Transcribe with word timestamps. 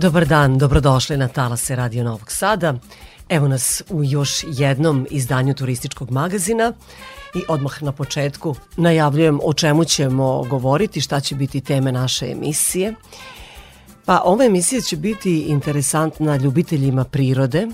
Dobar 0.00 0.26
dan, 0.26 0.58
dobrodošli 0.58 1.16
na 1.16 1.28
Talase 1.28 1.76
Radio 1.76 2.04
Novog 2.04 2.30
Sada. 2.32 2.74
Evo 3.28 3.48
nas 3.48 3.82
u 3.90 4.04
još 4.04 4.44
jednom 4.48 5.06
izdanju 5.10 5.54
turističkog 5.54 6.10
magazina 6.10 6.72
i 7.34 7.42
odmah 7.48 7.82
na 7.82 7.92
početku 7.92 8.54
najavljujem 8.76 9.40
o 9.42 9.52
čemu 9.52 9.84
ćemo 9.84 10.42
govoriti, 10.42 11.00
šta 11.00 11.20
će 11.20 11.34
biti 11.34 11.60
teme 11.60 11.92
naše 11.92 12.30
emisije. 12.30 12.94
Pa 14.04 14.22
ova 14.24 14.44
emisija 14.44 14.80
će 14.80 14.96
biti 14.96 15.40
interesantna 15.40 16.36
ljubiteljima 16.36 17.04
prirode, 17.04 17.68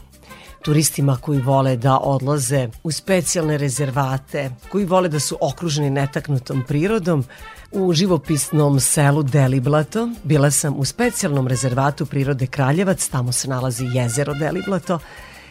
turistima 0.63 1.17
koji 1.17 1.41
vole 1.41 1.77
da 1.77 1.99
odlaze 1.99 2.69
u 2.83 2.93
specijalne 2.93 3.59
rezervate, 3.59 4.51
koji 4.69 4.85
vole 4.85 5.09
da 5.09 5.21
su 5.21 5.39
okruženi 5.41 5.91
netaknutom 5.91 6.65
prirodom, 6.69 7.25
u 7.77 7.93
živopisnom 7.93 8.81
selu 8.81 9.23
Deliblato. 9.23 10.09
Bila 10.25 10.51
sam 10.51 10.75
u 10.77 10.85
specijalnom 10.85 11.49
rezervatu 11.49 12.07
prirode 12.07 12.47
Kraljevac, 12.47 13.09
tamo 13.09 13.33
se 13.33 13.49
nalazi 13.49 13.85
jezero 13.85 14.35
Deliblato 14.35 14.99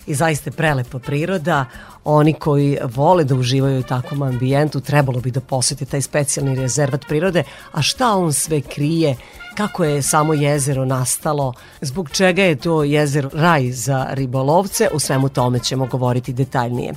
i 0.08 0.16
zaista 0.16 0.52
prelepa 0.52 1.00
priroda. 1.00 1.66
Oni 2.04 2.34
koji 2.34 2.78
vole 2.96 3.24
da 3.24 3.36
uživaju 3.36 3.80
u 3.80 3.84
takvom 3.84 4.22
ambijentu 4.22 4.82
trebalo 4.82 5.20
bi 5.20 5.32
da 5.32 5.42
posete 5.42 5.86
taj 5.86 6.02
specijalni 6.02 6.56
rezervat 6.56 7.06
prirode, 7.08 7.44
a 7.72 7.82
šta 7.82 8.16
on 8.16 8.34
sve 8.34 8.62
krije, 8.62 9.16
kako 9.58 9.84
je 9.84 10.02
samo 10.02 10.34
jezero 10.34 10.86
nastalo, 10.86 11.54
zbog 11.82 12.10
čega 12.10 12.44
je 12.44 12.56
to 12.56 12.84
jezero 12.84 13.30
raj 13.34 13.72
za 13.72 14.08
ribolovce, 14.12 14.90
u 14.94 15.00
svemu 15.00 15.30
tome 15.30 15.60
ćemo 15.60 15.86
govoriti 15.86 16.34
detaljnije. 16.34 16.94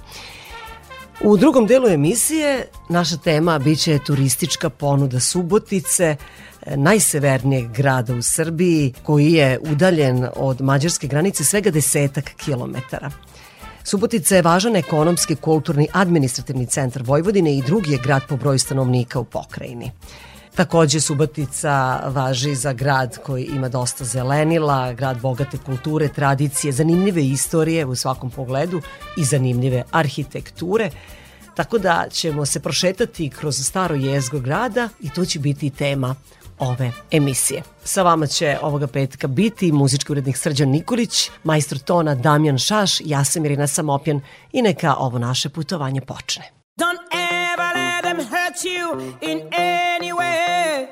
U 1.20 1.36
drugom 1.36 1.66
delu 1.66 1.88
emisije 1.88 2.66
naša 2.88 3.16
tema 3.16 3.58
biće 3.58 3.98
turistička 4.06 4.70
ponuda 4.70 5.20
Subotice, 5.20 6.16
najsevernijeg 6.76 7.72
grada 7.72 8.14
u 8.14 8.22
Srbiji 8.22 8.92
koji 9.02 9.32
je 9.32 9.58
udaljen 9.70 10.26
od 10.36 10.60
mađarske 10.60 11.06
granice 11.06 11.44
svega 11.44 11.70
desetak 11.70 12.24
kilometara. 12.44 13.10
Subotica 13.84 14.36
je 14.36 14.42
važan 14.42 14.76
ekonomski, 14.76 15.36
kulturni, 15.36 15.88
administrativni 15.92 16.66
centar 16.66 17.02
Vojvodine 17.06 17.56
i 17.56 17.62
drugi 17.62 17.92
je 17.92 17.98
grad 18.04 18.22
po 18.28 18.36
broju 18.36 18.58
stanovnika 18.58 19.20
u 19.20 19.24
pokrajini. 19.24 19.90
Takođe 20.58 21.00
Subotica 21.00 22.00
važi 22.06 22.54
za 22.54 22.72
grad 22.72 23.18
koji 23.22 23.44
ima 23.44 23.68
dosta 23.68 24.04
zelenila, 24.04 24.92
grad 24.92 25.20
bogate 25.20 25.58
kulture, 25.58 26.08
tradicije, 26.08 26.72
zanimljive 26.72 27.26
istorije 27.26 27.86
u 27.86 27.94
svakom 27.94 28.30
pogledu 28.30 28.80
i 29.16 29.24
zanimljive 29.24 29.82
arhitekture. 29.90 30.90
Tako 31.54 31.78
da 31.78 32.06
ćemo 32.10 32.46
se 32.46 32.60
prošetati 32.60 33.30
kroz 33.30 33.66
staro 33.66 33.94
jezgo 33.94 34.40
grada 34.40 34.88
i 35.00 35.10
to 35.10 35.24
će 35.24 35.38
biti 35.38 35.70
tema 35.70 36.14
ove 36.58 36.92
emisije. 37.10 37.62
Sa 37.84 38.02
vama 38.02 38.26
će 38.26 38.58
ovoga 38.62 38.86
petka 38.86 39.26
biti 39.26 39.72
muzički 39.72 40.12
urednik 40.12 40.36
Srđan 40.36 40.68
Nikolić, 40.68 41.30
majstor 41.44 41.78
tona 41.78 42.14
Damjan 42.14 42.58
Šaš, 42.58 43.00
ja 43.04 43.24
sam 43.24 43.44
Irina 43.44 43.66
Samopjan 43.66 44.20
i 44.52 44.62
neka 44.62 44.94
ovo 44.94 45.18
naše 45.18 45.48
putovanje 45.48 46.00
počne. 46.00 46.57
Don't 46.78 47.00
ever 47.10 47.70
let 47.74 48.04
them 48.04 48.20
hurt 48.20 48.64
you 48.64 49.16
in 49.20 49.48
any 49.50 50.12
way 50.12 50.88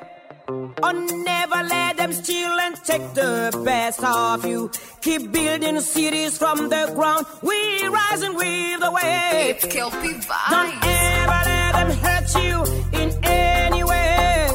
Or 0.83 0.91
never 0.91 1.63
let 1.63 1.95
them 1.95 2.11
steal 2.11 2.51
and 2.65 2.75
take 2.83 3.13
the 3.13 3.57
best 3.63 4.03
of 4.03 4.45
you. 4.45 4.69
Keep 5.01 5.31
building 5.31 5.79
cities 5.79 6.37
from 6.37 6.67
the 6.67 6.91
ground. 6.93 7.25
We 7.41 7.87
rise 7.87 8.21
and 8.21 8.35
weave 8.35 8.81
the 8.81 8.91
way. 8.91 9.55
It's 9.55 9.65
Kelpie 9.65 10.19
Vibes. 10.27 10.49
Don't 10.49 10.75
ever 10.83 11.39
let 11.51 11.71
them 11.79 11.91
hurt 12.03 12.29
you 12.43 12.55
in 13.01 13.09
any 13.23 13.83
way. 13.85 14.47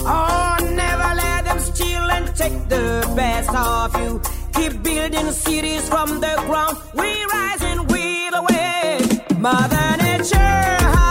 Or 0.00 0.56
never 0.84 1.10
let 1.22 1.44
them 1.46 1.58
steal 1.60 2.04
and 2.16 2.26
take 2.36 2.68
the 2.68 3.10
best 3.16 3.50
of 3.54 3.96
you. 4.02 4.20
Keep 4.52 4.82
building 4.82 5.32
cities 5.32 5.88
from 5.88 6.20
the 6.20 6.34
ground. 6.46 6.76
We 6.94 7.24
rise 7.24 7.62
and 7.62 7.90
weave 7.90 8.32
the 8.32 8.42
way. 8.42 9.05
Mother 9.38 9.96
Nature. 9.98 11.05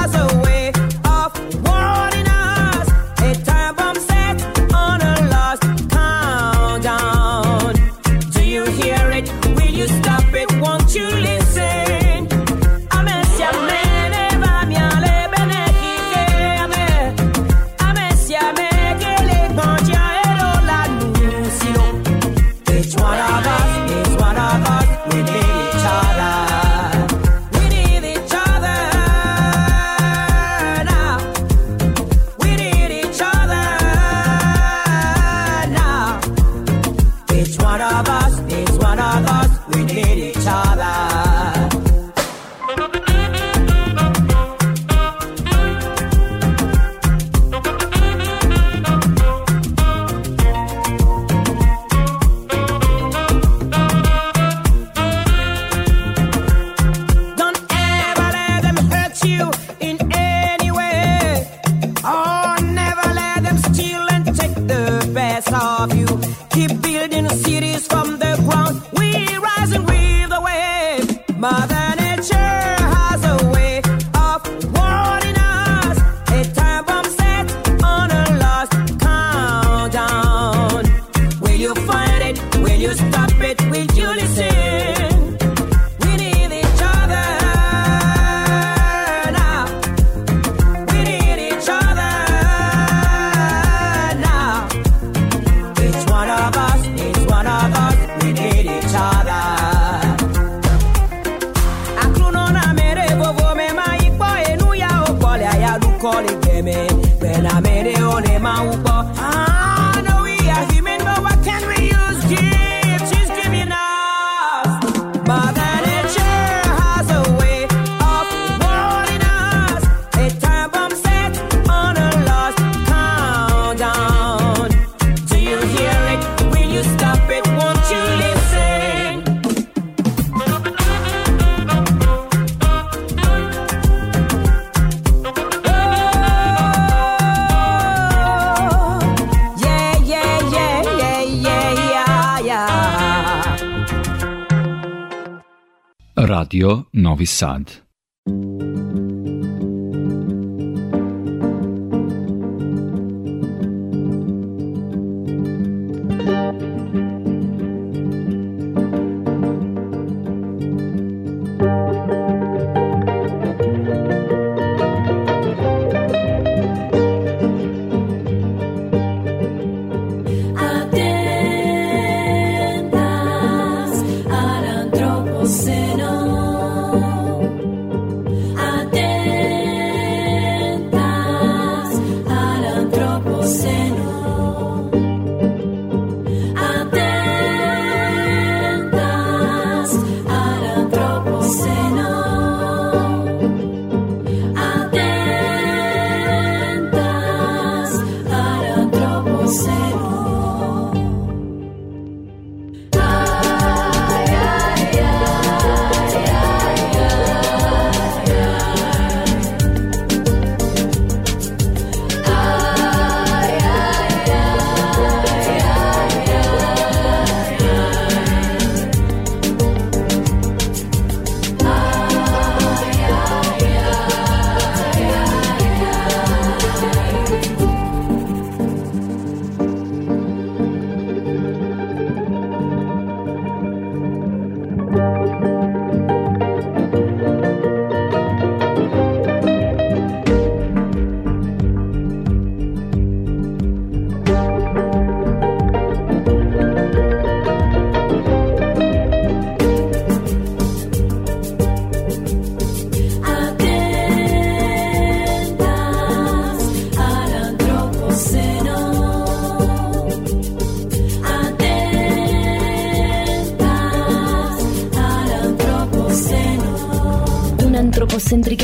Radio 146.55 146.87
Novi 146.91 147.25
Sad. 147.25 147.84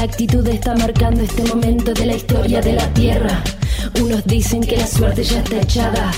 Actitud 0.01 0.47
está 0.47 0.75
marcando 0.75 1.21
este 1.21 1.43
momento 1.43 1.93
de 1.93 2.05
la 2.07 2.15
historia 2.15 2.61
de 2.61 2.73
la 2.73 2.87
Tierra. 2.93 3.43
Unos 4.01 4.25
dicen 4.25 4.61
que 4.61 4.75
la 4.75 4.87
suerte 4.87 5.23
ya 5.23 5.39
está 5.39 5.57
echada. 5.61 6.11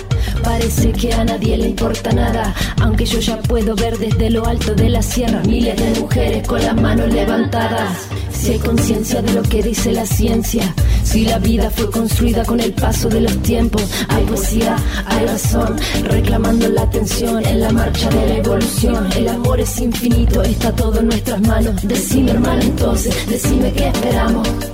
Parece 0.44 0.94
que 0.94 1.14
a 1.14 1.26
nadie 1.26 1.58
le 1.58 1.68
importa 1.68 2.12
nada, 2.14 2.54
aunque 2.82 3.06
yo 3.06 3.20
ya 3.20 3.38
puedo 3.42 3.76
ver 3.76 3.98
desde 3.98 4.30
lo 4.30 4.46
alto 4.46 4.74
de 4.74 4.90
la 4.90 5.02
sierra 5.02 5.42
miles 5.46 5.76
de 5.76 6.00
mujeres 6.00 6.48
con 6.48 6.62
las 6.62 6.76
manos 6.76 7.12
levantadas. 7.14 8.08
Si 8.32 8.54
hay 8.54 8.60
conciencia 8.60 9.22
de 9.22 9.34
lo 9.34 9.44
que 9.44 9.62
dice 9.62 9.92
la 9.92 10.06
ciencia, 10.06 10.74
si 11.04 11.26
la 11.26 11.38
vida 11.40 11.70
fue 11.70 11.90
construida 11.90 12.44
con 12.46 12.60
el 12.60 12.74
paso 12.74 13.10
de 13.10 13.22
los 13.22 13.38
tiempos, 13.42 13.84
hay 14.08 14.24
poesía, 14.26 14.76
hay 15.06 15.26
razón, 15.26 15.76
reclamando 16.04 16.70
la 16.70 16.84
atención 16.84 17.46
en 17.46 17.62
la 17.62 17.72
marcha 17.72 18.10
de 18.10 18.28
la 18.28 18.38
evolución. 18.38 19.10
El 19.16 19.28
amor 19.30 19.60
es 19.60 19.80
infinito, 19.80 20.42
está 20.42 20.72
todo 20.72 21.00
en 21.00 21.08
nuestras 21.08 21.42
manos. 21.42 21.76
Decime 21.84 22.32
hermano 22.32 22.62
entonces, 22.62 23.16
decime 23.28 23.72
qué 23.74 23.88
esperamos. 23.88 24.73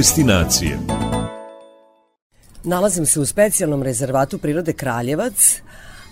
Destinacije 0.00 0.78
Nalazim 2.64 3.06
se 3.06 3.20
u 3.20 3.26
specijalnom 3.26 3.82
rezervatu 3.82 4.38
prirode 4.38 4.72
Kraljevac, 4.72 5.60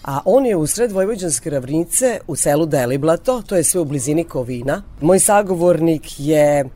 a 0.04 0.21
on 0.25 0.47
je 0.47 0.57
u 0.57 0.66
sred 0.66 0.92
Vojvođanske 0.92 1.50
ravnice 1.50 2.21
u 2.26 2.37
selu 2.37 2.66
Deliblato, 2.66 3.42
to 3.42 3.57
je 3.57 3.64
sve 3.64 3.80
u 3.80 3.85
blizini 3.85 4.25
Kovina. 4.25 4.83
Moj 5.00 5.18
sagovornik 5.18 6.02
je 6.18 6.68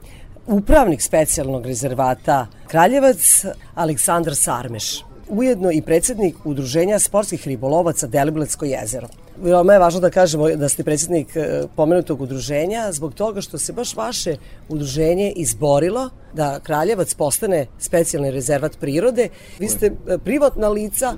upravnik 0.46 1.02
specijalnog 1.02 1.66
rezervata 1.66 2.46
Kraljevac, 2.68 3.44
Aleksandar 3.74 4.36
Sarmeš 4.36 5.04
ujedno 5.28 5.72
i 5.72 5.82
predsednik 5.82 6.36
Udruženja 6.44 6.98
sportskih 6.98 7.48
ribolovaca 7.48 8.06
Deliblatsko 8.06 8.64
jezero. 8.64 9.08
Veoma 9.40 9.72
je 9.72 9.78
važno 9.78 10.00
da 10.00 10.10
kažemo 10.10 10.48
da 10.48 10.68
ste 10.68 10.84
predsednik 10.84 11.36
e, 11.36 11.62
pomenutog 11.76 12.20
udruženja 12.20 12.92
zbog 12.92 13.14
toga 13.14 13.40
što 13.40 13.58
se 13.58 13.72
baš 13.72 13.96
vaše 13.96 14.36
udruženje 14.68 15.32
izborilo 15.36 16.10
da 16.34 16.60
Kraljevac 16.60 17.14
postane 17.14 17.66
specijalni 17.78 18.30
rezervat 18.30 18.76
prirode. 18.80 19.28
Vi 19.58 19.68
ste 19.68 19.86
e, 19.86 20.18
privatna 20.18 20.68
lica 20.68 21.14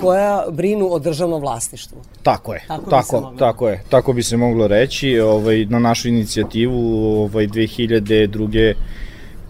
koja 0.00 0.44
brinu 0.50 0.92
o 0.92 0.98
državnom 0.98 1.40
vlasništvu. 1.40 1.98
Tako 2.22 2.54
je. 2.54 2.64
Tako, 2.68 2.90
tako, 2.90 3.32
tako 3.38 3.68
je. 3.68 3.82
Tako 3.88 4.12
bi 4.12 4.22
se 4.22 4.36
moglo 4.36 4.66
reći. 4.66 5.20
Ovaj 5.20 5.64
na 5.64 5.78
našu 5.78 6.08
inicijativu 6.08 6.78
ovaj 7.22 7.46
2002 7.46 8.74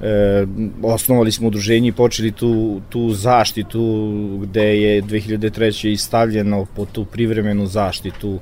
e, 0.00 0.46
osnovali 0.82 1.32
smo 1.32 1.48
udruženje 1.48 1.88
i 1.88 1.92
počeli 1.92 2.32
tu, 2.32 2.80
tu 2.88 3.12
zaštitu 3.12 3.80
gde 4.42 4.80
je 4.80 5.02
2003. 5.02 5.90
istavljeno 5.90 6.66
po 6.76 6.84
tu 6.84 7.04
privremenu 7.04 7.66
zaštitu 7.66 8.38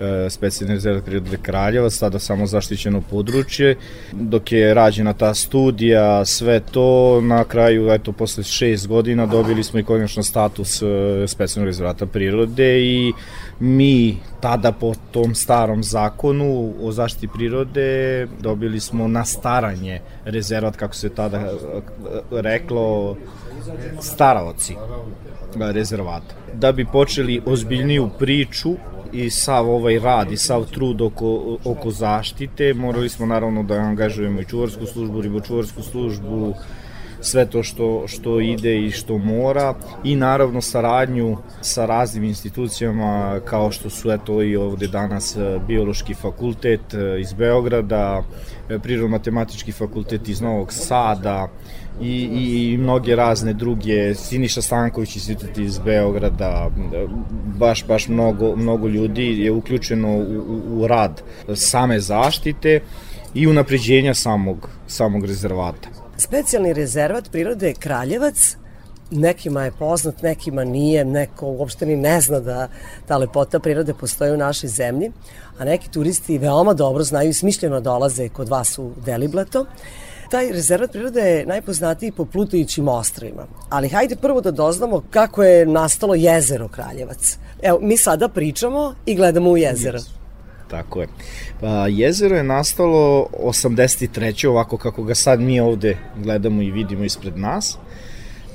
e, 0.00 0.30
specijalne 0.30 0.74
rezerve 0.74 1.02
prirode 1.02 1.36
Kraljeva, 1.42 1.90
sada 1.90 2.18
samo 2.18 2.46
zaštićeno 2.46 3.02
područje. 3.10 3.76
Dok 4.12 4.52
je 4.52 4.74
rađena 4.74 5.12
ta 5.12 5.34
studija, 5.34 6.24
sve 6.24 6.60
to, 6.60 7.20
na 7.20 7.44
kraju, 7.44 7.90
eto, 7.90 8.12
posle 8.12 8.44
šest 8.44 8.88
godina 8.88 9.26
dobili 9.26 9.64
smo 9.64 9.80
i 9.80 9.84
konačno 9.84 10.22
status 10.22 10.82
e, 10.82 10.86
specijalnog 11.26 11.66
rezervata 11.66 12.06
prirode 12.06 12.80
i 12.80 13.12
mi 13.60 14.16
tada 14.40 14.72
po 14.72 14.94
tom 15.10 15.34
starom 15.34 15.82
zakonu 15.82 16.74
o 16.82 16.92
zaštiti 16.92 17.28
prirode 17.28 18.26
dobili 18.40 18.80
smo 18.80 19.08
na 19.08 19.24
staranje 19.24 20.00
rezervat, 20.24 20.76
kako 20.76 20.94
se 20.94 21.08
tada 21.08 21.38
e, 21.38 21.50
reklo, 22.30 23.16
staraoci 24.00 24.74
rezervata. 25.58 26.34
Da 26.54 26.72
bi 26.72 26.84
počeli 26.84 27.42
ozbiljniju 27.46 28.10
priču 28.18 28.74
i 29.12 29.30
sav 29.30 29.70
ovaj 29.70 29.98
rad 29.98 30.32
i 30.32 30.36
sav 30.36 30.64
trud 30.70 31.00
oko, 31.00 31.58
oko 31.64 31.90
zaštite, 31.90 32.74
morali 32.74 33.08
smo 33.08 33.26
naravno 33.26 33.62
da 33.62 33.74
angažujemo 33.74 34.40
i 34.40 34.44
čuvarsku 34.44 34.86
službu, 34.86 35.20
ribočuvarsku 35.20 35.82
službu, 35.82 36.54
sve 37.20 37.46
to 37.46 37.62
što, 37.62 38.04
što 38.08 38.40
ide 38.40 38.78
i 38.80 38.90
što 38.90 39.18
mora. 39.18 39.74
I 40.04 40.16
naravno 40.16 40.60
saradnju 40.60 41.36
sa 41.60 41.86
raznim 41.86 42.24
institucijama 42.24 43.40
kao 43.44 43.70
što 43.70 43.90
su 43.90 44.10
eto 44.10 44.42
i 44.42 44.56
ovde 44.56 44.88
danas 44.88 45.36
e, 45.36 45.58
biološki 45.66 46.14
fakultet 46.14 46.94
e, 46.94 47.20
iz 47.20 47.32
Beograda, 47.32 48.22
e, 48.68 48.78
prirodno-matematički 48.78 49.72
fakultet 49.72 50.28
iz 50.28 50.40
Novog 50.40 50.72
Sada 50.72 51.48
i, 52.00 52.28
i, 52.32 52.72
i 52.72 52.78
mnoge 52.78 53.16
razne 53.16 53.52
druge, 53.52 54.14
Siniša 54.14 54.62
Stanković 54.62 55.16
institut 55.16 55.58
iz 55.58 55.78
Beograda, 55.78 56.70
baš, 57.58 57.86
baš 57.86 58.08
mnogo, 58.08 58.56
mnogo 58.56 58.88
ljudi 58.88 59.38
je 59.38 59.52
uključeno 59.52 60.08
u, 60.08 60.60
u, 60.80 60.86
rad 60.86 61.22
same 61.54 62.00
zaštite 62.00 62.80
i 63.34 63.46
unapređenja 63.46 64.14
samog, 64.14 64.68
samog 64.86 65.24
rezervata. 65.24 65.88
Specijalni 66.16 66.72
rezervat 66.72 67.30
prirode 67.30 67.74
Kraljevac 67.78 68.56
nekima 69.10 69.64
je 69.64 69.72
poznat, 69.72 70.22
nekima 70.22 70.64
nije, 70.64 71.04
neko 71.04 71.46
uopšte 71.46 71.86
ni 71.86 71.96
ne 71.96 72.20
zna 72.20 72.40
da 72.40 72.68
ta 73.06 73.16
lepota 73.16 73.58
prirode 73.58 73.94
postoji 73.94 74.32
u 74.32 74.36
našoj 74.36 74.68
zemlji, 74.68 75.12
a 75.58 75.64
neki 75.64 75.90
turisti 75.90 76.38
veoma 76.38 76.74
dobro 76.74 77.04
znaju 77.04 77.30
i 77.30 77.32
smišljeno 77.32 77.80
dolaze 77.80 78.28
kod 78.28 78.48
vas 78.48 78.78
u 78.78 78.90
Deliblato. 79.04 79.66
Taj 80.30 80.52
rezervat 80.52 80.92
prirode 80.92 81.20
je 81.20 81.46
najpoznatiji 81.46 82.12
po 82.12 82.24
plutajućim 82.24 82.88
ostrovima. 82.88 83.46
Ali 83.68 83.88
hajde 83.88 84.16
prvo 84.16 84.40
da 84.40 84.50
doznamo 84.50 85.02
kako 85.10 85.42
je 85.42 85.66
nastalo 85.66 86.14
jezero 86.14 86.68
Kraljevac. 86.68 87.38
Evo, 87.62 87.78
mi 87.82 87.96
sada 87.96 88.28
pričamo 88.28 88.94
i 89.06 89.14
gledamo 89.14 89.50
u 89.50 89.56
jezero. 89.56 89.98
Yes. 89.98 90.20
Tako 90.70 91.00
je. 91.00 91.08
Pa, 91.60 91.86
jezero 91.88 92.36
je 92.36 92.42
nastalo 92.42 93.26
83. 93.42 94.46
ovako 94.46 94.76
kako 94.76 95.02
ga 95.02 95.14
sad 95.14 95.40
mi 95.40 95.60
ovde 95.60 95.96
gledamo 96.16 96.62
i 96.62 96.70
vidimo 96.70 97.04
ispred 97.04 97.38
nas, 97.38 97.78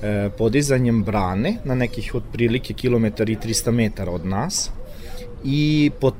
e, 0.04 0.30
podizanjem 0.38 1.04
brane 1.04 1.58
na 1.64 1.76
nekih 1.76 2.16
otprilike 2.16 2.74
kilometar 2.74 3.30
i 3.30 3.36
300 3.36 3.72
metara 3.72 4.12
od 4.12 4.26
nas 4.26 4.72
i 5.44 5.92
pot, 6.02 6.14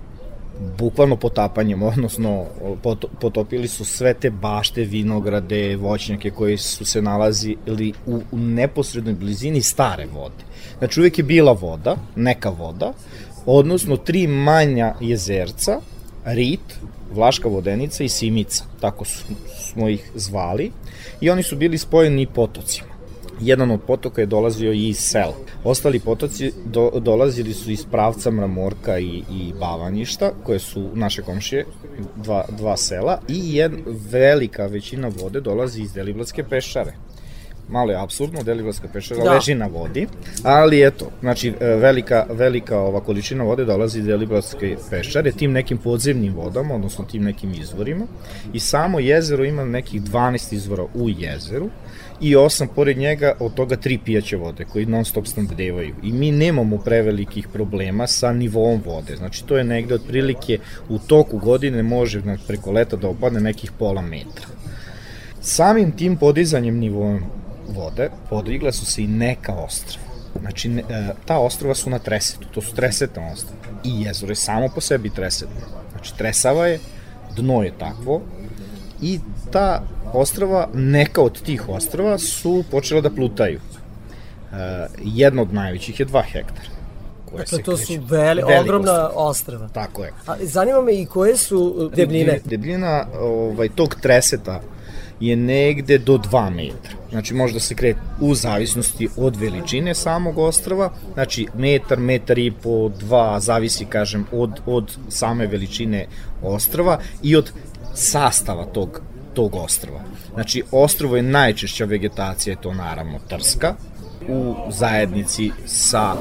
bukvalno 0.78 1.16
potapanjem, 1.16 1.84
odnosno 1.84 2.46
pot, 2.84 3.06
potopili 3.22 3.68
su 3.68 3.86
sve 3.86 4.14
te 4.14 4.30
bašte, 4.30 4.84
vinograde, 4.84 5.76
voćnjake 5.76 6.32
koji 6.32 6.58
su 6.58 6.86
se 6.86 7.02
nalazili 7.02 7.94
u, 8.06 8.22
u 8.32 8.38
neposrednoj 8.38 9.14
blizini 9.14 9.62
stare 9.62 10.06
vode. 10.14 10.44
Znači 10.78 11.00
uvek 11.00 11.18
je 11.18 11.24
bila 11.24 11.52
voda, 11.52 11.96
neka 12.16 12.50
voda, 12.50 12.94
odnosno 13.46 13.98
tri 13.98 14.28
manja 14.28 14.94
jezerca, 15.02 15.80
Rit, 16.26 16.80
Vlaška 17.14 17.48
vodenica 17.48 18.04
i 18.04 18.10
Simica, 18.10 18.64
tako 18.82 19.06
smo 19.72 19.90
ih 19.90 20.12
zvali, 20.16 20.72
i 21.22 21.30
oni 21.30 21.44
su 21.44 21.56
bili 21.56 21.78
spojeni 21.78 22.28
potocima. 22.28 22.95
Jedan 23.42 23.72
od 23.72 23.82
potoka 23.88 24.22
je 24.22 24.26
dolazio 24.28 24.74
i 24.74 24.88
iz 24.88 24.98
sela. 24.98 25.36
Ostali 25.64 26.00
potoci 26.00 26.52
do, 26.66 26.92
dolazili 27.00 27.54
su 27.54 27.72
iz 27.72 27.86
pravca 27.92 28.32
Mramorka 28.32 29.00
i, 29.00 29.24
i 29.32 29.54
Bavanjišta, 29.60 30.32
koje 30.44 30.60
su 30.60 30.90
naše 30.94 31.22
komšije, 31.22 31.66
dva, 32.16 32.46
dva 32.58 32.78
sela, 32.78 33.20
i 33.28 33.56
jedna 33.56 33.78
velika 34.12 34.66
većina 34.66 35.12
vode 35.22 35.42
dolazi 35.42 35.82
iz 35.82 35.94
Deliblatske 35.94 36.44
pešare 36.44 36.94
malo 37.70 37.92
je 37.92 38.02
absurdno, 38.02 38.44
Deliblatska 38.44 38.88
pešara 38.94 39.24
da. 39.24 39.34
leži 39.34 39.56
na 39.56 39.68
vodi, 39.68 40.08
ali 40.44 40.88
eto, 40.88 41.12
znači 41.22 41.54
e, 41.60 41.66
velika, 41.66 42.26
velika 42.30 42.80
ova 42.80 43.00
količina 43.00 43.44
vode 43.44 43.66
dolazi 43.66 44.00
iz 44.00 44.06
Deliblatske 44.06 44.78
pešare, 44.90 45.32
tim 45.32 45.52
nekim 45.52 45.78
podzemnim 45.78 46.34
vodama, 46.34 46.76
odnosno 46.76 47.06
tim 47.06 47.24
nekim 47.24 47.54
izvorima 47.54 48.06
i 48.54 48.60
samo 48.60 49.00
jezero 49.00 49.46
ima 49.46 49.66
nekih 49.66 50.02
12 50.02 50.54
izvora 50.54 50.84
u 50.94 51.10
jezeru 51.10 51.70
i 52.22 52.36
osam 52.36 52.68
pored 52.76 52.98
njega, 52.98 53.34
od 53.40 53.54
toga 53.54 53.76
tri 53.76 53.98
pijaće 53.98 54.38
vode 54.38 54.66
koji 54.66 54.86
non 54.86 55.06
stop 55.06 55.28
snabdevaju 55.28 55.96
i 56.04 56.12
mi 56.12 56.32
nemamo 56.32 56.78
prevelikih 56.78 57.48
problema 57.48 58.08
sa 58.08 58.34
nivom 58.34 58.82
vode, 58.86 59.16
znači 59.16 59.46
to 59.46 59.58
je 59.58 59.64
negde 59.64 59.96
otprilike 59.96 60.60
u 60.90 61.00
toku 61.00 61.38
godine 61.38 61.84
može 61.84 62.22
preko 62.48 62.72
leta 62.72 62.96
da 62.96 63.10
opadne 63.10 63.40
nekih 63.40 63.72
pola 63.72 64.02
metra. 64.02 64.48
Samim 65.42 65.92
tim 65.92 66.18
podizanjem 66.18 66.78
nivoa 66.78 67.20
vode 67.68 68.10
podigla 68.30 68.72
su 68.72 68.86
se 68.86 69.04
i 69.04 69.08
neka 69.08 69.54
ostrava. 69.54 70.06
Znači, 70.42 70.70
e, 70.70 70.84
ta 71.26 71.40
ostrava 71.40 71.76
su 71.76 71.90
na 71.90 72.00
tresetu, 72.00 72.48
to 72.54 72.62
su 72.62 72.76
tresetna 72.76 73.32
ostrava. 73.34 73.62
I 73.84 74.02
jezero 74.02 74.32
je 74.32 74.36
samo 74.36 74.70
po 74.76 74.82
sebi 74.82 75.10
tresetno. 75.10 75.62
Znači, 75.92 76.18
tresava 76.18 76.68
je, 76.68 76.80
dno 77.36 77.64
je 77.64 77.72
takvo 77.78 78.22
i 79.02 79.20
ta 79.52 79.84
ostrava, 80.16 80.70
neka 80.74 81.22
od 81.22 81.42
tih 81.42 81.70
ostrava 81.70 82.18
su 82.18 82.64
počela 82.72 83.02
da 83.02 83.10
plutaju. 83.10 83.60
E, 83.60 84.88
jedno 85.04 85.42
od 85.42 85.54
najvećih 85.54 86.00
je 86.00 86.06
2 86.06 86.24
hektara. 86.24 86.76
Dakle, 87.38 87.64
to 87.64 87.78
su 87.78 87.94
veli, 88.10 88.42
ogromna 88.62 88.92
ostrava. 88.92 89.30
ostrava. 89.30 89.68
Tako 89.68 90.04
je. 90.04 90.14
A, 90.28 90.36
zanima 90.42 90.82
me 90.82 90.94
i 90.94 91.06
koje 91.06 91.38
su 91.38 91.92
debljine? 91.96 92.40
Debljina 92.46 93.06
ovaj, 93.20 93.70
tog 93.70 93.96
treseta 94.02 94.62
je 95.20 95.36
negde 95.36 95.98
do 95.98 96.18
2 96.18 96.50
metra. 96.50 96.92
Znači 97.10 97.34
može 97.34 97.54
da 97.54 97.60
se 97.60 97.76
krete 97.76 98.00
u 98.22 98.36
zavisnosti 98.36 99.08
od 99.18 99.36
veličine 99.36 99.96
samog 99.96 100.38
ostrava, 100.38 100.92
znači 101.14 101.48
metar, 101.58 102.00
metar 102.00 102.40
i 102.40 102.52
po, 102.64 102.92
dva, 103.00 103.40
zavisi 103.40 103.86
kažem 103.86 104.26
od, 104.32 104.60
od 104.66 104.98
same 105.10 105.48
veličine 105.48 106.08
ostrava 106.44 107.00
i 107.24 107.36
od 107.36 107.52
sastava 107.94 108.66
tog, 108.66 109.02
tog 109.36 109.56
ostrava. 109.56 110.00
Znači 110.34 110.64
ostrvo 110.72 111.16
je 111.16 111.22
najčešća 111.22 111.86
vegetacija, 111.86 112.52
je 112.52 112.62
to 112.62 112.74
naravno 112.74 113.20
trska, 113.30 113.76
u 114.28 114.56
zajednici 114.72 115.52
sa 115.66 116.14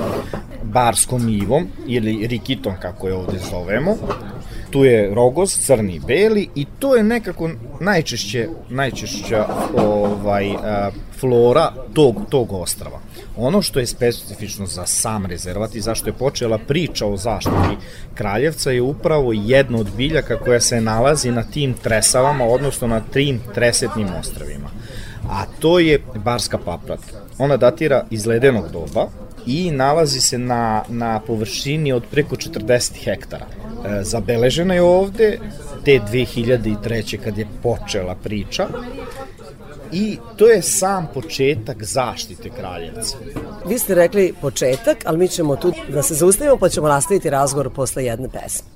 barskom 0.62 1.28
ivom 1.28 1.68
ili 1.86 2.26
rikitom 2.26 2.74
kako 2.80 3.08
je 3.08 3.14
ovde 3.14 3.38
zovemo 3.50 3.96
tu 4.74 4.84
je 4.84 5.14
rogoz, 5.14 5.58
crni 5.58 5.94
i 5.94 6.00
beli 6.00 6.48
i 6.54 6.66
to 6.78 6.96
je 6.96 7.02
nekako 7.02 7.50
najčešće, 7.80 8.48
najčešća 8.70 9.46
ovaj, 9.76 10.50
flora 11.20 11.72
tog, 11.92 12.16
tog 12.30 12.52
ostrava. 12.52 13.00
Ono 13.36 13.62
što 13.62 13.80
je 13.80 13.86
specifično 13.86 14.66
za 14.66 14.86
sam 14.86 15.26
rezervat 15.26 15.74
i 15.74 15.80
zašto 15.80 16.08
je 16.08 16.12
počela 16.12 16.58
priča 16.58 17.06
o 17.06 17.16
zaštiti 17.16 17.76
Kraljevca 18.14 18.70
je 18.70 18.82
upravo 18.82 19.32
jedno 19.32 19.78
od 19.78 19.90
biljaka 19.96 20.38
koja 20.38 20.60
se 20.60 20.80
nalazi 20.80 21.30
na 21.30 21.42
tim 21.42 21.74
tresavama, 21.74 22.44
odnosno 22.44 22.88
na 22.88 23.00
trim 23.00 23.40
tresetnim 23.54 24.08
ostravima. 24.20 24.70
A 25.30 25.44
to 25.60 25.78
je 25.78 26.02
barska 26.14 26.58
paprata. 26.58 27.24
Ona 27.38 27.56
datira 27.56 28.04
iz 28.10 28.26
ledenog 28.26 28.72
doba 28.72 29.08
i 29.46 29.70
nalazi 29.70 30.20
se 30.20 30.38
na, 30.38 30.82
na 30.88 31.20
površini 31.20 31.92
od 31.92 32.02
preko 32.10 32.36
40 32.36 33.04
hektara 33.04 33.46
E, 33.84 34.04
zabeležena 34.04 34.74
je 34.74 34.82
ovde 34.82 35.38
te 35.84 36.00
2003. 36.12 37.18
kad 37.24 37.38
je 37.38 37.46
počela 37.62 38.14
priča 38.14 38.66
i 39.94 40.18
to 40.36 40.46
je 40.46 40.62
sam 40.62 41.08
početak 41.14 41.82
zaštite 41.82 42.50
kraljevca. 42.50 43.16
Vi 43.68 43.78
ste 43.78 43.94
rekli 43.94 44.34
početak, 44.40 44.98
ali 45.04 45.18
mi 45.18 45.28
ćemo 45.28 45.56
tu 45.56 45.72
da 45.88 46.02
se 46.02 46.14
zaustavimo 46.14 46.56
pa 46.56 46.68
ćemo 46.68 46.88
nastaviti 46.88 47.30
razgovor 47.30 47.70
posle 47.70 48.04
jedne 48.04 48.28
pesme. 48.28 48.73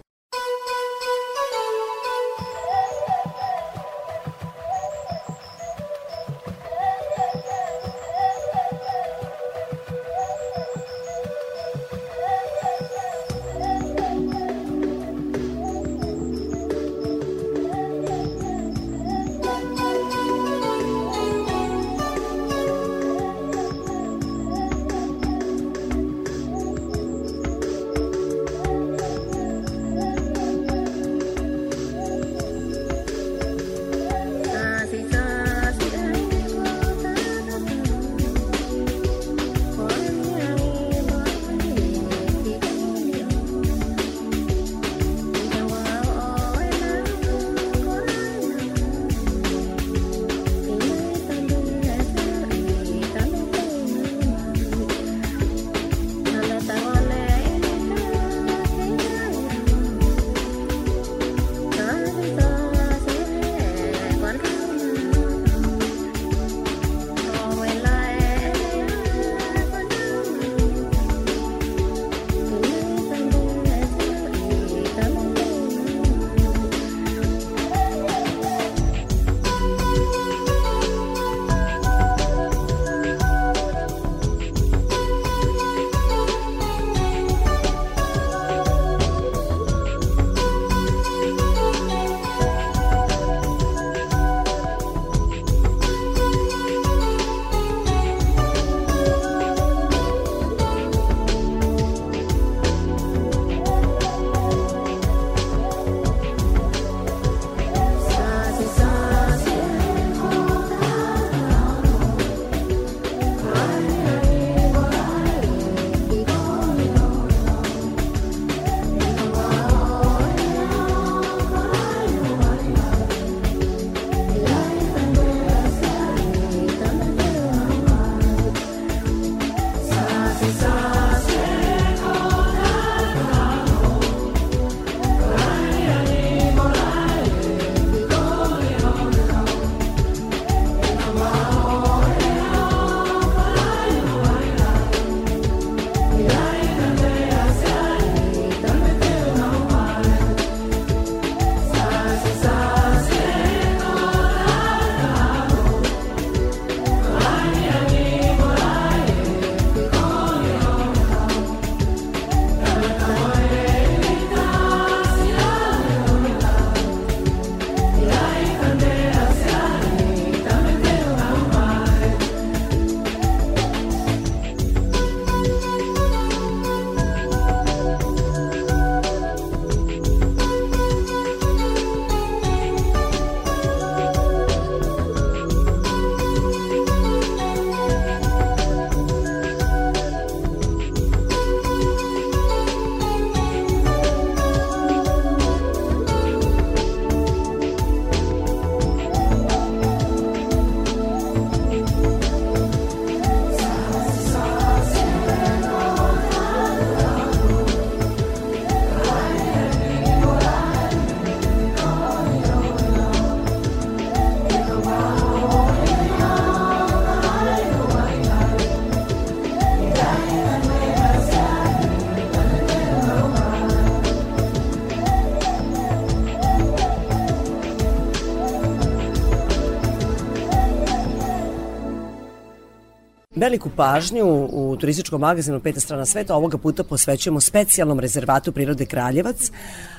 Veliku 233.49 233.71
pažnju 233.77 234.49
u 234.53 234.77
turističkom 234.81 235.21
magazinu 235.21 235.61
Peta 235.61 235.81
strana 235.81 236.07
sveta 236.07 236.35
ovoga 236.37 236.59
puta 236.59 236.85
posvećujemo 236.85 237.41
specijalnom 237.41 238.01
rezervatu 238.01 238.53
prirode 238.53 238.87
Kraljevac, 238.87 239.51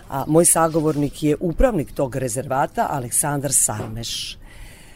a 0.10 0.24
moj 0.28 0.46
sagovornik 0.46 1.24
je 1.24 1.36
upravnik 1.40 1.92
tog 1.92 2.16
rezervata 2.16 2.88
Aleksandar 2.90 3.54
Sarmeš. 3.54 4.38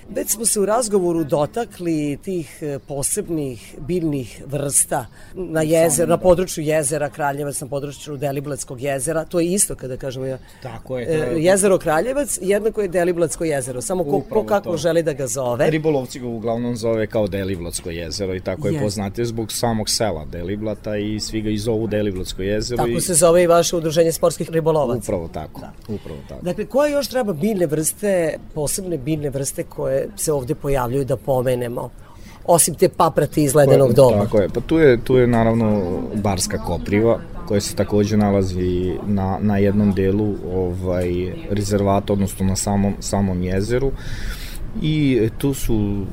Već 0.10 0.30
smo 0.30 0.46
se 0.46 0.60
u 0.60 0.66
razgovoru 0.66 1.24
dotakli 1.24 2.18
tih 2.24 2.58
e, 2.62 2.80
posebnih 2.88 3.76
biljnih 3.80 4.44
vrsta 4.46 5.06
na 5.36 5.62
jezeru, 5.62 6.10
na 6.10 6.18
području 6.18 6.64
jezera 6.64 7.10
Kraljevac, 7.10 7.62
na 7.62 7.68
području 7.68 8.18
Deliblatskog 8.18 8.82
jezera. 8.82 9.26
To 9.26 9.40
je 9.40 9.48
isto 9.48 9.76
kada 9.76 9.98
kažemo 9.98 10.38
Tako 10.62 11.00
je. 11.00 11.08
e, 11.08 11.14
je 11.14 11.44
jezero 11.44 11.78
Kraljevac, 11.78 12.40
jednako 12.42 12.82
je 12.82 12.88
Deliblatsko 12.88 13.44
jezero. 13.44 13.82
Samo 13.82 14.04
ko, 14.04 14.22
ko 14.30 14.46
kako 14.46 14.72
to. 14.72 14.78
želi 14.78 15.04
da 15.04 15.14
ga 15.14 15.28
zove. 15.28 15.70
Ribolovci 15.70 16.20
ga 16.20 16.28
uglavnom 16.28 16.76
zove 16.76 17.08
kao 17.08 17.28
Deliblatsko 17.28 17.90
jezero 17.90 18.36
i 18.36 18.40
tako 18.40 18.68
je 18.68 18.74
Je. 18.74 18.82
poznatije 18.82 19.26
zbog 19.26 19.52
samog 19.52 19.90
sela 19.90 20.26
Deliblata 20.26 20.98
i 20.98 21.20
svi 21.20 21.42
ga 21.42 21.50
i 21.50 21.58
zovu 21.58 21.88
Deliblatsko 21.88 22.42
jezero. 22.42 22.78
Tako 22.78 22.98
i... 22.98 23.02
se 23.02 23.14
zove 23.14 23.44
i 23.44 23.48
vaše 23.48 23.76
udruženje 23.76 24.12
sportskih 24.12 24.50
ribolovaca. 24.50 25.00
Upravo 25.00 25.28
tako, 25.28 25.62
upravo 25.88 26.20
tako. 26.30 26.46
Dakle, 26.46 26.66
koje 26.66 26.92
još 26.92 27.08
treba 27.08 27.34
biljne 27.34 27.66
vrste, 27.66 28.38
posebne 28.54 28.98
biljne 28.98 29.30
vrste 29.30 29.64
koje 29.64 29.93
se 30.16 30.34
ovde 30.34 30.56
pojavljuju 30.56 31.06
da 31.06 31.18
pomenemo? 31.18 31.90
Osim 32.46 32.76
te 32.76 32.90
paprati 32.90 33.44
iz 33.44 33.56
ledenog 33.56 33.94
doba. 33.94 34.24
Tako 34.24 34.38
je, 34.38 34.50
pa 34.50 34.62
tu 34.62 34.80
je, 34.80 34.98
tu 35.04 35.18
je 35.18 35.28
naravno 35.28 35.82
barska 36.16 36.58
kopriva 36.58 37.20
koja 37.48 37.62
se 37.62 37.76
takođe 37.76 38.18
nalazi 38.18 38.98
na, 39.08 39.38
na 39.42 39.58
jednom 39.58 39.92
delu 39.94 40.36
ovaj, 40.54 41.34
rezervata, 41.50 42.14
odnosno 42.14 42.46
na 42.46 42.56
samom, 42.56 42.94
samom 43.00 43.44
jezeru 43.44 43.92
i 44.82 45.30
tu 45.38 45.54
su 45.54 46.06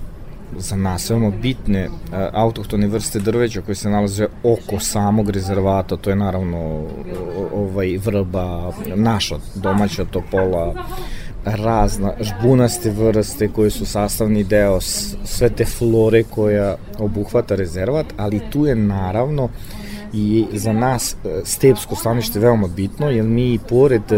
za 0.58 0.76
nas 0.76 1.10
veoma 1.10 1.30
bitne 1.30 1.88
uh, 1.88 1.94
autohtone 2.32 2.86
vrste 2.86 3.18
drveća 3.18 3.60
koje 3.60 3.74
se 3.74 3.90
nalaze 3.90 4.26
oko 4.42 4.80
samog 4.80 5.30
rezervata, 5.30 5.96
to 5.96 6.10
je 6.10 6.16
naravno 6.16 6.86
ovaj 7.54 7.98
vrba, 8.04 8.72
naša 8.94 9.36
domaća 9.54 10.04
topola, 10.04 10.74
razna 11.44 12.12
žbunaste 12.20 12.90
vrste 12.90 13.48
koje 13.48 13.70
su 13.70 13.86
sastavni 13.86 14.44
deo 14.44 14.80
sve 15.24 15.48
te 15.48 15.64
flore 15.64 16.22
koja 16.22 16.76
obuhvata 16.98 17.54
rezervat, 17.54 18.06
ali 18.16 18.40
tu 18.50 18.66
je 18.66 18.74
naravno 18.74 19.48
i 20.12 20.46
za 20.52 20.72
nas 20.72 21.14
e, 21.24 21.40
stepsko 21.44 21.96
stanište 21.96 22.38
veoma 22.38 22.68
bitno, 22.68 23.10
jer 23.10 23.24
mi 23.24 23.58
pored 23.68 24.12
e, 24.12 24.16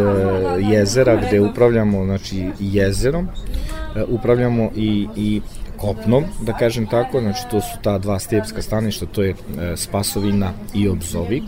jezera 0.61 1.17
gde 1.27 1.41
upravljamo 1.41 2.05
znači, 2.05 2.51
jezerom, 2.61 3.29
e, 3.97 4.05
upravljamo 4.09 4.71
i, 4.77 5.09
i 5.17 5.41
kopnom, 5.77 6.25
da 6.41 6.53
kažem 6.53 6.87
tako, 6.87 7.21
znači 7.21 7.43
to 7.51 7.61
su 7.61 7.79
ta 7.83 7.99
dva 7.99 8.19
stepska 8.19 8.63
staništa, 8.63 9.07
to 9.07 9.23
je 9.23 9.35
Spasovina 9.77 10.53
i 10.75 10.89
Obzovik, 10.89 11.45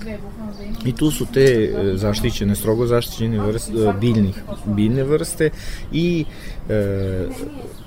I 0.84 0.92
tu 0.92 1.10
su 1.10 1.26
te 1.26 1.44
e, 1.44 1.96
zaštićene, 1.96 2.56
strogo 2.56 2.86
zaštićene 2.86 3.40
vrste, 3.40 3.72
e, 3.72 3.92
biljnih, 4.00 4.34
biljne 4.66 5.04
vrste 5.04 5.50
i 5.92 6.24
e, 6.68 7.26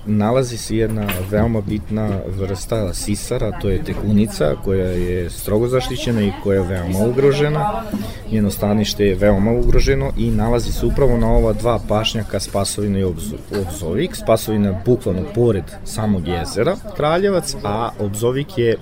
nalazi 0.08 0.58
se 0.58 0.78
jedna 0.78 1.08
veoma 1.30 1.62
bitna 1.62 2.20
vrsta 2.28 2.94
sisara, 2.94 3.60
to 3.60 3.70
je 3.70 3.84
tekunica 3.84 4.56
koja 4.64 4.88
je 4.88 5.30
strogo 5.30 5.68
zaštićena 5.68 6.22
i 6.22 6.32
koja 6.44 6.62
je 6.62 6.68
veoma 6.68 7.00
ugrožena. 7.00 7.84
Njeno 8.32 8.52
stanište 8.52 9.06
je 9.06 9.16
veoma 9.16 9.52
ugroženo 9.52 10.12
i 10.18 10.32
nalazi 10.32 10.72
se 10.72 10.86
upravo 10.86 11.18
na 11.18 11.32
ova 11.32 11.54
dva 11.54 11.80
pašnjaka 11.88 12.40
Spasovina 12.40 13.00
i 13.00 13.04
Obzo- 13.04 13.62
Obzovik. 13.62 14.16
Spasovina 14.16 14.70
je 14.70 14.82
bukvalno 14.86 15.22
pored 15.36 15.64
samog 15.86 16.28
jezera 16.28 16.76
Kraljevac, 16.96 17.56
a 17.64 17.90
Obzovik 18.00 18.58
je 18.58 18.78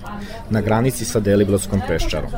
na 0.50 0.60
granici 0.60 1.04
sa 1.04 1.20
Deliblatskom 1.20 1.80
peščarom. 1.88 2.30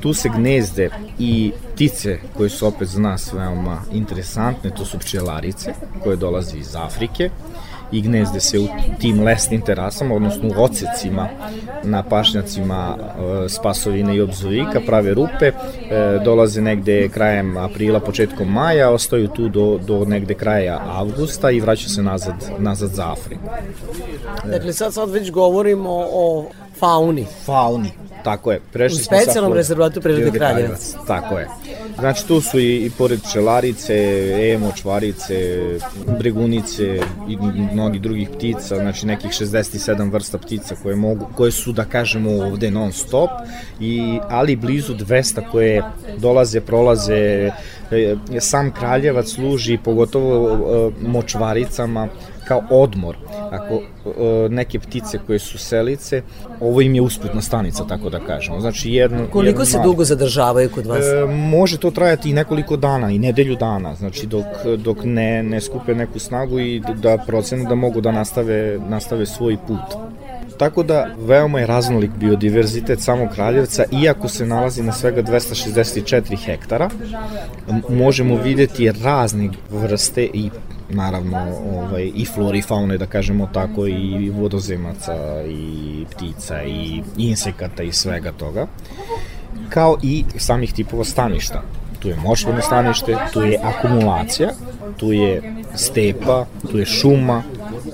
Tu 0.00 0.14
se 0.14 0.28
gnezde 0.36 0.90
i 1.18 1.52
ptice 1.74 2.18
koje 2.36 2.50
su 2.50 2.66
opet 2.66 2.88
za 2.88 3.00
nas 3.00 3.32
veoma 3.32 3.82
interesantne, 3.92 4.70
to 4.70 4.84
su 4.84 4.98
pčelarice 4.98 5.74
koje 6.02 6.16
dolaze 6.16 6.58
iz 6.58 6.76
Afrike 6.76 7.30
i 7.92 8.00
gnezde 8.00 8.40
se 8.40 8.58
u 8.58 8.66
tim 9.00 9.22
lesnim 9.22 9.60
terasama, 9.60 10.14
odnosno 10.14 10.48
u 10.48 10.62
ocecima 10.62 11.28
na 11.82 12.02
pašnjacima 12.02 12.96
e, 12.96 13.48
Spasovine 13.48 14.16
i 14.16 14.20
Obzovika, 14.20 14.80
prave 14.86 15.14
rupe, 15.14 15.46
e, 15.46 15.52
dolaze 16.24 16.60
negde 16.60 17.08
krajem 17.08 17.56
aprila, 17.56 18.00
početkom 18.00 18.52
maja, 18.52 18.90
ostaju 18.90 19.28
tu 19.28 19.48
do, 19.48 19.78
do 19.86 20.04
negde 20.04 20.34
kraja 20.34 20.80
avgusta 20.86 21.50
i 21.50 21.60
vraćaju 21.60 21.88
se 21.88 22.02
nazad, 22.02 22.34
nazad 22.58 22.90
za 22.90 23.12
Afriku. 23.12 23.42
Dakle, 24.44 24.72
sad, 24.72 24.94
sad 24.94 25.10
već 25.10 25.30
govorimo 25.30 25.90
o 26.12 26.50
fauni. 26.78 27.26
Fauni, 27.44 27.90
tako 28.24 28.52
je. 28.52 28.60
Prešli 28.72 29.00
U 29.00 29.04
specijalnom 29.04 29.52
rezervatu 29.52 30.00
prirode 30.00 30.38
Kraljevac. 30.38 30.94
Tako 31.06 31.38
je. 31.38 31.48
Znači 31.98 32.26
tu 32.26 32.40
su 32.40 32.58
i, 32.58 32.76
i 32.76 32.90
pored 32.98 33.20
pčelarice, 33.22 33.94
emo, 34.54 34.72
čvarice, 34.76 35.60
bregunice 36.18 37.00
i 37.28 37.36
mnogi 37.72 37.98
drugih 37.98 38.28
ptica, 38.30 38.76
znači 38.76 39.06
nekih 39.06 39.30
67 39.30 40.12
vrsta 40.12 40.38
ptica 40.38 40.74
koje 40.82 40.96
mogu 40.96 41.26
koje 41.36 41.52
su 41.52 41.72
da 41.72 41.84
kažemo 41.84 42.30
ovde 42.30 42.70
non 42.70 42.92
stop 42.92 43.30
i 43.80 44.18
ali 44.28 44.56
blizu 44.56 44.94
200 44.94 45.50
koje 45.50 45.82
dolaze, 46.18 46.60
prolaze 46.60 47.50
e, 47.90 48.16
sam 48.40 48.72
Kraljevac 48.72 49.28
služi 49.28 49.78
pogotovo 49.84 50.48
e, 50.48 51.06
močvaricama 51.08 52.08
kao 52.48 52.62
odmor. 52.70 53.16
Ako 53.50 53.74
e, 53.74 54.48
neke 54.48 54.78
ptice 54.78 55.18
koje 55.26 55.38
su 55.38 55.58
selice, 55.58 56.22
ovo 56.60 56.80
im 56.80 56.94
je 56.94 57.00
usputna 57.00 57.40
stanica, 57.40 57.84
tako 57.86 58.10
da 58.10 58.20
kažemo. 58.20 58.60
Znači 58.60 58.90
jedno... 58.92 59.18
Koliko 59.18 59.48
jedno 59.48 59.64
se 59.64 59.78
malo- 59.78 59.90
dugo 59.90 60.04
zadržavaju 60.04 60.70
kod 60.70 60.86
vas? 60.86 61.04
E, 61.04 61.26
može 61.26 61.78
to 61.78 61.90
trajati 61.90 62.30
i 62.30 62.32
nekoliko 62.32 62.76
dana 62.76 63.10
i 63.10 63.18
nedelju 63.18 63.56
dana, 63.56 63.94
znači 63.94 64.26
dok, 64.26 64.46
dok 64.78 64.98
ne, 65.04 65.42
ne 65.42 65.60
skupe 65.60 65.94
neku 65.94 66.18
snagu 66.18 66.60
i 66.60 66.82
da 67.02 67.18
procenu 67.26 67.68
da 67.68 67.74
mogu 67.74 68.00
da 68.00 68.12
nastave, 68.12 68.78
nastave 68.88 69.26
svoj 69.26 69.56
put. 69.66 70.00
Tako 70.58 70.82
da 70.82 71.06
veoma 71.18 71.60
je 71.60 71.66
raznolik 71.66 72.10
biodiverzitet 72.16 73.00
samog 73.00 73.28
Kraljevca, 73.34 73.84
iako 74.02 74.28
se 74.28 74.46
nalazi 74.46 74.82
na 74.82 74.92
svega 74.92 75.22
264 75.22 76.44
hektara, 76.44 76.90
možemo 77.88 78.36
videti 78.36 78.92
razne 78.92 79.48
vrste 79.70 80.22
i 80.22 80.50
naravno 80.90 81.46
ovaj, 81.74 82.12
i 82.14 82.24
flore 82.24 82.58
i 82.58 82.62
faune, 82.62 82.98
da 82.98 83.06
kažemo 83.06 83.48
tako, 83.52 83.86
i 83.86 84.30
vodozemaca, 84.30 85.42
i 85.48 86.04
ptica, 86.10 86.62
i 86.62 87.02
insekata 87.16 87.82
i 87.82 87.92
svega 87.92 88.32
toga 88.32 88.66
kao 89.68 89.98
i 90.02 90.24
samih 90.36 90.72
tipova 90.72 91.04
staništa. 91.04 91.62
Tu 91.98 92.08
je 92.08 92.16
močvarno 92.16 92.62
stanište, 92.62 93.16
tu 93.32 93.42
je 93.42 93.58
akumulacija, 93.62 94.50
tu 94.96 95.12
je 95.12 95.54
stepa, 95.74 96.46
tu 96.70 96.78
je 96.78 96.86
šuma, 96.86 97.42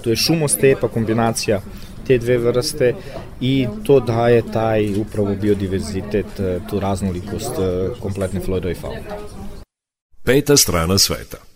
tu 0.02 0.10
je 0.10 0.16
šumostepa, 0.16 0.88
kombinacija 0.88 1.60
te 2.06 2.18
dve 2.18 2.38
vrste 2.38 2.94
i 3.40 3.66
to 3.84 4.00
daje 4.00 4.42
taj 4.52 5.00
upravo 5.00 5.34
biodiverzitet, 5.34 6.26
tu 6.70 6.80
raznolikost 6.80 7.52
eh, 7.58 7.88
kompletne 8.00 8.40
flore 8.40 8.70
i 8.70 8.74
faune. 8.74 9.02
Peta 10.22 10.56
strana 10.56 10.98
sveta. 10.98 11.53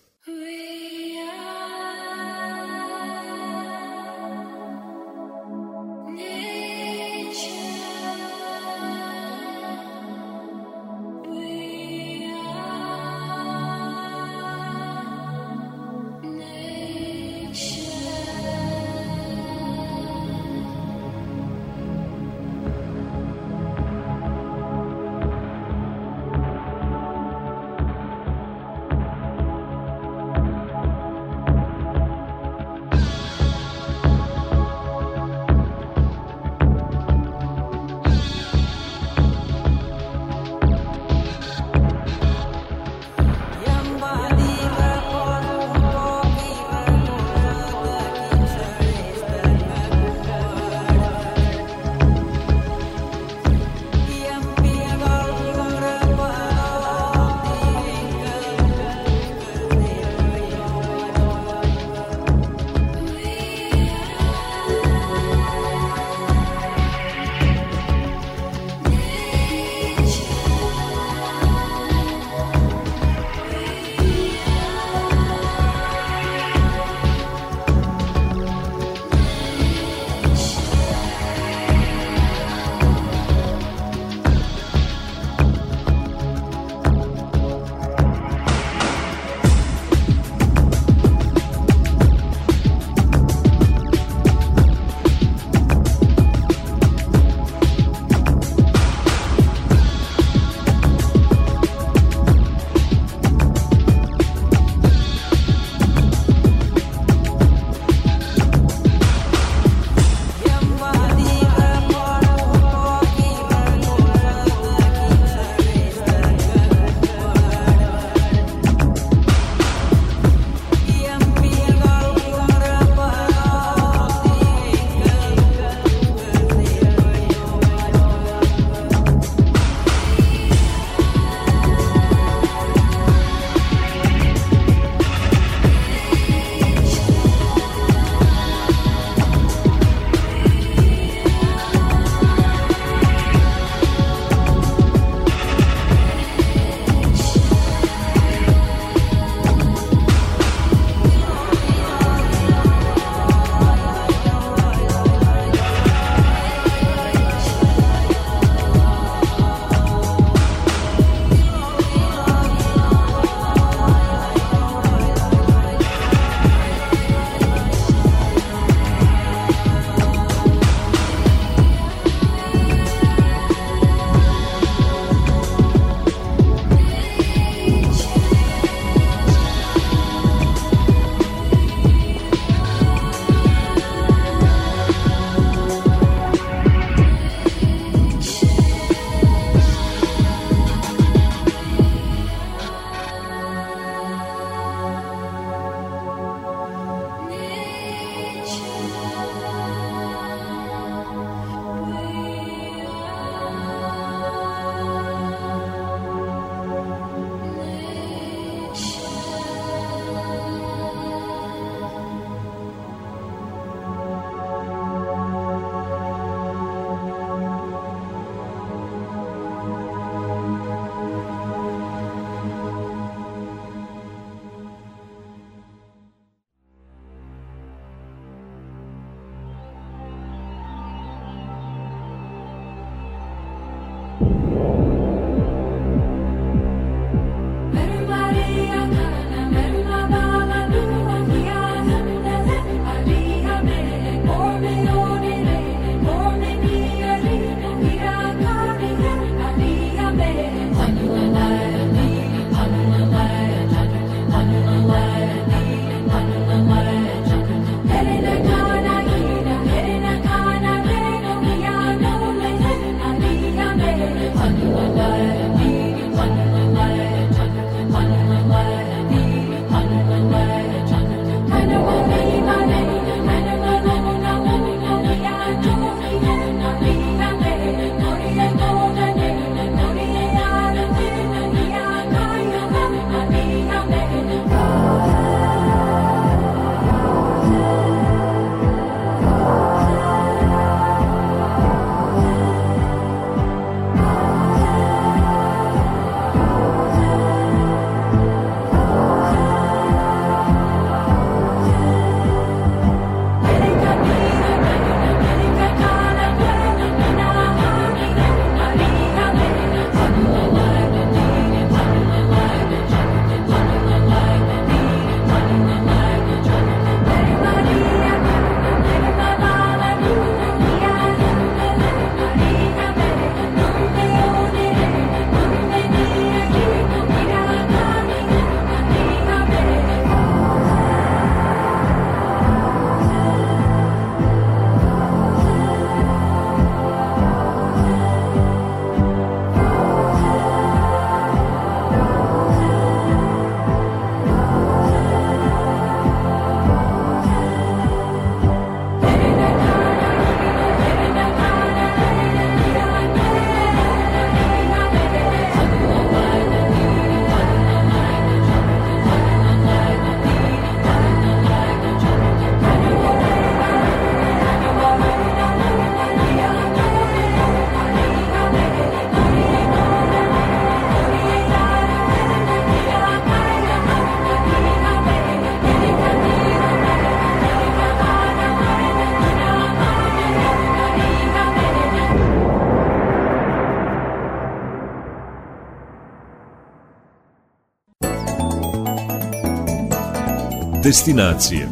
Destinacije. 390.88 391.68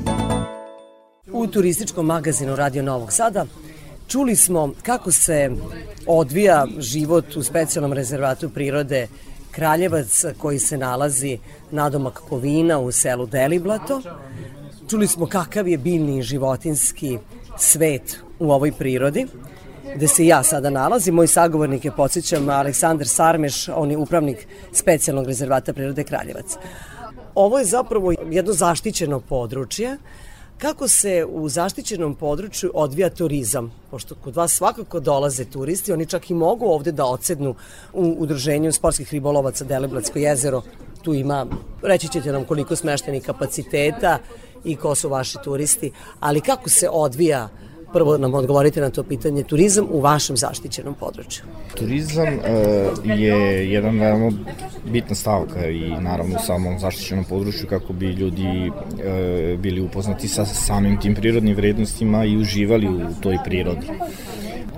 U 1.32 1.46
turističkom 1.46 2.06
magazinu 2.06 2.56
Radio 2.56 2.82
Novog 2.82 3.12
Sada 3.12 3.46
čuli 4.08 4.36
smo 4.36 4.72
kako 4.82 5.12
se 5.12 5.50
odvija 6.06 6.66
život 6.78 7.36
u 7.36 7.42
specijalnom 7.42 7.92
rezervatu 7.92 8.50
prirode 8.50 9.06
Kraljevac 9.50 10.24
koji 10.38 10.58
se 10.58 10.78
nalazi 10.78 11.38
nadomak 11.70 12.22
Kovina 12.28 12.78
u 12.78 12.92
selu 12.92 13.26
Deliblato. 13.26 14.02
Čuli 14.90 15.06
smo 15.06 15.26
kakav 15.26 15.68
je 15.68 15.78
biljni 15.78 16.18
i 16.18 16.22
životinski 16.22 17.18
svet 17.58 18.18
u 18.38 18.52
ovoj 18.52 18.72
prirodi 18.72 19.26
gde 19.94 20.08
se 20.08 20.26
ja 20.26 20.42
sada 20.42 20.70
nalazim. 20.70 21.14
Moj 21.14 21.26
sagovornik 21.26 21.84
je, 21.84 21.90
podsjećam, 21.96 22.48
Aleksandar 22.48 23.08
Sarmeš, 23.08 23.68
on 23.68 23.90
je 23.90 23.96
upravnik 23.96 24.46
specijalnog 24.72 25.26
rezervata 25.26 25.72
prirode 25.72 26.04
Kraljevac. 26.04 26.56
Ovo 27.36 27.58
je 27.58 27.64
zapravo 27.64 28.12
jedno 28.30 28.52
zaštićeno 28.52 29.20
područje 29.20 29.96
Kako 30.58 30.88
se 30.88 31.26
u 31.28 31.48
zaštićenom 31.48 32.14
području 32.14 32.70
odvija 32.74 33.10
turizam? 33.10 33.72
Pošto 33.90 34.14
kod 34.14 34.36
vas 34.36 34.52
svakako 34.52 35.00
dolaze 35.00 35.44
turisti, 35.44 35.92
oni 35.92 36.06
čak 36.06 36.30
i 36.30 36.34
mogu 36.34 36.66
ovde 36.66 36.92
da 36.92 37.04
ocednu 37.04 37.54
u 37.92 38.14
udruženju 38.18 38.72
sportskih 38.72 39.12
ribolovaca 39.12 39.64
Deliblatsko 39.64 40.18
jezero. 40.18 40.62
Tu 41.02 41.14
ima, 41.14 41.46
reći 41.82 42.08
ćete 42.08 42.32
nam 42.32 42.44
koliko 42.44 42.76
smeštenih 42.76 43.22
kapaciteta 43.22 44.18
i 44.64 44.76
ko 44.76 44.94
su 44.94 45.08
vaši 45.08 45.38
turisti, 45.44 45.92
ali 46.20 46.40
kako 46.40 46.70
se 46.70 46.88
odvija 46.92 47.48
prvo 47.96 48.18
nam 48.18 48.34
odgovorite 48.34 48.80
na 48.80 48.90
to 48.90 49.02
pitanje, 49.02 49.42
turizam 49.42 49.86
u 49.90 50.00
vašem 50.00 50.36
zaštićenom 50.36 50.94
području. 50.94 51.42
Turizam 51.74 52.28
uh, 52.28 53.18
je 53.18 53.70
jedan 53.72 53.98
veoma 53.98 54.32
bitna 54.84 55.14
stavka 55.14 55.68
i 55.68 55.90
naravno 56.00 56.36
u 56.36 56.46
samom 56.46 56.78
zaštićenom 56.78 57.24
području 57.24 57.68
kako 57.68 57.92
bi 57.92 58.06
ljudi 58.06 58.70
uh, 58.70 59.60
bili 59.60 59.80
upoznati 59.80 60.28
sa 60.28 60.44
samim 60.44 61.00
tim 61.00 61.14
prirodnim 61.14 61.56
vrednostima 61.56 62.24
i 62.24 62.36
uživali 62.36 62.88
u 62.88 63.00
toj 63.22 63.38
prirodi 63.44 63.86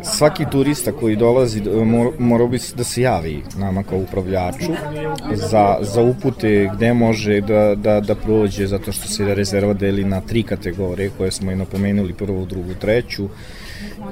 svaki 0.02 0.44
turista 0.52 0.92
koji 0.92 1.16
dolazi 1.16 1.62
mora 2.18 2.46
bi 2.46 2.58
da 2.76 2.84
se 2.84 3.02
javi 3.02 3.42
nama 3.58 3.82
kao 3.82 3.98
upravljaču 3.98 4.72
za, 5.34 5.76
za 5.80 6.02
upute 6.02 6.70
gde 6.74 6.94
može 6.94 7.40
da, 7.40 7.74
da, 7.74 8.00
da 8.00 8.14
prođe 8.14 8.66
zato 8.66 8.92
što 8.92 9.08
se 9.08 9.34
rezerva 9.34 9.72
deli 9.72 10.04
na 10.04 10.20
tri 10.20 10.42
kategorije 10.42 11.11
koje 11.18 11.30
smo 11.30 11.52
i 11.52 11.56
napomenuli 11.56 12.12
prvu, 12.12 12.46
drugu, 12.46 12.74
treću 12.80 13.28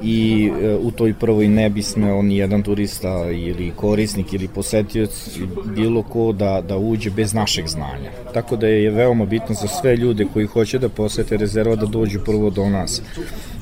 i 0.03 0.51
e, 0.61 0.75
u 0.75 0.91
toj 0.91 1.13
prvoj 1.13 1.47
ne 1.47 1.69
bi 1.69 1.81
smeo 1.81 2.21
ni 2.21 2.37
jedan 2.37 2.63
turista 2.63 3.31
ili 3.31 3.71
korisnik 3.75 4.33
ili 4.33 4.47
posetioc 4.47 5.39
bilo 5.75 6.03
ko 6.03 6.31
da, 6.31 6.61
da 6.67 6.77
uđe 6.77 7.09
bez 7.09 7.33
našeg 7.33 7.67
znanja. 7.67 8.11
Tako 8.33 8.55
da 8.55 8.67
je 8.67 8.91
veoma 8.91 9.25
bitno 9.25 9.55
za 9.55 9.67
sve 9.67 9.95
ljude 9.95 10.25
koji 10.33 10.45
hoće 10.45 10.79
da 10.79 10.89
posete 10.89 11.37
rezerva 11.37 11.75
da 11.75 11.85
dođu 11.85 12.19
prvo 12.25 12.49
do 12.49 12.69
nas 12.69 13.01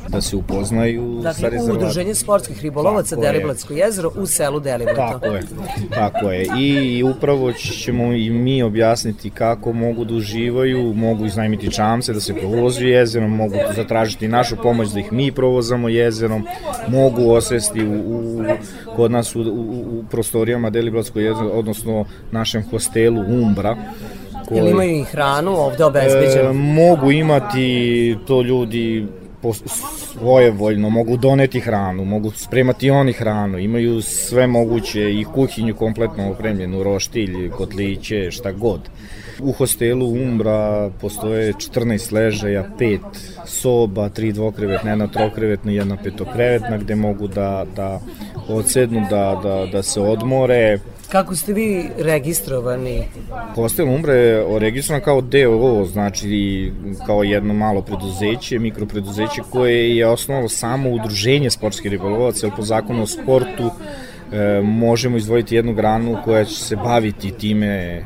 da 0.08 0.22
se 0.22 0.36
upoznaju 0.36 1.20
dakle, 1.24 1.42
sa 1.42 1.50
rezervatom. 1.50 1.78
udruženje 1.78 2.16
sportskih 2.16 2.62
ribolovaca 2.62 3.16
Deliblatsko 3.16 3.74
jezero 3.74 4.12
u 4.18 4.26
selu 4.26 4.60
Deliblato. 4.60 5.20
Tako 5.20 5.36
je, 5.36 5.44
tako 5.90 6.32
je. 6.32 6.48
I, 6.58 6.98
I 6.98 7.04
upravo 7.04 7.54
ćemo 7.54 8.14
i 8.14 8.30
mi 8.30 8.64
objasniti 8.64 9.30
kako 9.30 9.74
mogu 9.74 10.06
da 10.06 10.14
uživaju, 10.14 10.94
mogu 10.94 11.26
iznajmiti 11.26 11.72
čamce, 11.72 12.14
da 12.14 12.20
se 12.20 12.34
provozu 12.34 12.86
jezerom, 12.86 13.36
mogu 13.36 13.56
zatražiti 13.76 14.28
našu 14.28 14.56
pomoć 14.64 14.90
da 14.90 15.00
ih 15.00 15.12
mi 15.12 15.32
provozamo 15.32 15.90
jezerom, 15.90 16.48
mogu 16.88 17.32
osvesti 17.32 17.86
u, 17.86 17.94
u, 17.94 18.44
kod 18.96 19.12
nas 19.12 19.36
u, 19.36 19.42
u, 19.42 19.44
u 20.00 20.04
prostorijama 20.12 20.70
Deliblatsko 20.70 21.20
jezero, 21.20 21.50
odnosno 21.50 22.06
našem 22.32 22.64
hostelu 22.72 23.22
Umbra, 23.22 23.78
koji, 24.48 24.60
Ili 24.60 24.72
imaju 24.72 25.00
i 25.00 25.04
hranu 25.04 25.52
ovde 25.52 25.84
obezbeđenu? 25.86 26.50
E, 26.50 26.54
mogu 26.54 27.12
imati 27.12 28.18
to 28.28 28.42
ljudi 28.42 29.08
svojevoljno, 29.54 30.90
mogu 30.90 31.18
doneti 31.18 31.60
hranu, 31.60 32.06
mogu 32.06 32.32
spremati 32.32 32.90
oni 32.90 33.14
hranu, 33.14 33.60
imaju 33.60 34.02
sve 34.02 34.48
moguće 34.48 35.14
i 35.14 35.26
kuhinju 35.34 35.76
kompletno 35.76 36.32
opremljenu, 36.32 36.84
roštilj, 36.84 37.50
kotliće, 37.50 38.32
šta 38.32 38.52
god. 38.52 38.80
U 39.40 39.52
hostelu 39.52 40.12
Umbra 40.12 40.90
postoje 41.02 41.54
14 41.54 42.14
ležaja, 42.14 42.70
5 42.80 43.00
soba, 43.46 44.10
3 44.10 44.32
dvokrevetna, 44.32 44.90
jedna 44.90 45.08
trokrevetna 45.08 45.72
i 45.72 45.76
jedna 45.76 45.98
petokrevetna 46.04 46.78
gde 46.78 46.96
mogu 46.96 47.28
da, 47.28 47.66
da 47.76 48.00
odsednu, 48.48 49.08
da, 49.10 49.40
da, 49.44 49.66
da 49.72 49.84
se 49.84 50.02
odmore, 50.02 50.80
Kako 51.12 51.36
ste 51.36 51.54
vi 51.54 51.90
registrovani? 51.98 53.04
Hostel 53.56 53.90
Umbra 53.90 54.14
je 54.14 54.60
registrovan 54.60 55.02
kao 55.02 55.22
DOO, 55.22 55.86
znači 55.86 56.72
kao 57.06 57.24
jedno 57.24 57.54
malo 57.54 57.82
preduzeće, 57.82 58.60
mikropreduzeće 58.60 59.42
koje 59.52 59.98
je 59.98 60.08
osnovalo 60.08 60.50
samo 60.50 60.90
udruženje 60.90 61.50
sportskih 61.50 61.92
ribolovaca, 61.92 62.46
jer 62.48 62.56
po 62.56 62.62
zakonu 62.62 63.04
o 63.04 63.08
sportu 63.08 63.72
e, 64.32 64.62
možemo 64.64 65.18
izdvojiti 65.18 65.56
jednu 65.56 65.74
granu 65.74 66.18
koja 66.26 66.46
će 66.46 66.56
se 66.56 66.76
baviti 66.76 67.32
time, 67.32 68.06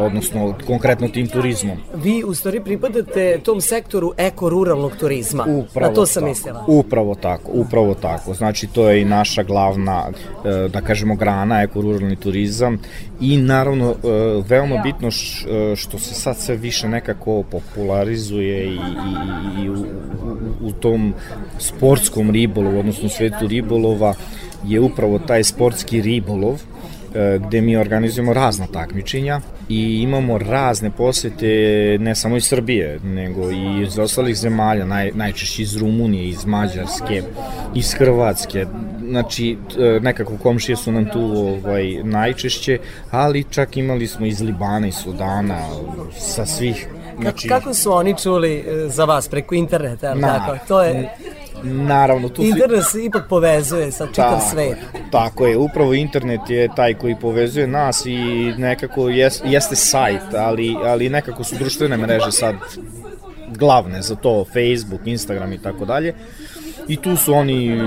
odnosno 0.00 0.54
konkretno 0.66 1.08
tim 1.08 1.28
turizmom. 1.28 1.78
Vi 1.94 2.24
u 2.24 2.34
stvari 2.34 2.60
pripadate 2.60 3.40
tom 3.44 3.60
sektoru 3.60 4.12
eko-ruralnog 4.16 4.96
turizma, 4.96 5.42
upravo 5.48 5.88
na 5.88 5.94
to 5.94 6.06
sam 6.06 6.20
tako, 6.20 6.28
mislila. 6.28 6.64
Upravo 6.68 7.14
tako, 7.14 7.50
upravo 7.54 7.94
tako. 7.94 8.34
Znači 8.34 8.66
to 8.66 8.88
je 8.88 9.02
i 9.02 9.04
naša 9.04 9.42
glavna, 9.42 10.06
e, 10.44 10.68
da 10.68 10.80
kažemo, 10.80 11.14
grana 11.14 11.62
eko-ruralni 11.62 12.16
turizam 12.16 12.78
i 13.20 13.36
naravno 13.36 13.90
e, 13.90 13.94
veoma 14.48 14.76
bitno 14.76 15.08
e, 15.08 15.76
što 15.76 15.98
se 15.98 16.14
sad 16.14 16.36
sve 16.36 16.56
više 16.56 16.88
nekako 16.88 17.42
popularizuje 17.42 18.64
i, 18.66 18.74
i, 18.74 19.64
i 19.64 19.70
u, 19.70 19.74
u, 19.74 20.68
u 20.68 20.72
tom 20.72 21.14
sportskom 21.58 22.30
ribolovu, 22.30 22.78
odnosno 22.78 23.08
svetu 23.08 23.46
ribolova, 23.46 24.14
je 24.64 24.80
upravo 24.80 25.18
taj 25.18 25.44
sportski 25.44 26.02
ribolov 26.02 26.54
e, 26.54 26.58
gde 27.38 27.60
mi 27.60 27.76
organizujemo 27.76 28.32
razna 28.32 28.66
takmičenja 28.66 29.40
i 29.68 30.02
imamo 30.02 30.38
razne 30.38 30.90
posete 30.90 31.46
ne 32.00 32.14
samo 32.14 32.36
iz 32.36 32.44
Srbije, 32.44 32.98
nego 33.04 33.50
i 33.50 33.82
iz 33.82 33.98
ostalih 33.98 34.36
zemalja, 34.36 34.86
naj, 34.86 35.10
najčešće 35.14 35.62
iz 35.62 35.76
Rumunije, 35.76 36.28
iz 36.28 36.46
Mađarske, 36.46 37.22
iz 37.74 37.94
Hrvatske. 37.94 38.66
Znači, 39.08 39.56
e, 39.78 40.00
nekako 40.00 40.36
komšije 40.36 40.76
su 40.76 40.92
nam 40.92 41.10
tu 41.12 41.20
ovaj, 41.20 42.02
najčešće, 42.04 42.78
ali 43.10 43.44
čak 43.50 43.76
imali 43.76 44.06
smo 44.06 44.26
iz 44.26 44.40
Libana 44.40 44.86
i 44.86 44.92
Sudana, 44.92 45.58
sa 46.18 46.46
svih 46.46 46.88
Znači, 47.20 47.48
kako 47.48 47.74
su 47.74 47.92
oni 47.92 48.14
čuli 48.18 48.54
e, 48.54 48.88
za 48.88 49.04
vas 49.04 49.28
preko 49.28 49.54
interneta, 49.54 50.14
na, 50.14 50.38
tako? 50.38 50.66
To 50.68 50.82
je 50.82 51.08
Naravno, 51.62 52.28
tu 52.28 52.42
internet 52.42 52.84
se 52.90 53.04
ipak 53.04 53.28
povezuje 53.28 53.92
sa 53.92 54.06
čitav 54.06 54.38
ta, 54.38 54.40
svet. 54.40 54.78
Tako 55.10 55.46
je, 55.46 55.56
upravo 55.56 55.94
internet 55.94 56.40
je 56.50 56.68
taj 56.76 56.94
koji 56.94 57.16
povezuje 57.20 57.66
nas 57.66 58.06
i 58.06 58.16
nekako 58.58 59.08
jes, 59.08 59.40
jeste 59.44 59.76
sajt, 59.76 60.34
ali, 60.34 60.76
ali 60.84 61.08
nekako 61.08 61.44
su 61.44 61.56
društvene 61.56 61.96
mreže 61.96 62.32
sad 62.32 62.54
glavne 63.48 64.02
za 64.02 64.14
to, 64.14 64.44
Facebook, 64.44 65.00
Instagram 65.04 65.52
i 65.52 65.62
tako 65.62 65.84
dalje. 65.84 66.14
I 66.88 66.96
tu 66.96 67.16
su 67.16 67.34
oni, 67.34 67.80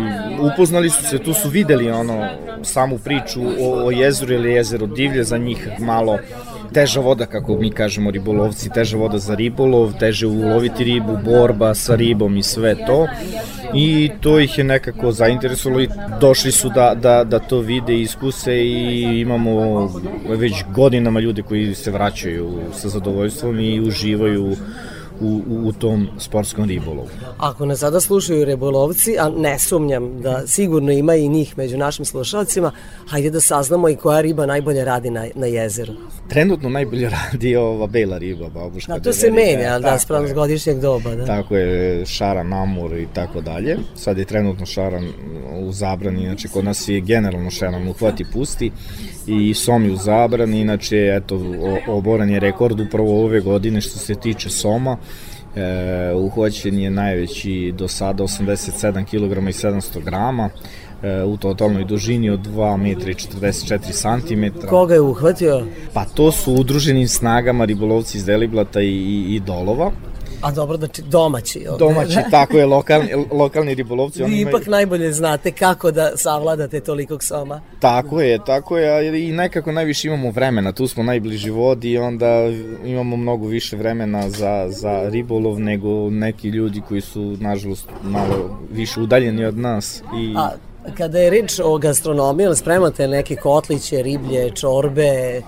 upoznali 0.53 0.89
su 0.89 1.03
se, 1.03 1.19
tu 1.19 1.33
su 1.33 1.49
videli 1.49 1.91
ono, 1.91 2.29
samu 2.63 2.97
priču 2.97 3.41
o, 3.59 3.85
o 3.85 3.91
jezeru 3.91 4.33
ili 4.33 4.51
jezero 4.51 4.85
divlje, 4.85 5.23
za 5.23 5.37
njih 5.37 5.69
malo 5.79 6.19
teža 6.73 6.99
voda, 6.99 7.25
kako 7.25 7.55
mi 7.55 7.71
kažemo 7.71 8.11
ribolovci, 8.11 8.69
teža 8.69 8.97
voda 8.97 9.17
za 9.17 9.35
ribolov, 9.35 9.93
teže 9.99 10.27
uloviti 10.27 10.83
ribu, 10.83 11.17
borba 11.25 11.73
sa 11.73 11.95
ribom 11.95 12.37
i 12.37 12.43
sve 12.43 12.75
to. 12.85 13.07
I 13.73 14.11
to 14.21 14.39
ih 14.39 14.57
je 14.57 14.63
nekako 14.63 15.11
zainteresovalo 15.11 15.81
i 15.81 15.89
došli 16.21 16.51
su 16.51 16.69
da, 16.69 16.95
da, 16.95 17.23
da 17.23 17.39
to 17.39 17.59
vide 17.59 17.93
i 17.93 18.01
iskuse 18.01 18.55
i 18.55 19.19
imamo 19.21 19.87
već 20.29 20.63
godinama 20.73 21.19
ljude 21.19 21.41
koji 21.41 21.75
se 21.75 21.91
vraćaju 21.91 22.59
sa 22.73 22.89
zadovoljstvom 22.89 23.59
i 23.59 23.79
uživaju 23.79 24.55
u, 25.21 25.41
u, 25.47 25.67
u 25.67 25.71
tom 25.71 26.07
sportskom 26.17 26.65
ribolovu. 26.65 27.07
Ako 27.37 27.65
nas 27.65 27.79
sada 27.79 27.99
slušaju 27.99 28.45
ribolovci, 28.45 29.15
a 29.19 29.29
ne 29.29 29.59
sumnjam 29.59 30.21
da 30.21 30.47
sigurno 30.47 30.91
ima 30.91 31.15
i 31.15 31.29
njih 31.29 31.57
među 31.57 31.77
našim 31.77 32.05
slušalcima, 32.05 32.71
hajde 33.07 33.29
da 33.29 33.41
saznamo 33.41 33.89
i 33.89 33.95
koja 33.95 34.21
riba 34.21 34.45
najbolje 34.45 34.85
radi 34.85 35.09
na, 35.09 35.25
na 35.35 35.45
jezeru. 35.45 35.93
Trenutno 36.29 36.69
najbolje 36.69 37.09
radi 37.31 37.55
ova 37.55 37.87
bela 37.87 38.17
riba, 38.17 38.49
babuška. 38.49 38.93
Da, 38.93 38.99
to 38.99 39.13
se 39.13 39.31
menja, 39.31 39.79
da, 39.79 39.99
spravo 39.99 40.27
godišnjeg 40.33 40.79
doba. 40.79 41.15
Da. 41.15 41.25
Tako 41.25 41.55
je, 41.55 42.05
šaran, 42.05 42.53
amur 42.53 42.93
i 42.93 43.07
tako 43.13 43.41
dalje. 43.41 43.77
Sad 43.95 44.17
je 44.17 44.25
trenutno 44.25 44.65
šaran 44.65 45.07
u 45.59 45.71
zabrani, 45.71 46.25
znači 46.25 46.47
kod 46.47 46.65
nas 46.65 46.87
je 46.87 47.01
generalno 47.01 47.51
šaran 47.51 47.87
uhvati 47.87 48.25
pusti 48.33 48.71
i 49.27 49.53
Somi 49.53 49.91
u 49.91 49.95
zabrani, 49.95 50.61
inače 50.61 51.13
eto, 51.15 51.41
oboran 51.87 52.29
je 52.29 52.39
rekord 52.39 52.79
upravo 52.79 53.23
ove 53.23 53.39
godine 53.39 53.81
što 53.81 53.99
se 53.99 54.15
tiče 54.15 54.49
Soma, 54.49 54.97
e, 55.55 56.13
uhvaćen 56.13 56.79
je 56.79 56.89
najveći 56.89 57.73
do 57.77 57.87
sada 57.87 58.23
87 58.23 59.05
kg 59.05 59.49
i 59.49 59.53
700 59.53 60.03
grama, 60.03 60.49
e, 61.03 61.23
u 61.23 61.37
totalnoj 61.37 61.85
dužini 61.85 62.29
od 62.29 62.39
2 62.39 62.77
metra 62.77 63.11
i 63.11 63.13
44 63.13 64.59
cm. 64.61 64.67
Koga 64.67 64.93
je 64.93 65.01
uhvatio? 65.01 65.65
Pa 65.93 66.05
to 66.05 66.31
su 66.31 66.53
udruženim 66.53 67.07
snagama 67.07 67.65
ribolovci 67.65 68.17
iz 68.17 68.25
Deliblata 68.25 68.81
i, 68.81 68.87
i, 68.87 69.35
i 69.35 69.39
Dolova. 69.39 69.91
A 70.41 70.51
dobro, 70.51 70.77
znači 70.77 71.01
domaći. 71.01 71.67
Ovde, 71.67 71.85
Domaći, 71.85 72.17
tako 72.31 72.57
je, 72.57 72.65
lokalni, 72.65 73.09
lokalni 73.31 73.73
ribolovci. 73.73 74.19
Vi 74.19 74.25
oni 74.25 74.41
ipak 74.41 74.67
imaju, 74.67 74.71
najbolje 74.71 75.11
znate 75.11 75.51
kako 75.51 75.91
da 75.91 76.11
savladate 76.17 76.79
tolikog 76.79 77.23
soma. 77.23 77.61
tako 77.79 78.21
je, 78.21 78.39
tako 78.45 78.77
je, 78.77 79.27
i 79.27 79.31
nekako 79.31 79.71
najviše 79.71 80.07
imamo 80.07 80.31
vremena, 80.31 80.71
tu 80.71 80.87
smo 80.87 81.03
najbliži 81.03 81.49
vodi 81.49 81.91
i 81.91 81.97
onda 81.97 82.49
imamo 82.85 83.17
mnogo 83.17 83.47
više 83.47 83.77
vremena 83.77 84.29
za, 84.29 84.65
za 84.69 85.09
ribolov 85.09 85.59
nego 85.59 86.09
neki 86.09 86.47
ljudi 86.47 86.81
koji 86.87 87.01
su, 87.01 87.37
nažalost, 87.39 87.87
malo 88.03 88.59
više 88.71 88.99
udaljeni 88.99 89.45
od 89.45 89.57
nas. 89.57 90.03
I... 90.19 90.33
A 90.37 90.49
kada 90.97 91.19
je 91.19 91.29
reč 91.29 91.59
o 91.63 91.77
gastronomiji, 91.77 92.55
spremate 92.55 93.07
neke 93.07 93.35
kotliće, 93.35 94.03
riblje, 94.03 94.51
čorbe, 94.51 95.41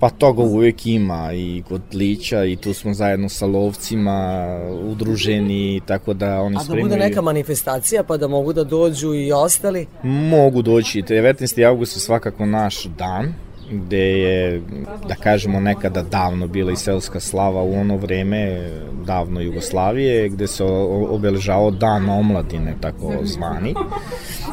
Pa 0.00 0.10
toga 0.10 0.42
uvek 0.42 0.86
ima 0.86 1.30
i 1.32 1.62
kod 1.68 1.82
lića 1.94 2.44
i 2.44 2.56
tu 2.56 2.74
smo 2.74 2.94
zajedno 2.94 3.28
sa 3.28 3.46
lovcima 3.46 4.46
udruženi, 4.82 5.80
tako 5.86 6.14
da 6.14 6.40
oni 6.40 6.56
a 6.56 6.58
da 6.58 6.64
spremaju... 6.64 6.84
bude 6.84 6.96
neka 6.96 7.22
manifestacija 7.22 8.02
pa 8.02 8.16
da 8.16 8.28
mogu 8.28 8.52
da 8.52 8.64
dođu 8.64 9.14
i 9.14 9.32
ostali. 9.32 9.86
Mogu 10.02 10.62
doći, 10.62 11.02
19. 11.02 11.68
august 11.68 11.96
je 11.96 12.00
svakako 12.00 12.46
naš 12.46 12.84
dan, 12.84 13.34
gde 13.70 14.18
je, 14.18 14.62
da 15.08 15.14
kažemo, 15.14 15.60
nekada 15.60 16.02
davno 16.02 16.46
bila 16.46 16.72
i 16.72 16.76
selska 16.76 17.20
slava 17.20 17.62
u 17.62 17.80
ono 17.80 17.96
vreme, 17.96 18.70
davno 19.04 19.40
Jugoslavije, 19.40 20.28
gde 20.28 20.46
se 20.46 20.64
obeležavao 21.10 21.70
dan 21.70 22.08
omladine, 22.08 22.74
tako 22.80 23.12
zvani. 23.22 23.74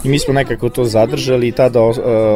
I 0.03 0.09
mi 0.09 0.20
smo 0.20 0.34
nekako 0.34 0.70
to 0.70 0.86
zadržali 0.86 1.47
i 1.47 1.51
tada 1.51 1.82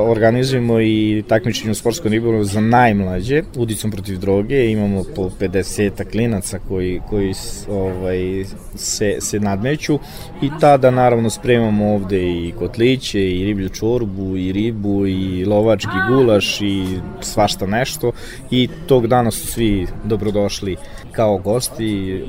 organizujemo 0.06 0.82
i 0.82 1.24
takmičenje 1.28 1.72
u 1.72 1.76
sportskom 1.76 2.12
ribolovu 2.12 2.44
za 2.44 2.60
najmlađe, 2.60 3.44
udicom 3.56 3.92
protiv 3.92 4.20
droge, 4.20 4.72
imamo 4.72 5.04
po 5.16 5.30
50 5.40 6.12
klinaca 6.12 6.60
koji, 6.68 7.02
koji 7.10 7.34
ovaj, 7.70 8.46
se, 8.76 9.16
se 9.20 9.40
nadmeću 9.40 10.00
i 10.42 10.50
tada 10.60 10.92
naravno 10.92 11.30
spremamo 11.30 11.94
ovde 11.94 12.22
i 12.22 12.54
kotliće 12.60 13.32
i 13.32 13.46
riblju 13.46 13.70
čorbu 13.70 14.38
i 14.38 14.52
ribu 14.52 15.08
i 15.08 15.46
lovački 15.46 15.98
gulaš 16.10 16.62
i 16.68 17.00
svašta 17.22 17.66
nešto 17.66 18.12
i 18.52 18.70
tog 18.88 19.08
dana 19.08 19.32
su 19.32 19.48
svi 19.48 19.88
dobrodošli 20.04 20.78
kao 21.12 21.38
gosti 21.38 22.24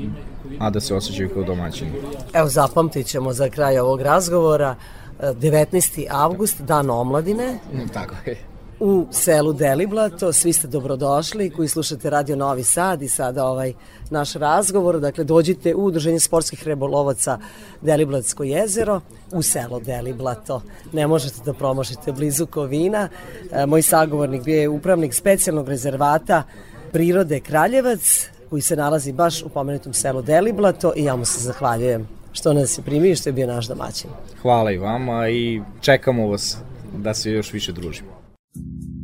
a 0.59 0.69
da 0.69 0.79
se 0.79 0.95
osjećaju 0.95 1.29
kao 1.33 1.43
domaćini. 1.43 1.91
Evo, 2.33 2.47
zapamtit 2.47 3.07
ćemo 3.07 3.33
za 3.33 3.49
kraj 3.49 3.79
ovog 3.79 4.01
razgovora. 4.01 4.75
e, 5.19 5.33
19. 5.33 6.05
avgust, 6.09 6.61
dan 6.61 6.89
omladine, 6.89 7.59
Tako 7.93 8.15
je. 8.25 8.48
U 8.79 9.07
selu 9.11 9.53
Deliblato. 9.53 10.33
Svi 10.33 10.53
ste 10.53 10.67
dobrodošli 10.67 11.49
koji 11.49 11.67
slušate 11.67 12.09
Radio 12.09 12.35
Novi 12.35 12.63
Sad 12.63 13.01
i 13.01 13.07
sada 13.07 13.45
ovaj 13.45 13.73
naš 14.09 14.33
razgovor. 14.33 14.99
Dakle, 14.99 15.23
dođite 15.23 15.75
u 15.75 15.85
Udruženje 15.85 16.19
sportskih 16.19 16.67
rebolovaca 16.67 17.39
Deliblatsko 17.81 18.43
jezero 18.43 19.01
u 19.31 19.41
selo 19.41 19.79
Deliblato. 19.79 20.61
Ne 20.93 21.07
možete 21.07 21.35
da 21.45 21.53
promašite 21.53 22.11
blizu 22.11 22.45
Kovina. 22.45 23.09
E, 23.51 23.65
moj 23.65 23.81
sagovornik 23.81 24.43
bio 24.43 24.61
je 24.61 24.69
upravnik 24.69 25.13
specijalnog 25.13 25.69
rezervata 25.69 26.43
prirode 26.91 27.39
Kraljevac 27.39 28.29
koji 28.49 28.61
se 28.61 28.75
nalazi 28.75 29.13
baš 29.13 29.43
u 29.43 29.49
pomenutom 29.49 29.93
selu 29.93 30.21
Deliblato 30.21 30.93
i 30.95 31.03
ja 31.03 31.15
mu 31.15 31.25
se 31.25 31.39
zahvaljujem 31.39 32.07
što 32.31 32.53
nas 32.53 32.77
je 32.77 32.83
primio 32.83 33.11
i 33.11 33.15
što 33.15 33.29
je 33.29 33.33
bio 33.33 33.47
naš 33.47 33.67
domaćin. 33.67 34.09
Hvala 34.41 34.71
i 34.71 34.77
vama 34.77 35.29
i 35.29 35.61
čekamo 35.81 36.27
vas 36.27 36.57
da 36.97 37.13
se 37.13 37.31
još 37.31 37.53
više 37.53 37.71
družimo. 37.71 38.18
Thank 38.59 38.83
you. 38.83 38.98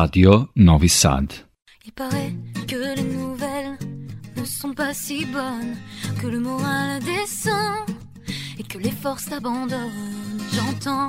Radio 0.00 0.48
Novissad. 0.56 1.30
Il 1.84 1.92
paraît 1.92 2.32
que 2.66 2.96
les 2.96 3.02
nouvelles 3.02 3.76
ne 4.34 4.44
sont 4.46 4.72
pas 4.72 4.94
si 4.94 5.26
bonnes, 5.26 5.76
que 6.22 6.26
le 6.26 6.40
moral 6.40 7.02
descend 7.02 7.84
et 8.58 8.62
que 8.62 8.78
les 8.78 8.92
forces 8.92 9.30
abandonnent. 9.30 10.40
J'entends 10.54 11.08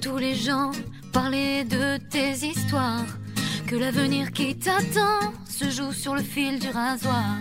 tous 0.00 0.18
les 0.18 0.36
gens 0.36 0.70
parler 1.12 1.64
de 1.64 1.96
tes 1.96 2.46
histoires, 2.46 3.10
que 3.66 3.74
l'avenir 3.74 4.30
qui 4.30 4.56
t'attend 4.56 5.32
se 5.44 5.68
joue 5.68 5.92
sur 5.92 6.14
le 6.14 6.22
fil 6.22 6.60
du 6.60 6.68
rasoir. 6.68 7.34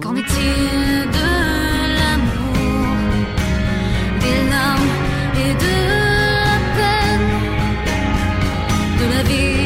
Qu'en 0.00 0.16
est-il 0.16 1.10
de 1.18 1.28
l'amour, 1.98 2.96
des 4.24 4.40
larmes 4.52 4.94
et 5.44 5.52
de 5.64 5.74
la 6.46 6.58
peine, 6.76 7.28
de 9.00 9.06
la 9.14 9.22
vie? 9.24 9.63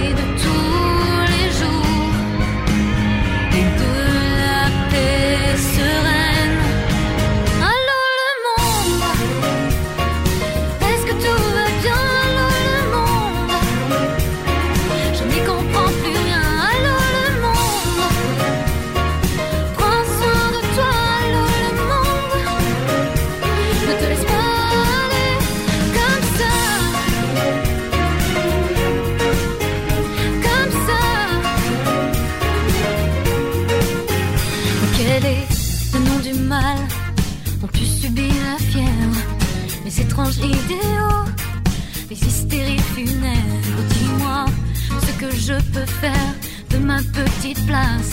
faire 45.86 46.34
de 46.70 46.78
ma 46.78 46.98
petite 46.98 47.64
place. 47.66 48.12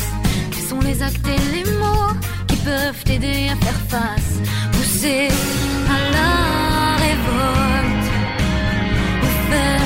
Quels 0.51 0.68
sont 0.68 0.82
les 0.82 1.01
actes 1.01 1.28
et 1.28 1.55
les 1.55 1.66
mots 1.80 2.13
qui 2.47 2.55
peuvent 2.57 3.03
t'aider 3.03 3.49
à 3.53 3.55
faire 3.66 3.82
face. 3.89 4.32
Pousser 4.72 5.28
à 5.95 5.99
la 6.16 6.32
révolte 7.05 8.07
ou 9.24 9.51
faire 9.51 9.85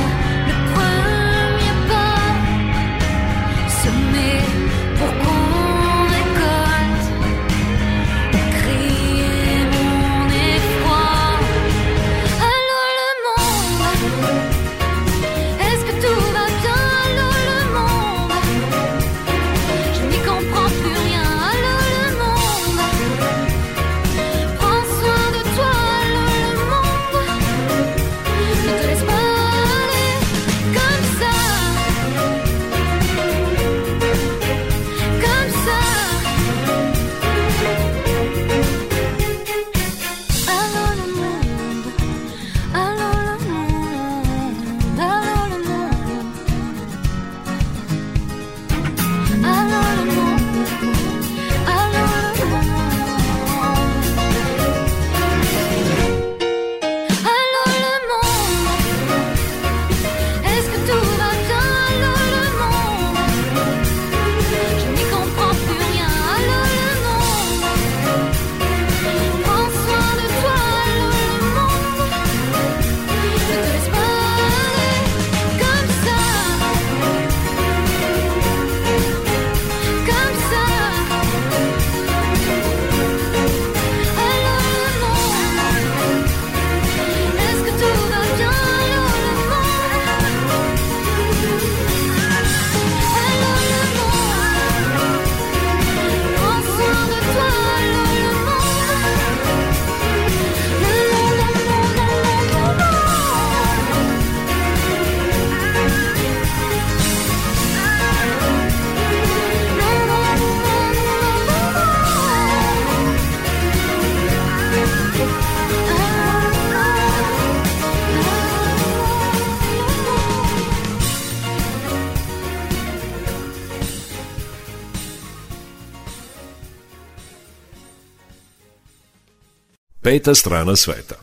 peta 130.09 130.33
strana 130.35 130.75
sveta. 130.75 131.18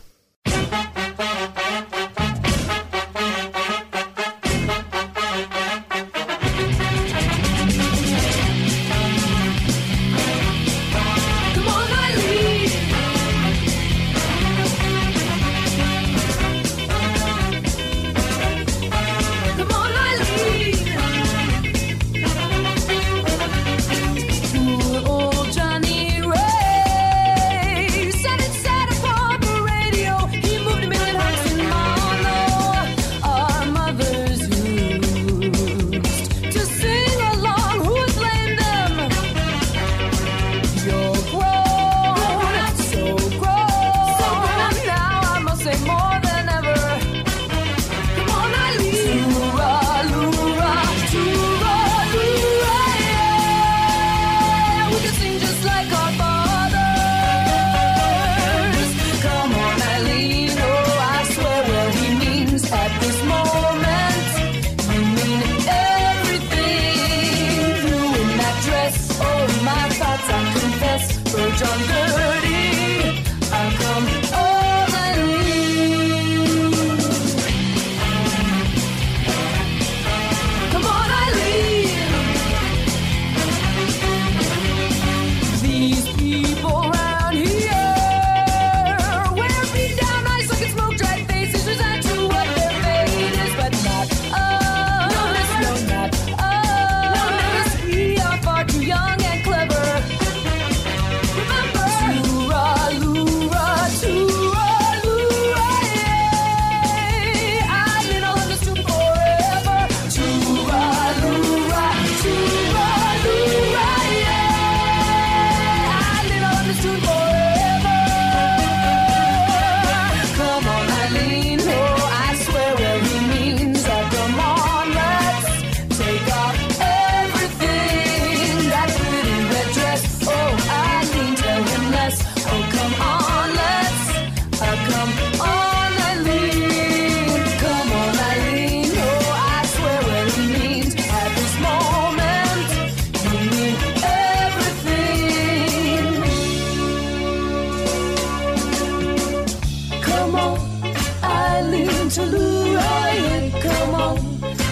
To 152.07 152.23
Leroy, 152.23 153.51
come 153.61 153.95
on. 153.95 154.17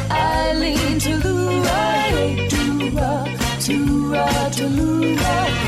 Eileen 0.10 1.00
to 1.00 1.16
Leroy, 1.18 2.48
to-ra, 2.48 3.26
to-ra, 3.60 4.50
to 4.52 4.68
Leroy. 4.70 5.65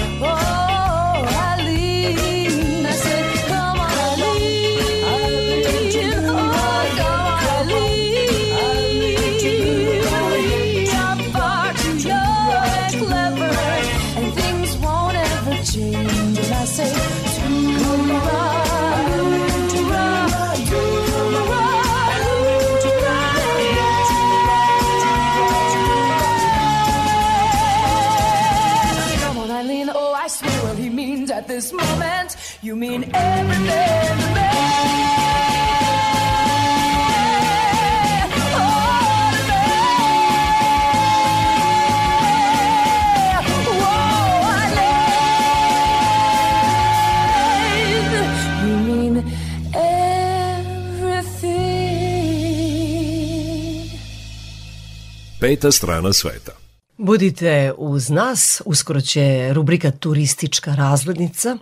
Peta 55.47 55.71
strana 55.71 56.13
sveta. 56.13 56.51
Budite 56.97 57.73
uz 57.77 58.09
nas, 58.09 58.61
uskoro 58.65 59.01
će 59.01 59.53
rubrika 59.53 59.91
Turistička 59.91 60.75
razglednica. 60.75 61.57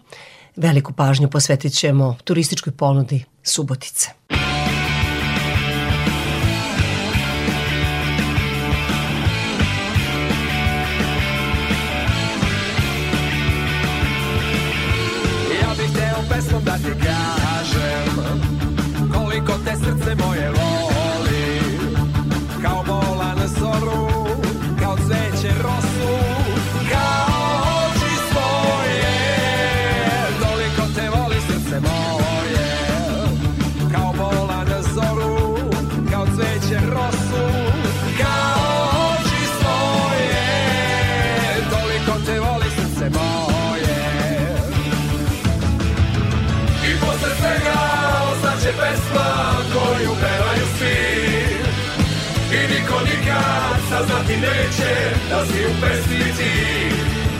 Veliku 0.55 0.93
pažnju 0.93 1.29
posvetit 1.29 1.73
ćemo 1.73 2.17
turističkoj 2.23 2.73
ponudi 2.73 3.23
Subotice. 3.43 4.09
Ja 15.61 15.73
bih 15.77 15.89
hteo 15.91 16.23
pesmom 16.29 16.63
da 16.63 16.77
ti 16.77 16.91
kažem 17.03 18.39
Koliko 19.13 19.51
te 19.65 19.75
srce 19.75 20.15
moje 20.15 20.34
saznati 54.35 54.41
neće 54.41 55.15
da 55.29 55.45
si 55.45 55.65
u 55.65 55.81
pesmi 55.81 56.33
ti 56.37 56.85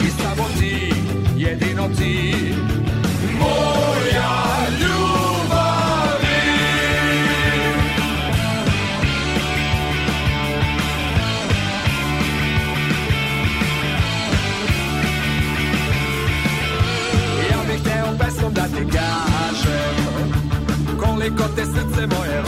I 0.06 0.10
samo 0.10 0.48
ti, 0.60 0.94
jedino 1.38 1.90
ti. 1.98 2.36
Moja 3.40 4.68
ljubavi. 4.80 6.26
Ja 17.52 17.58
bih 17.68 17.82
hteo 17.82 18.18
pesmom 18.20 18.54
da 18.54 18.64
ti 18.64 18.86
kažem 18.92 20.34
Koliko 21.00 21.44
te 21.56 21.66
srce 21.66 22.08
moje 22.18 22.45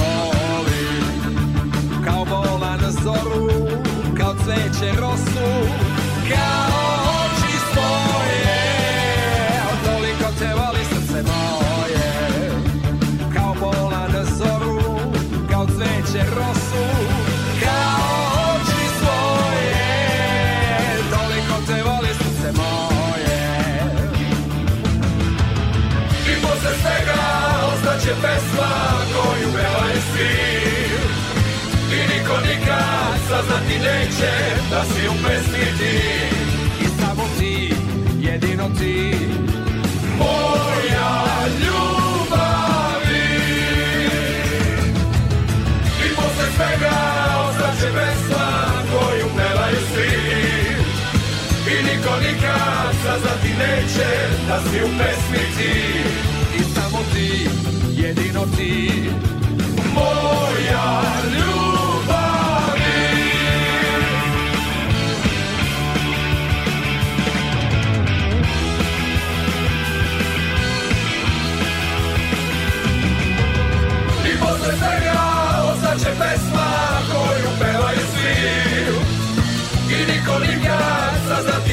Kao 4.78 4.86
cveće 4.86 5.00
rosu 5.02 5.70
Kao 6.30 7.24
oči 7.24 7.58
svoje. 7.74 8.58
Toliko 9.86 10.32
te 10.40 10.48
voli 10.54 10.86
srce 10.86 11.24
moje 11.24 12.52
Kao 13.36 13.56
bola 13.60 14.08
na 14.14 14.24
zoru 14.24 14.82
Kao 15.52 15.66
cveće 15.66 16.26
rosu 16.36 16.86
Kao 17.64 18.56
oči 18.56 18.86
svoje. 19.00 19.74
Toliko 21.12 21.56
te 21.68 21.84
voli 21.84 22.14
srce 22.14 22.52
moje. 22.58 23.40
I 26.32 26.42
posle 26.42 26.72
svega 26.82 27.22
ostaće 27.74 28.14
pesma 28.22 28.70
koju 29.14 29.48
pevaju 29.54 30.02
svi 30.14 30.67
saznati 33.58 33.80
neće 33.80 34.32
da 34.70 34.84
si 34.84 35.08
u 35.08 35.14
pesmi 35.24 35.78
ti. 35.78 35.98
I 36.82 36.88
samo 37.02 37.24
ti, 37.40 37.74
jedino 38.20 38.70
ti. 38.80 39.14
Moja 40.18 41.26
ljubavi. 41.62 43.28
I 46.06 46.16
posle 46.16 46.46
svega 46.56 46.98
ostaće 47.50 47.94
pesma 47.94 48.48
koju 48.92 49.26
pevaju 49.38 49.78
svi. 49.94 50.18
I 51.72 51.84
niko 51.84 52.16
nikad 52.20 52.96
saznati 53.04 53.50
neće 53.50 54.10
da 54.48 54.60
si 54.60 54.84
u 54.84 54.90
pesmi 54.98 55.46
ti. 55.58 56.04
I 56.60 56.64
samo 56.76 57.00
ti, 57.14 57.50
jedino 58.02 58.42
ti. 58.58 59.10
Moja 59.94 61.02
ljubavi 61.24 61.57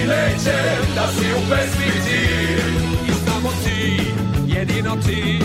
neće 0.06 0.58
da 0.94 1.08
si 1.12 1.26
u 1.32 1.40
pesmi 1.50 1.90
ti 2.04 2.24
I 3.08 3.12
samo 3.26 3.50
ti, 3.64 4.00
jedino 4.46 4.96
ti 5.06 5.40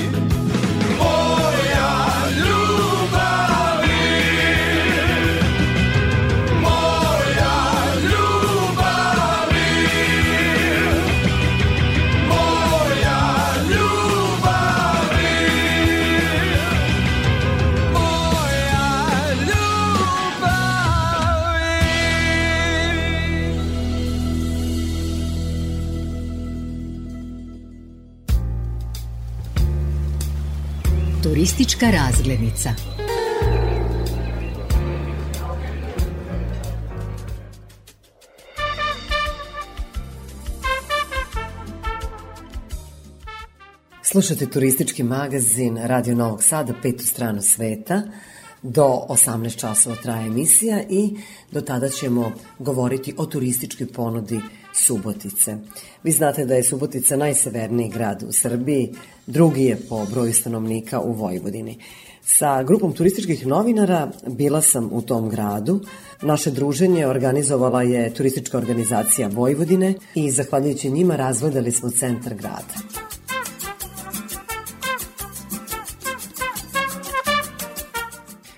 Turistička 31.60 31.90
razglednica. 31.90 32.70
Slušate 44.04 44.46
turistički 44.46 45.04
magazin 45.04 45.78
Radio 45.78 46.16
Novog 46.16 46.44
Sada, 46.44 46.74
petu 46.82 47.06
stranu 47.06 47.42
sveta. 47.42 48.02
Do 48.62 49.06
18 49.10 49.60
časova 49.60 49.96
traje 49.96 50.28
emisija 50.28 50.82
i 50.90 51.18
do 51.52 51.62
tada 51.62 51.90
ćemo 51.90 52.32
govoriti 52.60 53.14
o 53.18 53.26
turističkoj 53.26 53.88
ponudi 53.88 54.40
Subotice. 54.84 55.58
Vi 56.04 56.12
znate 56.12 56.46
da 56.46 56.56
je 56.56 56.64
Subotica 56.64 57.18
najseverniji 57.18 57.90
grad 57.90 58.24
u 58.28 58.32
Srbiji, 58.32 58.94
drugi 59.28 59.64
je 59.64 59.78
po 59.90 60.06
broju 60.06 60.34
stanovnika 60.34 61.00
u 61.00 61.14
Vojvodini. 61.14 61.78
Sa 62.22 62.64
grupom 62.64 62.94
turističkih 62.94 63.48
novinara 63.48 64.12
bila 64.28 64.62
sam 64.62 64.90
u 64.92 65.02
tom 65.02 65.30
gradu. 65.30 65.82
Naše 66.22 66.52
druženje 66.52 67.08
organizovala 67.08 67.84
je 67.84 68.14
turistička 68.14 68.58
organizacija 68.58 69.28
Vojvodine 69.28 69.94
i 70.16 70.32
zahvaljujući 70.32 70.92
njima 70.92 71.16
razgledali 71.16 71.72
smo 71.72 71.90
centar 71.90 72.34
grada. 72.34 72.76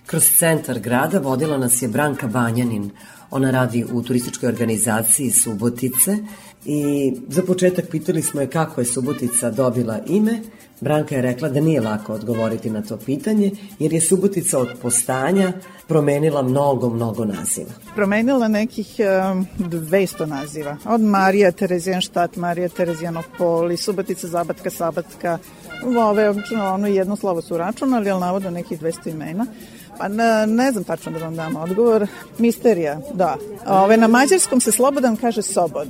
Kroz 0.05 0.23
centar 0.37 0.79
grada 0.79 1.19
vodila 1.19 1.57
nas 1.57 1.81
je 1.81 1.87
Branka 1.87 2.27
Banjanin. 2.27 2.91
Ona 3.31 3.51
radi 3.51 3.85
u 3.93 4.03
turističkoj 4.03 4.49
organizaciji 4.49 5.31
Subotice 5.31 6.17
i 6.65 7.13
za 7.27 7.41
početak 7.41 7.89
pitali 7.91 8.21
smo 8.21 8.41
je 8.41 8.47
kako 8.47 8.81
je 8.81 8.85
Subotica 8.85 9.51
dobila 9.51 9.99
ime. 10.07 10.39
Branka 10.81 11.15
je 11.15 11.21
rekla 11.21 11.49
da 11.49 11.59
nije 11.59 11.81
lako 11.81 12.13
odgovoriti 12.13 12.69
na 12.69 12.81
to 12.81 12.97
pitanje, 12.97 13.51
jer 13.79 13.93
je 13.93 14.01
Subotica 14.01 14.59
od 14.59 14.69
postanja 14.81 15.53
promenila 15.87 16.41
mnogo, 16.41 16.89
mnogo 16.89 17.25
naziva. 17.25 17.71
Promenila 17.95 18.47
nekih 18.47 18.95
um, 19.33 19.47
200 19.59 20.25
naziva. 20.25 20.77
Od 20.85 21.01
Marija 21.01 21.51
Terezijanštat, 21.51 22.35
Marija 22.35 22.69
Terezijanopol 22.69 23.71
i 23.71 23.77
Subotica, 23.77 24.27
Zabatka, 24.27 24.69
Sabatka. 24.69 25.37
Ove, 25.97 26.29
obično, 26.29 26.73
ono 26.73 26.87
jedno 26.87 27.15
slovo 27.15 27.41
su 27.41 27.57
računali, 27.57 28.09
ali 28.09 28.21
navodo 28.21 28.49
nekih 28.49 28.81
200 28.81 29.09
imena. 29.09 29.45
Pa 30.01 30.07
ne, 30.07 30.47
ne 30.47 30.71
znam 30.71 30.83
tačno 30.83 31.11
da 31.11 31.19
vam 31.19 31.35
dam 31.35 31.55
odgovor. 31.55 32.07
Misterija, 32.37 32.99
da. 33.13 33.37
Ove, 33.67 33.97
na 33.97 34.07
mađarskom 34.07 34.61
se 34.61 34.71
slobodan 34.71 35.15
kaže 35.15 35.41
sobod. 35.41 35.87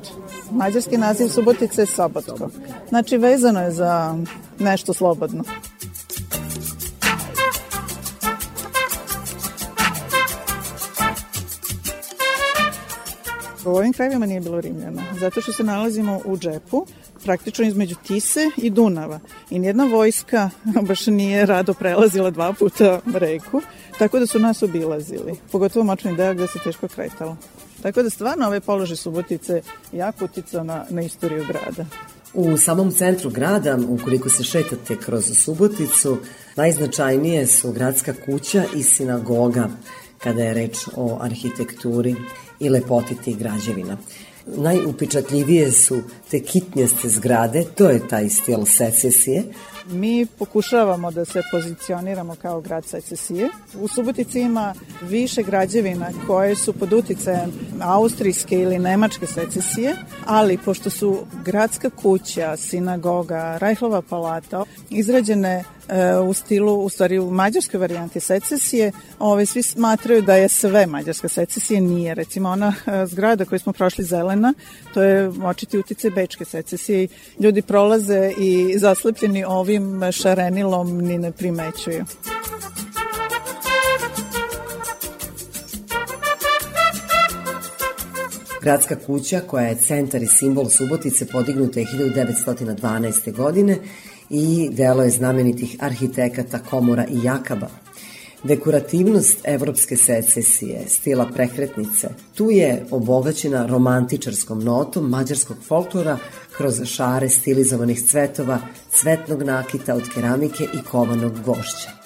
Mađarski 0.51 0.97
naziv 0.97 1.27
Subotice 1.27 1.81
je 1.81 1.85
sobotko. 1.85 2.49
Znači 2.89 3.17
vezano 3.17 3.61
je 3.61 3.71
za 3.71 4.15
nešto 4.59 4.93
slobodno. 4.93 5.43
U 13.65 13.69
ovim 13.69 13.93
krajevima 13.93 14.25
nije 14.25 14.41
bilo 14.41 14.61
Rimljana, 14.61 15.03
zato 15.19 15.41
što 15.41 15.51
se 15.51 15.63
nalazimo 15.63 16.19
u 16.25 16.37
džepu, 16.37 16.85
praktično 17.23 17.65
između 17.65 17.95
Tise 18.07 18.49
i 18.57 18.69
Dunava. 18.69 19.19
I 19.49 19.59
nijedna 19.59 19.85
vojska 19.85 20.49
baš 20.87 21.07
nije 21.07 21.45
rado 21.45 21.73
prelazila 21.73 22.29
dva 22.29 22.53
puta 22.53 22.99
reku, 23.13 23.61
tako 23.99 24.19
da 24.19 24.27
su 24.27 24.39
nas 24.39 24.63
obilazili, 24.63 25.35
pogotovo 25.51 25.85
močni 25.85 26.15
deo 26.15 26.33
gde 26.33 26.47
se 26.47 26.59
teško 26.63 26.87
kretalo. 26.87 27.37
Tako 27.81 28.03
da 28.03 28.09
stvarno 28.09 28.47
ove 28.47 28.59
polože 28.59 28.95
Subotice 28.95 29.61
jako 29.91 30.25
uticao 30.25 30.63
na, 30.63 30.85
na 30.89 31.01
istoriju 31.01 31.45
grada. 31.47 31.85
U 32.33 32.57
samom 32.57 32.91
centru 32.91 33.29
grada, 33.29 33.77
ukoliko 33.87 34.29
se 34.29 34.43
šetate 34.43 34.97
kroz 34.97 35.37
Suboticu, 35.37 36.17
najznačajnije 36.55 37.47
su 37.47 37.71
gradska 37.71 38.13
kuća 38.25 38.63
i 38.75 38.83
sinagoga 38.83 39.69
kada 40.17 40.43
je 40.43 40.53
reč 40.53 40.77
o 40.95 41.17
arhitekturi 41.21 42.15
i 42.59 42.69
lepoti 42.69 43.15
tih 43.15 43.37
građevina. 43.37 43.97
Najupečatljivije 44.57 45.71
su 45.71 46.01
te 46.31 46.39
kitnjaste 46.39 47.09
zgrade, 47.09 47.63
to 47.75 47.89
je 47.89 48.07
taj 48.07 48.29
stil 48.29 48.65
secesije. 48.65 49.43
Mi 49.89 50.25
pokušavamo 50.39 51.11
da 51.11 51.25
se 51.25 51.41
pozicioniramo 51.51 52.35
kao 52.41 52.61
grad 52.61 52.85
secesije. 52.85 53.49
U 53.79 53.87
Subotici 53.87 54.39
ima 54.39 54.73
više 55.01 55.43
građevina 55.43 56.11
koje 56.27 56.55
su 56.55 56.73
pod 56.73 56.93
uticajem 56.93 57.51
austrijske 57.81 58.59
ili 58.59 58.79
nemačke 58.79 59.25
secesije, 59.25 59.95
ali 60.25 60.57
pošto 60.57 60.89
su 60.89 61.17
gradska 61.45 61.89
kuća, 61.89 62.57
sinagoga, 62.57 63.57
Rajhlova 63.57 64.01
palata 64.01 64.63
izrađene 64.89 65.63
u 66.23 66.33
stilu, 66.33 66.85
u 66.85 66.89
stvari 66.89 67.19
u 67.19 67.31
mađarskoj 67.31 67.79
varijanti 67.79 68.19
secesije, 68.19 68.91
ove, 69.19 69.45
svi 69.45 69.63
smatraju 69.63 70.21
da 70.21 70.35
je 70.35 70.49
sve 70.49 70.85
mađarska 70.85 71.27
secesija, 71.27 71.81
nije. 71.81 72.15
Recimo 72.15 72.49
ona 72.49 72.73
e, 72.85 73.05
zgrada 73.05 73.45
koju 73.45 73.59
smo 73.59 73.73
prošli 73.73 74.03
zelena, 74.03 74.53
to 74.93 75.03
je 75.03 75.31
očiti 75.43 75.79
utice 75.79 76.09
bečke 76.09 76.45
secesije 76.45 77.07
ljudi 77.39 77.61
prolaze 77.61 78.31
i 78.37 78.77
zaslepljeni 78.77 79.43
ovim 79.43 80.01
šarenilom 80.11 80.97
ni 80.97 81.17
ne 81.17 81.31
primećuju. 81.31 82.05
Gradska 88.61 88.95
kuća, 88.95 89.39
koja 89.39 89.67
je 89.67 89.75
centar 89.75 90.23
i 90.23 90.27
simbol 90.27 90.69
Subotice, 90.69 91.25
podignuta 91.25 91.79
je 91.79 91.85
1912. 91.85 93.33
godine 93.33 93.77
i 94.31 94.69
delo 94.71 95.03
je 95.03 95.09
znamenitih 95.09 95.75
arhitekata 95.79 96.59
Komora 96.59 97.05
i 97.05 97.23
Jakaba. 97.23 97.67
Dekorativnost 98.43 99.37
evropske 99.43 99.97
secesije, 99.97 100.83
stila 100.87 101.29
prekretnice, 101.33 102.09
tu 102.35 102.51
je 102.51 102.85
obogaćena 102.91 103.65
romantičarskom 103.65 104.63
notom 104.63 105.09
mađarskog 105.09 105.57
folklora 105.67 106.17
kroz 106.57 106.81
šare 106.85 107.29
stilizovanih 107.29 108.05
cvetova, 108.05 108.59
cvetnog 108.91 109.43
nakita 109.43 109.95
od 109.95 110.09
keramike 110.13 110.63
i 110.63 110.83
kovanog 110.91 111.33
gvošća. 111.43 112.00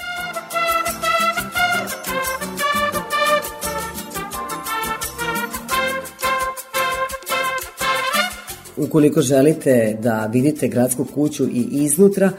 Ukoliko 8.77 9.21
želite 9.21 9.97
da 10.01 10.25
vidite 10.25 10.67
gradsku 10.67 11.05
kuću 11.05 11.47
i 11.47 11.67
iznutra, 11.71 12.31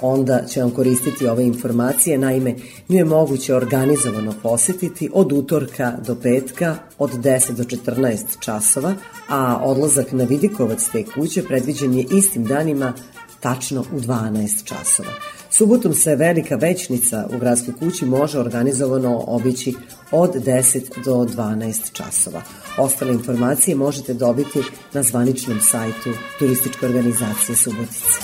onda 0.00 0.44
će 0.46 0.60
vam 0.60 0.70
koristiti 0.70 1.26
ove 1.26 1.44
informacije. 1.44 2.18
Naime, 2.18 2.54
nju 2.88 2.98
je 2.98 3.04
moguće 3.04 3.54
organizovano 3.54 4.34
posetiti 4.42 5.10
od 5.12 5.32
utorka 5.32 5.92
do 6.06 6.16
petka 6.22 6.76
od 6.98 7.10
10 7.10 7.52
do 7.52 7.64
14 7.64 8.40
časova, 8.40 8.94
a 9.28 9.60
odlazak 9.64 10.12
na 10.12 10.24
Vidikovac 10.24 10.88
te 10.92 11.04
kuće 11.04 11.42
predviđen 11.42 11.94
je 11.94 12.06
istim 12.10 12.44
danima 12.44 12.92
tačno 13.40 13.80
u 13.80 14.00
12 14.00 14.64
časova. 14.64 15.41
Subotom 15.52 15.94
se 15.94 16.16
velika 16.16 16.56
većnica 16.56 17.26
u 17.34 17.38
gradskoj 17.38 17.74
kući 17.74 18.04
može 18.04 18.38
organizovano 18.38 19.24
obići 19.26 19.74
od 20.10 20.34
10 20.34 21.04
do 21.04 21.14
12 21.14 21.92
časova. 21.92 22.42
Ostale 22.78 23.12
informacije 23.12 23.76
možete 23.76 24.14
dobiti 24.14 24.58
na 24.92 25.02
zvaničnom 25.02 25.60
sajtu 25.60 26.10
turističke 26.38 26.86
organizacije 26.86 27.56
Subotice. 27.56 28.18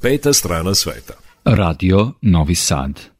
Peta 0.00 0.32
strana 0.32 0.74
sveta. 0.74 1.14
Radio 1.44 2.12
Novi 2.22 2.54
Sad. 2.54 3.17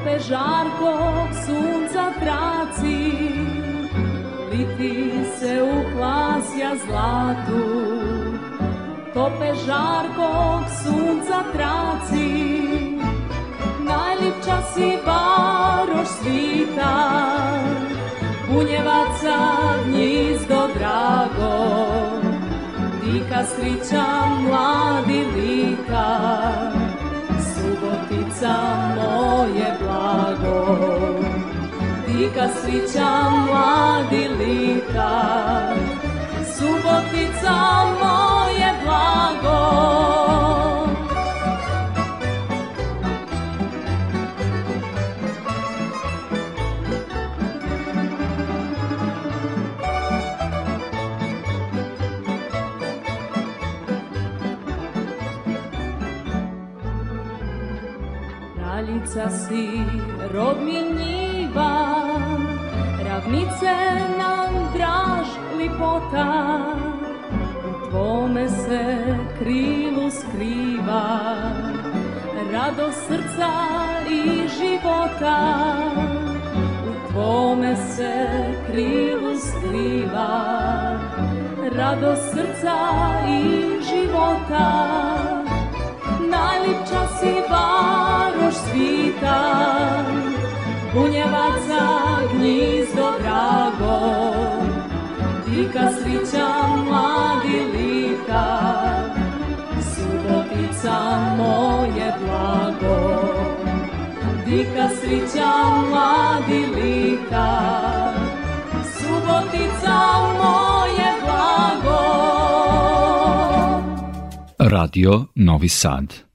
Tope 0.00 0.18
žarkog 0.18 1.28
sunca 1.46 2.04
traci 2.20 3.12
Liti 4.50 5.10
se 5.38 5.62
u 5.62 5.82
zlatu 6.86 7.64
Tope 9.14 9.52
žarkog 9.66 10.64
sunca 10.82 11.42
traci 11.52 12.32
Najljepša 13.84 14.62
si 14.74 14.98
varoš 15.06 16.08
svita 16.08 16.96
Bunjevaca 18.48 19.38
gnjizdo 19.86 20.68
drago 20.78 21.76
Dika 23.04 23.44
srića 23.44 24.04
mladi 24.42 25.24
lika 25.36 26.79
Subotica 28.40 28.96
moje 28.96 29.76
blago 29.80 30.78
Dika 32.06 32.48
srića 32.48 33.30
mladi 33.30 34.28
lika 34.28 35.10
Subotica 36.56 37.56
moje 38.00 38.72
blago 38.84 40.29
Kraljica 59.12 59.30
si 59.30 59.82
rod 60.34 60.56
mi 60.64 60.72
njiva 60.72 61.96
Ravnice 63.08 63.74
nam 64.18 64.72
draž 64.74 65.26
lipota 65.58 66.58
U 67.68 67.90
tvome 67.90 68.48
se 68.48 69.16
krilu 69.38 70.10
skriva 70.10 71.36
Rado 72.52 72.92
srca 72.92 73.50
i 74.10 74.48
života. 74.58 75.38
U 76.88 77.12
tvome 77.12 77.76
se 77.76 78.28
krilu 78.66 79.36
skriva 79.38 80.40
Rado 81.76 82.16
srca 82.16 82.76
i 83.28 83.64
života. 83.90 84.86
Najljepša 86.20 87.06
si 87.20 87.34
varoš 87.50 87.69
svita, 89.10 90.04
bunjevaca 90.94 91.82
gnjizdo 92.32 93.12
drago, 93.22 93.98
dika 95.46 95.90
srića 95.92 96.48
mladi 96.84 97.58
lika, 97.74 98.46
subotica 99.94 100.98
moje 101.36 102.14
blago, 102.24 103.22
dika 104.46 104.88
srića 105.00 105.52
mladi 105.90 106.66
lika, 106.66 107.58
subotica 108.98 109.98
moje 110.38 111.12
blago. 111.24 112.00
Radio 114.58 115.24
Novi 115.34 115.68
Sad. 115.68 116.29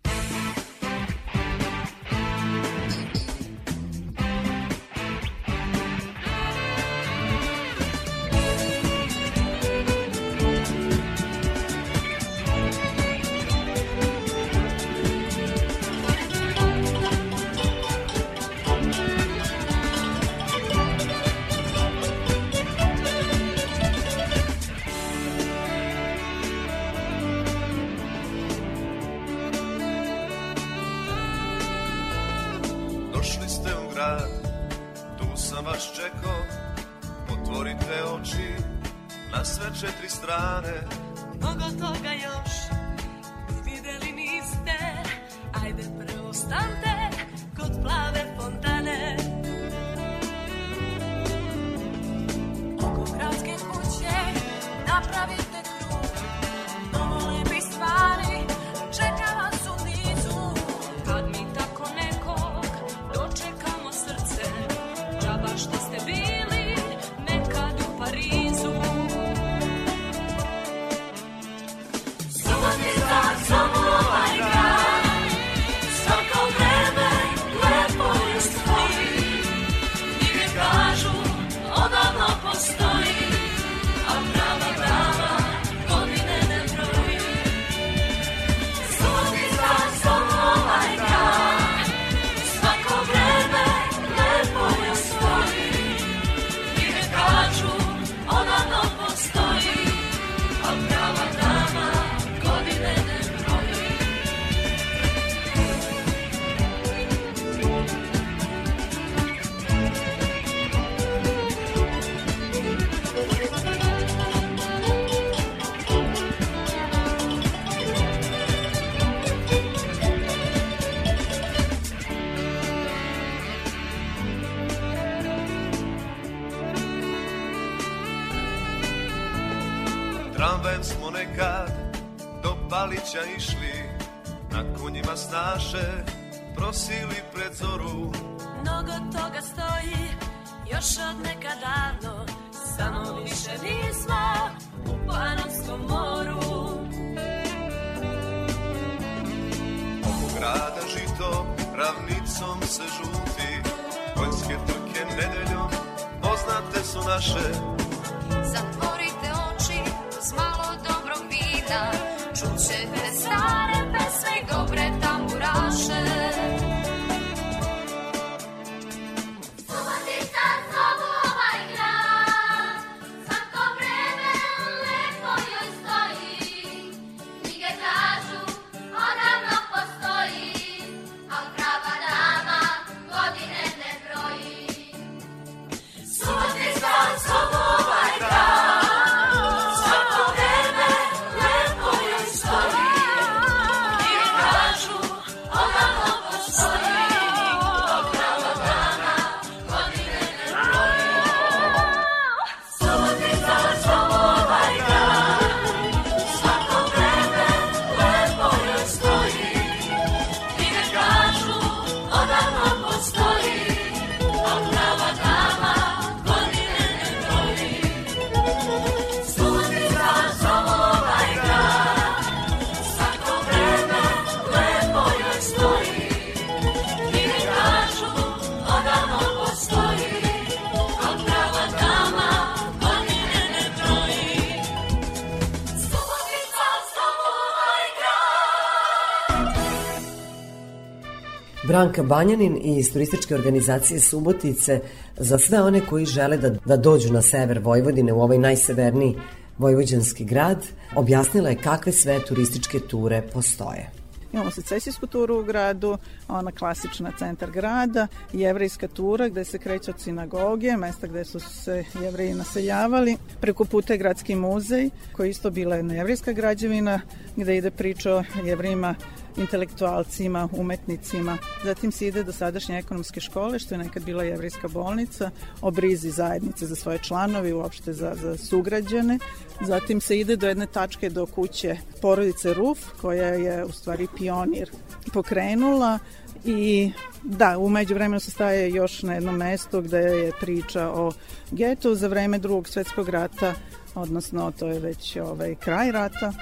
Branka 241.86 242.04
Banjanin 242.04 242.60
iz 242.64 242.94
turističke 242.94 243.36
organizacije 243.36 244.00
Subotice 244.00 244.80
za 245.18 245.38
sve 245.38 245.62
one 245.62 245.82
koji 245.90 246.06
žele 246.06 246.38
da, 246.38 246.50
da 246.50 246.78
dođu 246.78 247.14
na 247.14 247.22
sever 247.22 247.60
Vojvodine 247.60 248.14
u 248.14 248.22
ovaj 248.22 248.38
najseverniji 248.38 249.16
vojvođanski 249.58 250.26
grad, 250.26 250.66
objasnila 250.96 251.50
je 251.50 251.56
kakve 251.56 251.92
sve 251.92 252.20
turističke 252.26 252.80
ture 252.80 253.22
postoje. 253.34 253.90
Imamo 254.34 254.52
secesijsku 254.52 255.08
turu 255.08 255.40
u 255.40 255.44
gradu, 255.44 255.98
ona 256.28 256.52
klasična 256.52 257.12
centar 257.20 257.52
grada, 257.52 258.08
jevrejska 258.34 258.88
tura 258.88 259.30
gde 259.30 259.46
se 259.46 259.58
kreće 259.58 259.92
od 259.92 260.00
sinagoge, 260.00 260.78
mesta 260.78 261.08
gde 261.08 261.26
su 261.26 261.40
se 261.40 261.84
jevreji 262.02 262.34
naseljavali. 262.34 263.18
Preko 263.42 263.66
puta 263.66 263.94
je 263.94 263.98
gradski 263.98 264.36
muzej, 264.36 264.90
koji 265.12 265.30
isto 265.30 265.52
bila 265.52 265.76
jedna 265.76 265.94
jevrejska 265.94 266.32
građevina, 266.32 267.02
gde 267.36 267.58
ide 267.58 267.72
priča 267.72 268.16
o 268.16 268.24
jevrejima 268.46 268.96
intelektualcima, 269.38 270.50
umetnicima. 270.52 271.38
Zatim 271.64 271.92
se 271.92 272.08
ide 272.08 272.24
do 272.24 272.32
sadašnje 272.32 272.78
ekonomske 272.78 273.22
škole, 273.22 273.60
što 273.60 273.76
je 273.76 273.80
nekad 273.80 274.04
bila 274.04 274.24
jevrejska 274.24 274.68
bolnica, 274.68 275.32
o 275.62 275.72
brizi 275.72 276.12
zajednice 276.12 276.66
za 276.66 276.76
svoje 276.76 277.00
članovi, 277.00 277.54
uopšte 277.54 277.94
za, 277.94 278.16
za 278.16 278.38
sugrađane. 278.38 279.20
Zatim 279.62 280.02
se 280.02 280.20
ide 280.20 280.36
do 280.36 280.48
jedne 280.48 280.68
tačke 280.68 281.10
do 281.10 281.26
kuće 281.26 281.78
porodice 282.02 282.54
Ruf, 282.54 282.80
koja 283.02 283.28
je 283.28 283.66
u 283.66 283.72
stvari 283.72 284.08
pionir 284.18 284.72
pokrenula 285.14 286.00
i 286.46 286.92
da, 287.24 287.58
umeđu 287.58 287.94
vremenu 287.94 288.20
se 288.20 288.32
staje 288.32 288.70
još 288.72 289.04
na 289.04 289.14
jednom 289.14 289.36
mestu 289.36 289.82
gde 289.82 289.98
je 289.98 290.32
priča 290.42 290.90
o 290.90 291.12
getu 291.52 291.96
za 291.96 292.08
vreme 292.08 292.40
drugog 292.40 292.68
svetskog 292.68 293.10
rata, 293.10 293.54
odnosno 293.96 294.52
to 294.60 294.68
je 294.68 294.80
već 294.80 295.18
ovaj, 295.18 295.56
kraj 295.56 295.92
rata, 295.92 296.34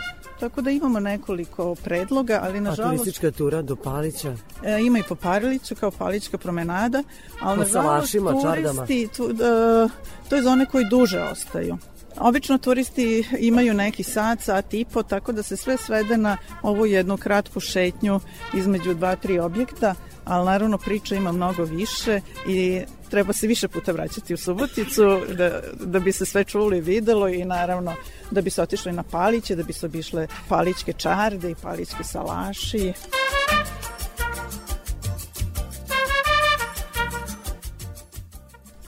Tako 0.43 0.62
da 0.62 0.72
imamo 0.72 0.99
nekoliko 0.99 1.76
predloga, 1.76 2.39
ali 2.43 2.62
nažalost... 2.62 2.93
A 2.93 2.97
turistička 2.97 3.32
tura 3.32 3.62
do 3.62 3.76
Palića? 3.76 4.36
E, 4.64 4.82
ima 4.82 4.99
i 4.99 5.04
po 5.10 5.16
Pariliću 5.16 5.76
kao 5.76 5.91
Palićka 5.91 6.38
promenada, 6.38 7.04
ali 7.41 7.58
po 7.58 7.64
nažalost 7.64 8.12
turisti, 8.12 9.08
tu, 9.18 9.24
uh, 9.24 9.91
to 10.30 10.36
je 10.36 10.41
za 10.41 10.51
one 10.51 10.66
koji 10.66 10.86
duže 10.89 11.22
ostaju. 11.22 11.78
Obično 12.18 12.58
turisti 12.58 13.28
imaju 13.39 13.74
neki 13.74 14.04
sat, 14.04 14.41
sat 14.41 14.74
i 14.74 14.86
po, 14.86 15.04
tako 15.04 15.32
da 15.32 15.43
se 15.43 15.58
sve 15.58 15.78
svede 15.78 16.18
na 16.18 16.38
ovu 16.62 16.86
jednu 16.86 17.18
kratku 17.18 17.60
šetnju 17.60 18.20
između 18.54 18.93
dva, 18.93 19.16
tri 19.16 19.39
objekta, 19.39 19.95
ali 20.26 20.45
naravno 20.45 20.78
priča 20.78 21.15
ima 21.15 21.32
mnogo 21.32 21.63
više 21.63 22.21
i 22.47 22.82
treba 23.09 23.34
se 23.34 23.47
više 23.47 23.67
puta 23.67 23.91
vraćati 23.91 24.34
u 24.34 24.38
Suboticu 24.38 25.03
da, 25.38 25.61
da 25.80 25.99
bi 25.99 26.11
se 26.11 26.26
sve 26.26 26.43
čuli 26.43 26.78
i 26.78 26.82
videlo 26.82 27.28
i 27.28 27.45
naravno 27.45 27.93
da 28.32 28.41
bi 28.41 28.49
se 28.49 28.61
otišli 28.61 28.91
na 28.91 29.03
Paliće, 29.03 29.55
da 29.55 29.63
bi 29.63 29.74
se 29.74 29.86
obišle 29.86 30.28
Palićke 30.49 30.93
čarde 30.93 31.51
i 31.51 31.55
Palićke 31.55 32.03
salaši. 32.03 32.93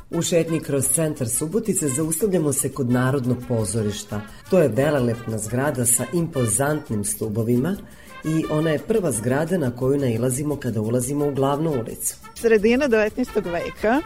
U 0.09 0.21
šetnji 0.21 0.59
kroz 0.59 0.87
centar 0.87 1.29
Subotice 1.29 1.87
zaustavljamo 1.87 2.53
se 2.53 2.71
kod 2.71 2.89
Narodnog 2.89 3.37
pozorišta. 3.47 4.21
To 4.49 4.59
je 4.59 4.67
velelepna 4.67 5.37
zgrada 5.37 5.85
sa 5.85 6.05
impozantnim 6.13 7.03
stubovima 7.03 7.77
i 8.25 8.45
ona 8.49 8.69
je 8.69 8.79
prva 8.79 9.11
zgrada 9.11 9.57
na 9.57 9.75
koju 9.75 9.99
nailazimo 9.99 10.55
kada 10.55 10.81
ulazimo 10.81 11.27
u 11.27 11.33
glavnu 11.33 11.71
ulicu. 11.71 12.15
Sredina 12.35 12.87
19. 12.87 13.51
veka. 13.51 14.01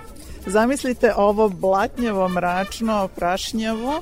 Zamislite 0.45 1.13
ovo 1.15 1.49
blatnjavo, 1.49 2.29
mračno, 2.29 3.07
prašnjavo, 3.15 4.01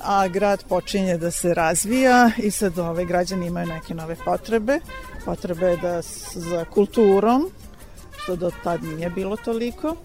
a 0.00 0.28
grad 0.28 0.64
počinje 0.68 1.18
da 1.18 1.30
se 1.30 1.54
razvija 1.54 2.30
i 2.38 2.50
sad 2.50 2.78
ove 2.78 3.04
građani 3.04 3.46
imaju 3.46 3.66
neke 3.66 3.94
nove 3.94 4.16
potrebe. 4.24 4.80
Potrebe 5.24 5.76
da 5.82 6.02
za 6.34 6.64
kulturom, 6.64 7.50
što 8.16 8.36
do 8.36 8.50
tad 8.64 8.84
nije 8.84 9.10
bilo 9.10 9.36
toliko 9.36 9.96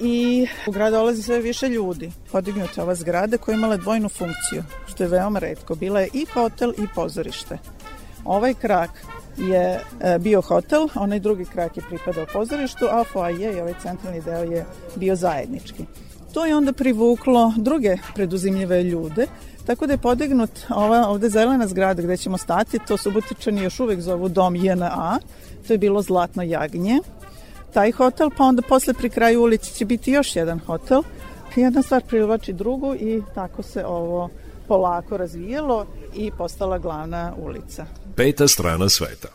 i 0.00 0.46
u 0.66 0.70
grad 0.70 0.92
dolazi 0.92 1.22
sve 1.22 1.40
više 1.40 1.68
ljudi. 1.68 2.12
Podignuta 2.32 2.82
ova 2.82 2.94
zgrada 2.94 3.38
koja 3.38 3.52
je 3.52 3.56
imala 3.56 3.76
dvojnu 3.76 4.08
funkciju, 4.08 4.64
što 4.86 5.02
je 5.02 5.08
veoma 5.08 5.38
redko. 5.38 5.74
Bila 5.74 6.00
je 6.00 6.08
i 6.12 6.26
hotel 6.34 6.72
i 6.78 6.86
pozorište. 6.94 7.58
Ovaj 8.24 8.54
krak 8.54 8.90
je 9.36 9.80
e, 10.00 10.18
bio 10.18 10.40
hotel, 10.40 10.88
onaj 10.94 11.20
drugi 11.20 11.44
krak 11.44 11.76
je 11.76 11.82
pripadao 11.88 12.26
pozorištu, 12.32 12.86
a 12.90 13.04
foaje 13.04 13.56
i 13.56 13.60
ovaj 13.60 13.74
centralni 13.82 14.20
deo 14.20 14.42
je 14.42 14.66
bio 14.96 15.16
zajednički. 15.16 15.84
To 16.34 16.46
je 16.46 16.56
onda 16.56 16.72
privuklo 16.72 17.52
druge 17.56 17.96
preduzimljive 18.14 18.82
ljude, 18.82 19.26
tako 19.66 19.86
da 19.86 19.92
je 19.92 19.98
podignut 19.98 20.50
ova 20.70 21.08
ovde 21.08 21.28
zelena 21.28 21.66
zgrada 21.66 22.02
gde 22.02 22.16
ćemo 22.16 22.38
stati, 22.38 22.78
to 22.78 22.96
Subotičani 22.96 23.62
još 23.62 23.80
uvek 23.80 24.00
zovu 24.00 24.28
dom 24.28 24.56
JNA, 24.56 25.18
to 25.66 25.72
je 25.72 25.78
bilo 25.78 26.02
Zlatno 26.02 26.42
jagnje, 26.42 27.00
taj 27.72 27.92
hotel, 27.92 28.30
pa 28.36 28.44
onda 28.44 28.62
posle 28.62 28.94
pri 28.94 29.10
kraju 29.10 29.42
ulici 29.42 29.74
će 29.74 29.84
biti 29.84 30.12
još 30.12 30.36
jedan 30.36 30.58
hotel. 30.58 31.02
Jedna 31.56 31.82
stvar 31.82 32.02
privlači 32.02 32.52
drugu 32.52 32.94
i 32.94 33.22
tako 33.34 33.62
se 33.62 33.84
ovo 33.86 34.28
polako 34.70 35.16
razvijelo 35.16 35.86
i 36.14 36.30
postala 36.38 36.78
glavna 36.78 37.32
ulica. 37.36 37.86
Peta 38.16 38.48
strana 38.48 38.88
sveta. 38.88 39.28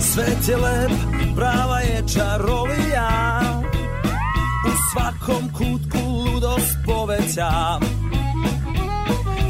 Svet 0.00 0.48
je 0.48 0.56
lep, 0.56 0.90
prava 1.36 1.80
je 1.80 2.02
čarolija 2.14 3.40
U 4.66 4.72
svakom 4.92 5.48
kutku 5.52 5.98
ludost 6.08 6.76
poveća 6.86 7.50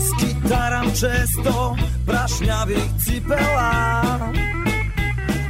Skitaram 0.08 0.86
često 0.86 1.76
prašnjavih 2.06 2.84
cipela 3.04 4.02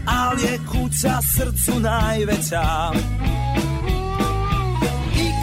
Al 0.07 0.39
je 0.39 0.59
kuća 0.73 1.19
srcu 1.37 1.81
najveća 1.81 2.93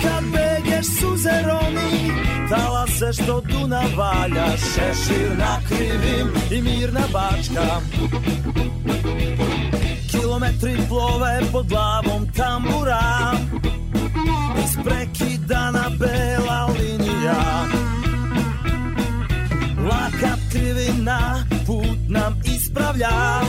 kad 0.01 0.23
begeš 0.31 0.85
suze 0.99 1.41
romi 1.47 2.11
Talase 2.49 3.13
što 3.13 3.41
Duna 3.41 3.81
valja 3.97 4.57
Šešir 4.57 5.37
na 5.37 5.59
krivim 5.67 6.27
i 6.51 6.61
mirna 6.61 7.01
bačka. 7.13 7.81
Kilometri 10.11 10.77
plove 10.87 11.39
pod 11.51 11.67
glavom 11.67 12.27
tambura 12.35 13.31
Isprekidana 14.65 15.89
bela 15.99 16.65
linija. 16.65 17.65
Laka 19.89 20.35
krivina 20.51 21.45
put 21.65 21.99
nam 22.09 22.41
ispravlja 22.45 23.41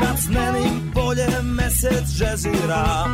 Nad 0.00 0.18
snenim 0.18 0.92
poljem 0.94 1.46
mesec 1.46 2.08
žezira 2.08 3.04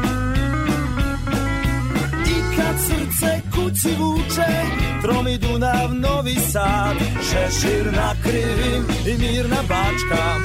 kad 2.61 2.77
srce 2.81 3.41
kući 3.55 3.97
vuče 3.99 4.53
Tromi 5.03 5.39
Dunav, 5.39 5.95
Novi 5.95 6.35
Sad. 6.53 6.97
Šešir 7.31 7.87
na 7.93 8.15
krivim 8.23 8.85
i 9.07 9.19
mirna 9.19 9.63
bačka 9.69 10.41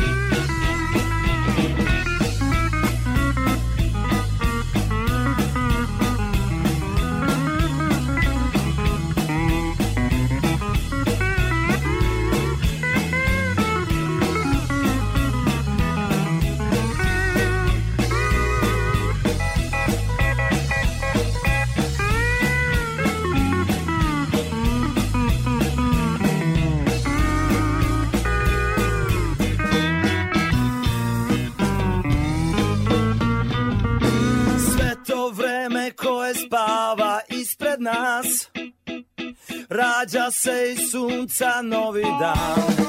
Rađa 40.05 40.31
se 40.31 40.73
iz 40.73 40.91
sunca 40.91 41.61
novi 41.63 42.03
dan 42.19 42.85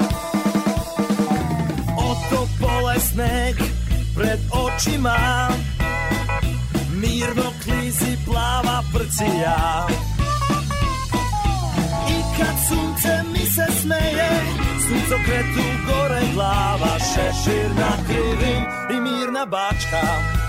Oto 1.96 2.48
pole 2.60 3.00
sneg 3.00 3.56
pred 4.16 4.40
očima. 4.52 5.48
Mirno 6.94 7.52
klizi 7.64 8.16
plava 8.26 8.82
prcija 8.94 9.86
I 12.08 12.18
kad 12.38 12.56
sunce 12.68 13.22
mi 13.32 13.46
se 13.46 13.66
smeje 13.80 14.30
Suncokretu 14.88 15.66
gore 15.86 16.20
glava 16.34 16.98
Šešir 16.98 17.70
na 17.70 17.92
krivim 18.06 18.64
i 18.90 19.00
mirna 19.00 19.46
bačka 19.46 20.45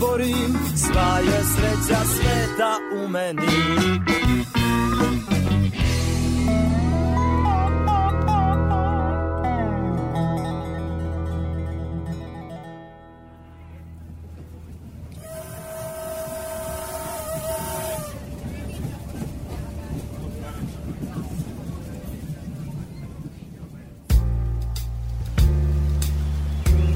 usporim 0.00 0.58
Sva 0.76 1.18
je 1.18 1.40
sreća 1.44 2.00
sveta 2.04 2.78
u 3.04 3.08
meni 3.08 4.00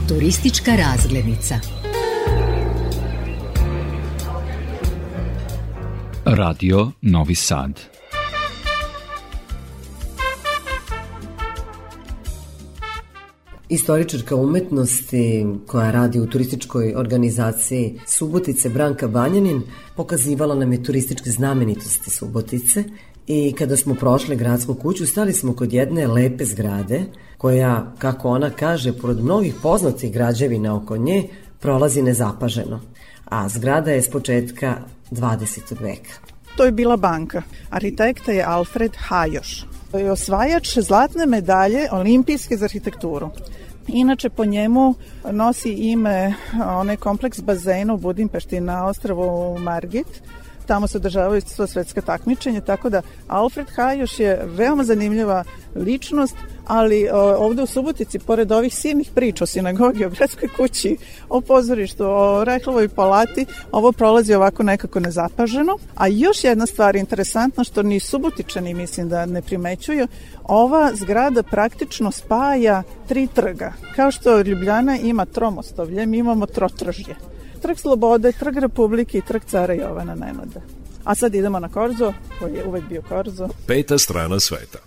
Turistička 0.09 0.73
razglednica. 0.77 1.94
Radio 6.37 6.91
Novi 7.03 7.35
Sad. 7.35 7.81
Istoričarka 13.69 14.37
umetnosti 14.37 15.47
koja 15.67 15.91
radi 15.91 16.21
u 16.21 16.27
turističkoj 16.27 16.95
organizaciji 16.97 18.01
Subotice 18.07 18.69
Branka 18.69 19.09
Banjanin 19.09 19.63
pokazivala 19.97 20.55
nam 20.55 20.73
je 20.73 20.83
turističke 20.83 21.31
znamenitosti 21.31 22.11
Subotice 22.11 22.85
i 23.27 23.53
kada 23.59 23.77
smo 23.77 23.95
prošli 23.95 24.37
gradsku 24.37 24.75
kuću 24.75 25.07
stali 25.07 25.33
smo 25.33 25.55
kod 25.57 25.73
jedne 25.73 26.07
lepe 26.07 26.45
zgrade 26.45 27.05
koja, 27.39 27.95
kako 27.99 28.29
ona 28.29 28.51
kaže, 28.51 28.93
pored 28.93 29.19
mnogih 29.19 29.55
poznatih 29.63 30.13
građevina 30.13 30.77
oko 30.77 30.97
nje, 30.97 31.29
prolazi 31.61 32.03
nezapaženo. 32.03 32.81
A 33.25 33.49
zgrada 33.49 33.91
je 33.91 34.03
s 34.03 34.11
početka 34.11 34.77
20. 35.11 35.81
veka. 35.81 36.11
To 36.57 36.65
je 36.65 36.73
bila 36.73 36.97
banka. 36.97 37.43
Arhitekta 37.71 38.33
je 38.33 38.45
Alfred 38.45 38.93
Hajoš. 38.97 39.65
To 39.91 39.99
je 39.99 40.13
osvajač 40.13 40.79
zlatne 40.79 41.27
medalje 41.27 41.89
olimpijske 41.93 42.57
za 42.57 42.65
arhitekturu. 42.65 43.31
Inače 43.89 44.31
po 44.31 44.45
njemu 44.45 44.95
nosi 45.31 45.73
ime 45.73 46.35
onaj 46.67 46.97
kompleks 46.97 47.41
bazena 47.41 47.95
u 47.95 47.99
Budimpešti 47.99 48.61
na 48.61 48.87
ostrvu 48.87 49.59
Margit. 49.59 50.23
Tamo 50.67 50.87
se 50.87 50.99
održavaju 50.99 51.41
sva 51.41 51.67
svetska 51.67 52.01
takmičenja, 52.01 52.61
tako 52.61 52.91
da 52.91 53.03
Alfred 53.29 53.67
Hajoš 53.77 54.21
je 54.21 54.43
veoma 54.45 54.85
zanimljiva 54.85 55.45
ličnost, 55.75 56.37
ali 56.67 57.09
ovde 57.39 57.63
u 57.63 57.67
Subotici, 57.67 58.19
pored 58.19 58.53
ovih 58.53 58.75
silnih 58.75 59.11
priča 59.15 59.45
o 59.45 59.47
sinagogi, 59.47 60.05
o 60.05 60.11
gradskoj 60.11 60.49
kući, 60.57 60.97
o 61.29 61.41
pozorištu, 61.41 62.05
o 62.07 62.45
Reklovoj 62.45 62.89
palati, 62.89 63.47
ovo 63.73 63.93
prolazi 63.93 64.35
ovako 64.35 64.63
nekako 64.63 65.01
nezapaženo. 65.01 65.77
A 65.95 66.09
još 66.09 66.45
jedna 66.45 66.67
stvar 66.67 66.97
interesantna, 66.97 67.65
što 67.65 67.83
ni 67.83 68.01
Subotičani 68.01 68.75
mislim 68.75 69.09
da 69.09 69.27
ne 69.27 69.43
primećuju, 69.43 70.09
ova 70.45 70.91
zgrada 70.95 71.43
praktično 71.43 72.11
spaja 72.11 72.83
tri 73.09 73.29
trga. 73.35 73.73
Kao 73.97 74.11
što 74.11 74.41
Ljubljana 74.41 74.99
ima 74.99 75.25
tromostovlje, 75.25 76.07
mi 76.07 76.19
imamo 76.19 76.47
trotržje. 76.47 77.34
Trg 77.65 77.79
Slobode, 77.79 78.33
Trg 78.33 78.57
Republike 78.57 79.19
i 79.19 79.23
Trg 79.23 79.45
Cara 79.45 79.75
Jovana 79.75 80.15
Nenada. 80.15 80.61
A 81.05 81.15
sad 81.15 81.35
idemo 81.35 81.59
na 81.59 81.69
Korzo, 81.69 82.13
koji 82.39 82.55
je 82.55 82.65
uvek 82.65 82.85
bio 82.89 83.03
Korzo. 83.03 83.49
Peta 83.67 83.99
strana 83.99 84.41
sveta. 84.41 84.79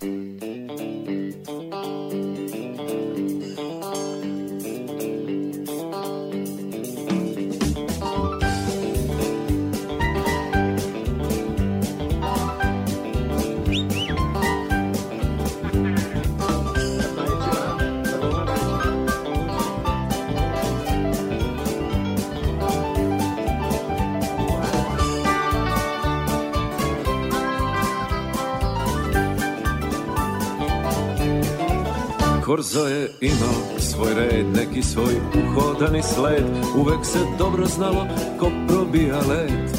Korzo 32.48 32.88
je 32.88 33.12
imao 33.22 33.80
svoj 33.80 34.14
red, 34.14 34.46
neki 34.56 34.84
svoj 34.84 35.14
uhodani 35.36 36.02
sled. 36.04 36.44
Uvek 36.78 37.06
se 37.06 37.20
dobro 37.38 37.66
znalo 37.66 38.08
ko 38.40 38.52
probija 38.68 39.18
led. 39.18 39.70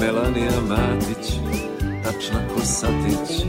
Melanija 0.00 0.60
Matić, 0.68 1.32
tačna 2.04 2.48
ko 2.54 2.60
satić. 2.64 3.46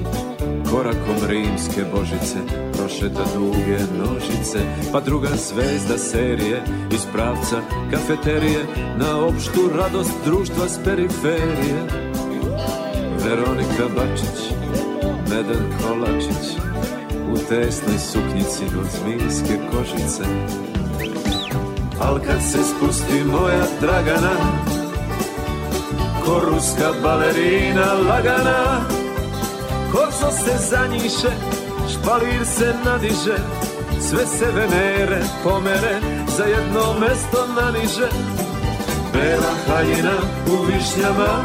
Korakom 0.72 1.27
rimske 1.27 1.84
božice 1.95 2.38
prošeta 2.77 3.26
duge 3.35 3.80
nožice. 3.98 4.60
Pa 4.91 4.99
druga 4.99 5.30
zvezda 5.35 5.98
serije 5.98 6.64
iz 6.91 7.06
pravca 7.14 7.61
kafeterije 7.91 8.65
Na 8.98 9.26
opštu 9.26 9.69
radost 9.76 10.14
društva 10.26 10.69
s 10.69 10.80
periferije. 10.84 11.88
Veronika 13.26 13.85
Bačić, 13.95 14.52
Medan 15.30 15.72
Kolačić 15.81 16.68
u 17.34 17.38
tesnoj 17.38 17.98
suknjici 17.99 18.66
od 18.80 18.88
zmijske 18.99 19.60
kožice. 19.72 20.24
Al 22.02 22.20
kad 22.20 22.41
se 22.52 22.58
spusti 22.64 23.24
moja 23.24 23.66
Dragana 23.82 24.32
Ko 26.26 26.41
ruska 26.52 26.91
balerina 27.04 27.94
lagana 27.94 28.82
Korzo 29.91 30.32
se 30.32 30.58
zanjiše, 30.70 31.32
špalir 31.91 32.45
se 32.45 32.74
nadiže 32.86 33.38
Sve 34.02 34.26
se 34.26 34.45
venere 34.45 35.22
pomere, 35.44 35.99
za 36.38 36.44
jedno 36.44 36.99
mesto 36.99 37.48
naniže. 37.62 38.10
Bela 39.14 39.54
haljina 39.68 40.18
u 40.48 40.64
višnjama 40.64 41.44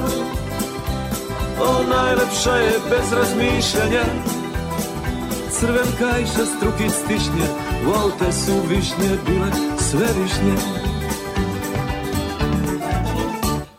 O 1.60 1.82
najlepša 1.88 2.56
je 2.56 2.72
bez 2.90 3.12
razmišljanja 3.12 4.31
crven 5.62 5.92
kajša 5.98 6.44
strukic 6.56 6.92
stišnje 6.92 7.46
Volte 7.86 8.32
su 8.32 8.52
višnje 8.68 9.10
bile 9.26 9.50
sve 9.78 10.06
višnje. 10.06 10.56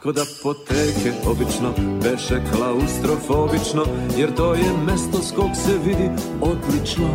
Kod 0.04 0.18
apoteke 0.18 1.12
obično 1.26 1.74
beše 2.04 2.42
klaustrofobično 2.52 3.86
Jer 4.18 4.36
to 4.36 4.54
je 4.54 4.78
mesto 4.86 5.18
s 5.18 5.32
kog 5.32 5.50
se 5.66 5.78
vidi 5.86 6.10
odlično. 6.42 7.10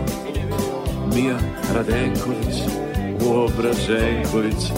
Mija 1.14 1.38
Radenković, 1.74 2.56
Uobraženković 3.26 4.72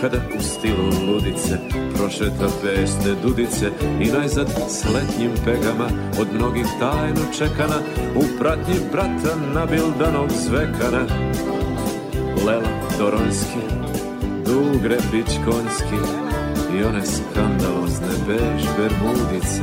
Kada 0.00 0.16
u 0.38 0.42
stilu 0.42 1.12
ludice 1.12 1.58
prošeta 1.96 2.48
pesne 2.62 3.14
dudice 3.22 3.70
I 4.00 4.06
najzad 4.06 4.48
s 4.68 4.84
letnjim 4.84 5.30
pegama 5.44 5.88
od 6.20 6.26
mnogih 6.34 6.66
tajno 6.80 7.20
čekana 7.38 7.78
U 8.16 8.22
pratnji 8.38 8.74
brata 8.92 9.36
nabildanog 9.54 10.30
zvekana. 10.30 11.06
Lela 12.46 12.68
Doronski, 12.98 13.62
Dugre 14.46 14.96
Bićkonjski 15.12 16.00
I 16.78 16.84
one 16.84 17.02
skandalozne 17.06 18.14
bež 18.26 18.64
bermudice 18.78 19.62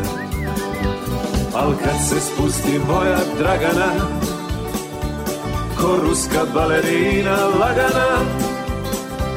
Al 1.56 1.74
kad 1.84 1.96
se 2.10 2.20
spusti 2.20 2.80
moja 2.88 3.20
Dragana 3.40 3.92
Ko 5.78 5.98
ruska 6.08 6.46
balerina 6.54 7.38
lagana 7.60 8.43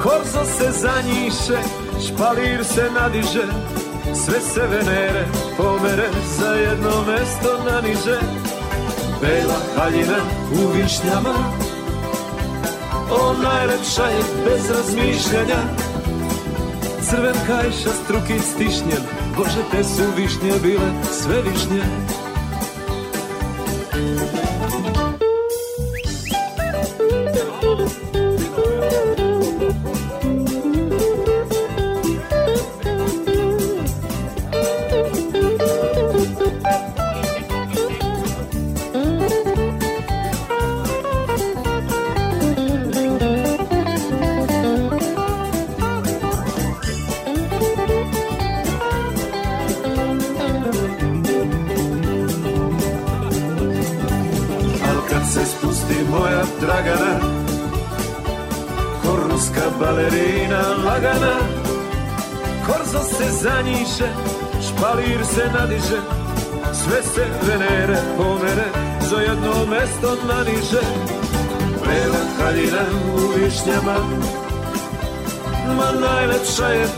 Korzo 0.06 0.44
se 0.58 0.70
zanjiše, 0.72 1.58
špalir 2.06 2.64
se 2.64 2.90
nadiže 2.94 3.46
Sve 4.14 4.40
se 4.40 4.60
venere 4.60 5.24
pomere, 5.56 6.08
za 6.38 6.50
jedno 6.52 6.90
mesto 7.06 7.64
naniže. 7.70 8.20
Bela 9.20 9.58
haljina 9.76 10.18
u 10.52 10.68
višnjama 10.72 11.34
O 13.10 13.34
najlepša 13.42 14.06
je 14.06 14.22
bez 14.44 14.70
razmišljanja. 14.70 15.62
Crven 17.02 17.36
kajša 17.46 17.90
strukic 18.04 18.42
stišnjen 18.42 19.02
Bože 19.36 19.62
te 19.70 19.84
su 19.84 20.02
višnje 20.16 20.52
bile 20.62 20.90
sve 21.12 21.42
višnje 21.42 21.82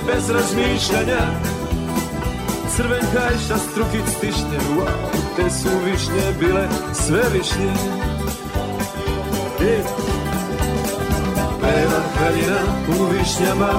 bez 0.08 0.30
razmišljanja. 0.30 1.22
Crven 2.76 3.06
kajša, 3.14 3.58
strukic 3.70 4.08
tišnje, 4.20 4.58
wow, 4.76 5.10
te 5.36 5.50
su 5.50 5.68
višnje 5.84 6.26
bile 6.40 6.68
sve 6.94 7.22
višnje. 7.32 7.72
Ej, 9.60 9.82
Bela 11.60 12.00
haljina 12.18 12.60
u 12.88 13.04
višnjama, 13.04 13.72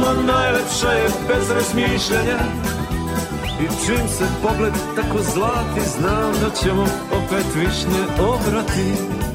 ma 0.00 0.32
najlepša 0.32 0.92
je 0.92 1.08
bez 1.28 1.50
razmišljanja. 1.50 2.38
I 3.60 3.66
čim 3.86 4.08
se 4.08 4.24
pogled 4.42 4.72
tako 4.96 5.18
zlati, 5.34 5.90
znam 5.98 6.32
da 6.32 6.50
ćemo 6.50 6.82
opet 7.12 7.46
višnje 7.54 8.02
obrati. 8.20 9.27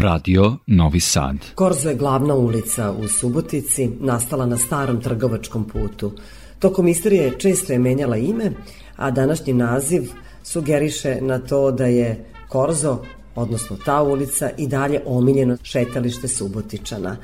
Radio 0.00 0.56
Novi 0.66 1.00
Sad. 1.00 1.36
Korzo 1.54 1.88
je 1.88 1.94
glavna 1.94 2.34
ulica 2.34 2.92
u 2.92 3.08
Subotici, 3.08 3.90
nastala 4.00 4.46
na 4.46 4.56
starom 4.56 5.00
trgovačkom 5.00 5.64
putu. 5.68 6.12
Tokom 6.58 6.88
istorije 6.88 7.38
često 7.38 7.72
je 7.72 7.78
menjala 7.78 8.16
ime, 8.16 8.52
a 8.96 9.10
današnji 9.10 9.52
naziv 9.52 10.02
sugeriše 10.42 11.18
na 11.20 11.38
to 11.38 11.70
da 11.70 11.86
je 11.86 12.24
Korzo, 12.48 12.98
odnosno 13.34 13.76
ta 13.84 14.02
ulica, 14.02 14.50
i 14.58 14.66
dalje 14.66 15.02
omiljeno 15.06 15.56
šetalište 15.62 16.28
Subotičana. 16.28 17.16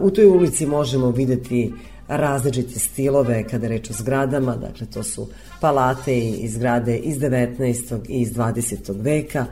U 0.00 0.10
toj 0.10 0.26
ulici 0.26 0.66
možemo 0.66 1.10
videti 1.10 1.72
različite 2.08 2.78
stilove 2.78 3.48
kada 3.48 3.68
reč 3.68 3.90
o 3.90 3.92
zgradama, 3.92 4.56
dakle 4.56 4.86
to 4.86 5.02
su 5.02 5.28
palate 5.60 6.18
i 6.18 6.48
zgrade 6.48 6.96
iz 6.96 7.18
19. 7.18 7.98
i 8.08 8.20
iz 8.20 8.32
20. 8.32 9.02
veka, 9.02 9.46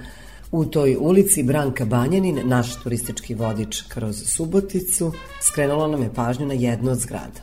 U 0.52 0.64
toj 0.64 0.96
ulici 1.00 1.42
Branka 1.42 1.84
Banjanin, 1.84 2.40
naš 2.44 2.82
turistički 2.82 3.34
vodič 3.34 3.82
kroz 3.88 4.22
Suboticu, 4.26 5.12
skrenula 5.42 5.88
nam 5.88 6.02
je 6.02 6.14
pažnju 6.14 6.46
na 6.46 6.54
jednu 6.54 6.90
od 6.90 6.98
zgrada. 6.98 7.40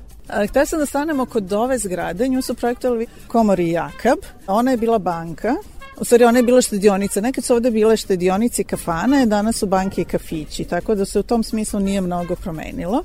Htela 0.50 0.66
sam 0.66 0.80
da 0.80 0.86
stanemo 0.86 1.26
kod 1.26 1.54
ove 1.54 1.78
zgrade, 1.78 2.28
nju 2.28 2.42
su 2.42 2.56
projektovali 2.56 3.08
Komori 3.28 3.70
Jakab. 3.70 4.18
Ona 4.48 4.72
je 4.72 4.78
bila 4.78 5.00
banka, 5.00 5.56
U 6.00 6.06
stvari, 6.06 6.24
ona 6.26 6.40
je 6.40 6.44
bila 6.44 6.62
štedionica. 6.62 7.22
Nekad 7.22 7.44
su 7.44 7.54
ovde 7.54 7.72
bile 7.72 7.98
štedionice 7.98 8.62
i 8.62 8.66
kafane, 8.66 9.26
danas 9.26 9.56
su 9.56 9.66
banke 9.66 10.02
i 10.02 10.06
kafići, 10.06 10.64
tako 10.64 10.96
da 10.96 11.06
se 11.06 11.20
u 11.20 11.24
tom 11.24 11.44
smislu 11.44 11.80
nije 11.80 12.02
mnogo 12.02 12.36
promenilo. 12.36 13.04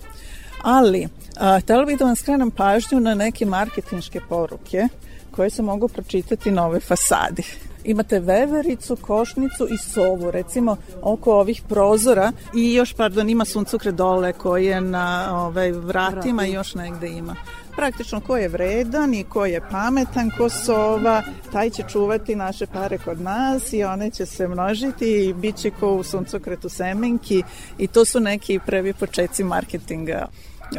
Ali, 0.63 1.09
a, 1.37 1.61
bih 1.87 1.99
da 1.99 2.05
vam 2.05 2.17
skrenem 2.17 2.51
pažnju 2.51 3.01
na 3.01 3.15
neke 3.15 3.47
marketinške 3.47 4.21
poruke 4.29 4.89
koje 5.31 5.51
se 5.51 5.63
mogu 5.63 5.89
pročitati 5.89 6.51
na 6.51 6.67
ovoj 6.67 6.81
fasadi 6.81 7.45
imate 7.85 8.21
vevericu, 8.21 8.97
košnicu 8.97 9.69
i 9.71 9.79
sovu, 9.79 10.31
recimo 10.31 10.77
oko 11.03 11.33
ovih 11.35 11.63
prozora 11.69 12.33
i 12.55 12.75
još, 12.75 12.93
pardon, 12.93 13.31
ima 13.31 13.45
suncukre 13.45 13.93
dole 13.93 14.33
koji 14.33 14.67
je 14.67 14.81
na 14.81 15.29
ovaj, 15.47 15.73
vratima 15.73 16.47
i 16.47 16.53
još 16.53 16.75
negde 16.75 17.09
ima. 17.09 17.37
Praktično 17.77 18.21
ko 18.21 18.37
je 18.37 18.49
vredan 18.49 19.15
i 19.15 19.25
ko 19.25 19.47
je 19.47 19.61
pametan, 19.71 20.31
ko 20.39 20.49
sova, 20.49 21.23
taj 21.53 21.71
će 21.71 21.83
čuvati 21.89 22.35
naše 22.35 22.67
pare 22.67 22.99
kod 22.99 23.21
nas 23.21 23.73
i 23.73 23.85
one 23.85 24.11
će 24.11 24.27
se 24.27 24.49
množiti 24.49 25.25
i 25.25 25.33
bit 25.33 25.57
će 25.57 25.71
ko 25.71 25.95
u 25.95 26.03
suncukretu 26.03 26.69
semenki 26.69 27.43
i 27.79 27.87
to 27.87 28.05
su 28.05 28.21
neki 28.21 28.61
prvi 28.67 28.93
početci 28.93 29.45
marketinga 29.45 30.29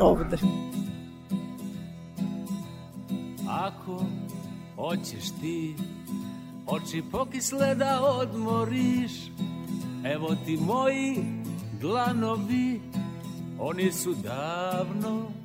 ovde. 0.02 0.38
Ako 3.50 4.06
hoćeš 4.76 5.30
ti 5.42 5.76
oči 6.72 7.04
pokisle 7.12 7.76
da 7.76 8.02
odmoriš. 8.02 9.12
Evo 10.04 10.36
ti 10.46 10.58
moji 10.58 11.24
dlanovi, 11.82 12.82
oni 13.60 13.92
su 13.92 14.14
davno 14.14 15.42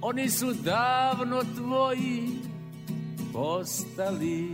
Oni 0.00 0.30
su 0.30 0.52
davno 0.52 1.42
tvoji 1.56 2.28
postali. 3.32 4.50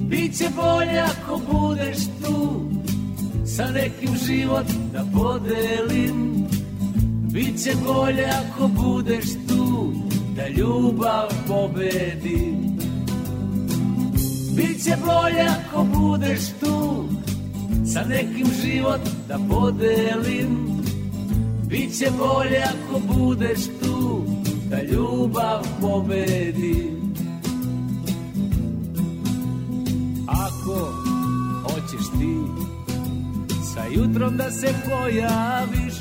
Biće 0.00 0.48
bolje 0.56 0.98
ako 0.98 1.40
budeš 1.52 1.98
tu 2.22 2.60
Sa 3.46 3.70
nekim 3.70 4.16
život 4.26 4.66
da 4.92 5.04
podelim. 5.18 6.46
Biće 7.32 7.72
bolje 7.86 8.24
ako 8.24 8.68
budeš 8.68 9.24
tu 9.48 9.92
da 10.36 10.48
ljubav 10.48 11.28
pobedi. 11.48 12.54
Biće 14.56 14.96
bolje 15.06 15.48
ako 15.48 15.84
budeš 15.84 16.40
tu 16.60 17.04
Sa 17.92 18.04
nekim 18.08 18.46
život 18.62 19.00
da 19.28 19.38
podelim. 19.50 20.82
Biće 21.68 22.10
bolje 22.18 22.62
ako 22.62 23.14
budeš 23.14 23.64
tu 23.82 24.24
Da 24.70 24.82
ljubav 24.82 25.66
pobedi. 25.80 26.90
Ako 30.26 30.92
hoćeš 31.62 32.06
ti 32.18 32.38
Sa 33.74 33.84
jutrom 33.94 34.36
da 34.36 34.50
se 34.50 34.74
pojaviš 34.84 35.94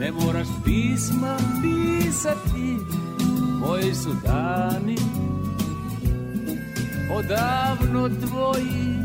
Ne 0.00 0.12
moraš 0.12 0.48
pisma 0.64 1.36
pisati 1.62 3.03
moji 3.66 3.94
su 3.94 4.10
dani 4.24 4.96
odavno 7.14 8.08
tvoji 8.08 8.98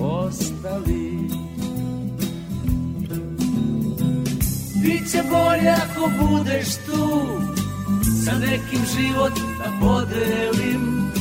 ostali 0.00 1.12
Biće 4.82 5.22
bolje 5.30 5.68
ako 5.68 6.10
budeš 6.20 6.66
tu 6.86 7.22
Sa 8.24 8.38
nekim 8.38 8.80
život 8.96 9.32
da 9.58 9.86
podelim. 9.86 11.12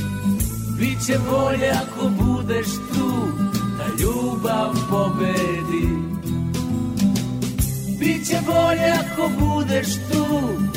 Biće 0.80 1.20
bolje 1.32 1.72
ako 1.72 2.10
budeš 2.10 2.68
tu 2.68 3.12
Da 3.78 4.04
ljubav 4.04 4.74
pobedi 4.90 5.88
Biće 8.00 8.38
bolje 8.46 8.92
ako 9.02 9.30
budeš 9.40 9.88
tu 10.12 10.72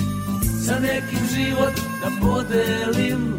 sa 0.66 0.78
nekim 0.78 1.03
život 1.34 1.74
da 2.00 2.26
podelim. 2.26 3.34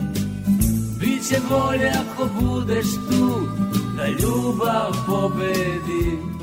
Biće 1.00 1.38
bolje 1.50 1.92
ako 2.02 2.30
budeš 2.42 2.86
tu 2.86 3.48
da 3.98 4.08
ljubav 4.08 4.92
pobedi 5.08 6.35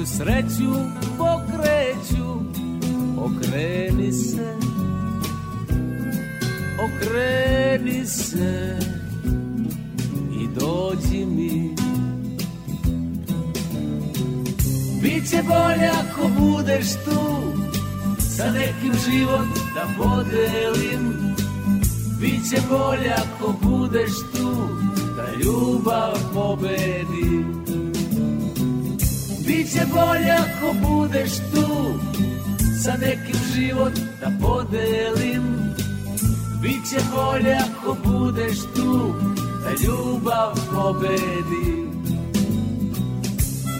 moju 0.00 0.06
sreću 0.06 0.72
pokreću. 1.18 2.30
Okreni 3.18 4.12
se 4.12 4.54
okreni 6.84 8.06
se 8.06 8.78
i 10.40 10.48
dođi 10.60 11.26
mi. 11.26 11.74
Biće 15.02 15.42
bolje 15.48 15.90
ako 16.00 16.28
budeš 16.40 16.86
tu 17.04 17.20
Sa 18.18 18.50
nekim 18.50 18.92
život 19.10 19.48
da 19.74 20.04
podelim. 20.04 21.34
Biće 22.20 22.62
bolje 22.70 23.12
ako 23.16 23.54
budeš 23.62 24.10
tu 24.32 24.49
bolje 30.00 30.32
ako 30.32 30.66
budeš 30.86 31.32
tu. 31.52 31.68
Sa 32.82 32.96
nekim 32.96 33.40
život 33.54 33.92
da 34.20 34.28
podelim. 34.40 35.44
Biće 36.62 37.00
bolje 37.14 37.54
ako 37.54 37.96
budeš 38.04 38.58
tu 38.76 39.14
da 39.64 39.70
ljubav 39.84 40.52
pobedi 40.72 41.68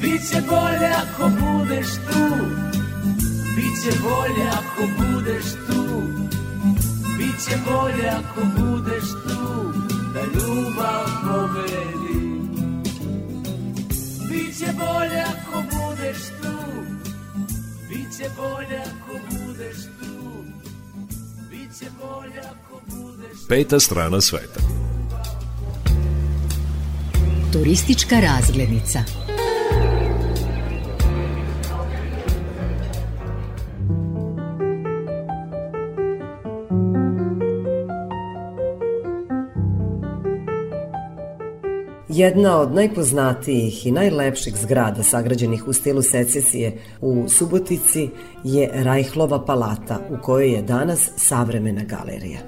Biće 0.01 0.41
bolje 0.49 0.91
ako 1.03 1.31
budeš 1.41 1.89
tu. 2.07 2.25
Biće 3.57 3.99
bolje 4.03 4.47
ako 4.61 4.83
budeš 4.99 5.45
tu. 5.67 5.81
Biće 7.19 7.57
bolje 7.67 8.09
ako 8.09 8.41
budeš 8.59 9.09
tu 9.11 9.73
Da 10.15 10.21
ljubav 10.35 11.07
pobedi 11.25 12.21
Biće 14.31 14.73
bolje 14.79 15.21
ako 15.21 15.40
Biće 18.21 18.33
bolje 18.37 18.77
ako 18.77 19.13
budeš 19.31 19.77
tu 19.77 20.45
Biće 21.51 21.91
bolje 22.01 22.41
ako 22.41 22.81
budeš 22.87 23.41
tu 23.41 23.47
Peta 23.49 23.81
strana 23.81 24.21
sveta. 24.21 24.61
Turistička 27.53 28.21
razglednica. 28.21 29.20
Jedna 42.13 42.61
od 42.61 42.75
najpoznatijih 42.75 43.87
i 43.87 43.91
najlepših 43.91 44.57
zgrada 44.57 45.03
sagrađenih 45.03 45.69
u 45.69 45.73
stilu 45.73 46.03
secesije 46.03 46.73
u 47.01 47.29
Subotici 47.29 48.09
je 48.45 48.71
Rajhlova 48.75 49.45
palata 49.45 49.99
u 50.11 50.23
kojoj 50.23 50.53
je 50.53 50.63
danas 50.63 51.11
savremena 51.17 51.83
galerija. 51.85 52.39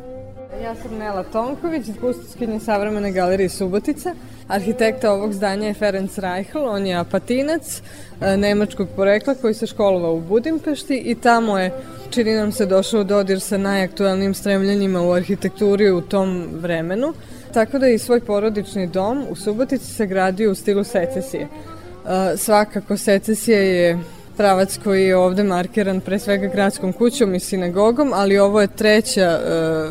Ja 0.62 0.74
sam 0.74 0.98
Nela 0.98 1.22
Tonković, 1.22 1.86
kustoskinja 2.00 2.60
Savremene 2.60 3.12
galerije 3.12 3.48
Subotica. 3.48 4.14
Arhitekta 4.48 5.12
ovog 5.12 5.32
zdanja 5.32 5.66
je 5.66 5.74
Ferenc 5.74 6.18
Reichel, 6.18 6.68
on 6.68 6.86
je 6.86 6.96
apatinac 6.96 7.82
e, 8.20 8.36
nemačkog 8.36 8.88
porekla 8.96 9.34
koji 9.34 9.54
se 9.54 9.66
školovao 9.66 10.14
u 10.14 10.20
Budimpešti 10.20 10.96
i 10.96 11.14
tamo 11.14 11.58
je, 11.58 11.72
čini 12.10 12.34
nam 12.34 12.52
se, 12.52 12.66
došao 12.66 13.04
dodir 13.04 13.40
sa 13.40 13.58
najaktualnim 13.58 14.34
stremljenjima 14.34 15.02
u 15.02 15.12
arhitekturi 15.12 15.90
u 15.90 16.00
tom 16.00 16.48
vremenu. 16.52 17.12
Tako 17.52 17.78
da 17.78 17.88
i 17.88 17.98
svoj 17.98 18.20
porodični 18.20 18.86
dom 18.86 19.26
u 19.30 19.36
Subotici 19.36 19.94
se 19.94 20.06
gradio 20.06 20.50
u 20.50 20.54
stilu 20.54 20.84
secesije. 20.84 21.42
E, 21.42 22.36
Svakako 22.36 22.96
secesija 22.96 23.58
je 23.58 23.98
pravac 24.36 24.78
koji 24.84 25.04
je 25.04 25.16
ovde 25.16 25.44
markiran 25.44 26.00
pre 26.00 26.18
svega 26.18 26.46
gradskom 26.46 26.92
kućom 26.92 27.34
i 27.34 27.40
sinagogom, 27.40 28.12
ali 28.14 28.38
ovo 28.38 28.60
je 28.60 28.66
treća 28.66 29.20
e, 29.20 29.40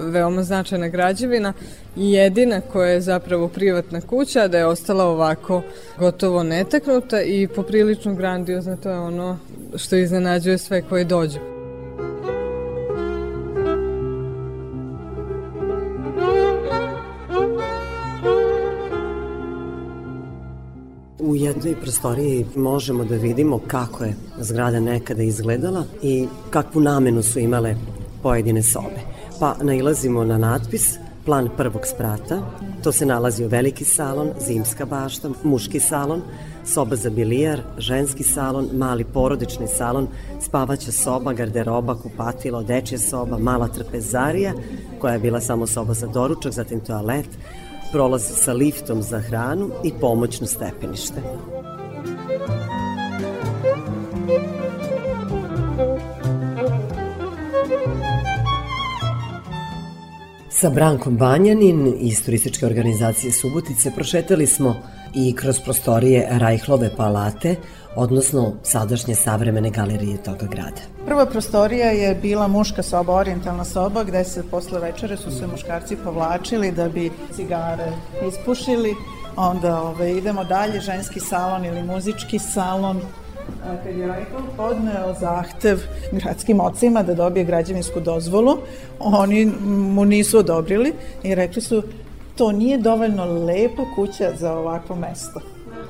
veoma 0.01 0.43
značajna 0.43 0.87
građevina 0.87 1.53
i 1.97 2.11
jedina 2.11 2.61
koja 2.61 2.89
je 2.89 3.01
zapravo 3.01 3.47
privatna 3.47 4.01
kuća, 4.01 4.47
da 4.47 4.57
je 4.57 4.65
ostala 4.65 5.05
ovako 5.05 5.61
gotovo 5.99 6.43
netaknuta 6.43 7.21
i 7.21 7.47
poprilično 7.47 8.15
grandiozna, 8.15 8.75
to 8.75 8.89
je 8.89 8.99
ono 8.99 9.39
što 9.75 9.95
iznenađuje 9.95 10.57
sve 10.57 10.81
koji 10.81 11.05
dođu. 11.05 11.60
U 21.31 21.35
jednoj 21.35 21.75
prostoriji 21.81 22.45
možemo 22.55 23.05
da 23.05 23.15
vidimo 23.15 23.59
kako 23.67 24.03
je 24.03 24.15
zgrada 24.39 24.79
nekada 24.79 25.23
izgledala 25.23 25.83
i 26.01 26.27
kakvu 26.49 26.81
namenu 26.81 27.23
su 27.23 27.39
imale 27.39 27.75
pojedine 28.23 28.63
sobe. 28.63 28.99
Pa 29.39 29.55
nailazimo 29.61 30.23
na 30.23 30.37
natpis 30.37 30.97
plan 31.25 31.49
prvog 31.57 31.81
sprata. 31.85 32.41
To 32.83 32.91
se 32.91 33.05
nalazi 33.05 33.45
u 33.45 33.47
veliki 33.47 33.85
salon, 33.85 34.29
zimska 34.47 34.85
bašta, 34.85 35.29
muški 35.43 35.79
salon, 35.79 36.21
soba 36.65 36.95
za 36.95 37.09
bilijar, 37.09 37.61
ženski 37.77 38.23
salon, 38.23 38.69
mali 38.73 39.03
porodični 39.03 39.67
salon, 39.67 40.07
spavaća 40.41 40.91
soba, 40.91 41.33
garderoba, 41.33 41.95
kupatilo, 41.95 42.63
dečja 42.63 42.99
soba, 42.99 43.37
mala 43.37 43.67
trpezarija, 43.67 44.53
koja 44.99 45.13
je 45.13 45.19
bila 45.19 45.41
samo 45.41 45.67
soba 45.67 45.93
za 45.93 46.07
doručak, 46.07 46.53
zatim 46.53 46.79
toalet, 46.79 47.29
prolaz 47.91 48.21
sa 48.21 48.53
liftom 48.53 49.01
za 49.01 49.19
hranu 49.19 49.69
i 49.83 49.91
pomoćno 50.01 50.47
stepenište. 50.47 51.21
Sa 60.49 60.69
Brankom 60.69 61.17
Banjanin 61.17 61.93
iz 61.99 62.25
turističke 62.25 62.65
organizacije 62.65 63.31
Subotice 63.31 63.91
prošetali 63.95 64.47
smo 64.47 64.75
i 65.15 65.35
kroz 65.35 65.59
prostorije 65.59 66.27
Rajhlove 66.31 66.95
palate, 66.97 67.55
odnosno 67.95 68.53
sadašnje 68.63 69.15
savremene 69.15 69.69
galerije 69.69 70.23
toga 70.23 70.45
grada. 70.45 70.90
Prva 71.05 71.25
prostorija 71.25 71.91
je 71.91 72.15
bila 72.15 72.47
muška 72.47 72.83
soba, 72.83 73.13
orijentalna 73.13 73.65
soba, 73.65 74.03
gde 74.03 74.23
se 74.23 74.43
posle 74.51 74.79
večere 74.79 75.17
su 75.17 75.31
se 75.31 75.47
muškarci 75.47 75.95
povlačili 76.03 76.71
da 76.71 76.89
bi 76.89 77.11
cigare 77.35 77.91
ispušili. 78.29 78.95
Onda 79.35 79.81
ove, 79.81 80.11
idemo 80.11 80.43
dalje, 80.43 80.79
ženski 80.79 81.19
salon 81.19 81.65
ili 81.65 81.83
muzički 81.83 82.39
salon, 82.39 83.01
kad 83.83 83.95
je 83.95 84.07
Reichel 84.07 84.41
podneo 84.57 85.13
zahtev 85.19 85.79
gradskim 86.11 86.59
ocima 86.59 87.03
da 87.03 87.13
dobije 87.13 87.45
građevinsku 87.45 87.99
dozvolu, 87.99 88.57
oni 88.99 89.45
mu 89.69 90.05
nisu 90.05 90.37
odobrili 90.37 90.93
i 91.23 91.35
rekli 91.35 91.61
su 91.61 91.83
to 92.37 92.51
nije 92.51 92.77
dovoljno 92.77 93.25
lepa 93.25 93.83
kuća 93.95 94.31
za 94.39 94.53
ovakvo 94.53 94.95
mesto. 94.95 95.39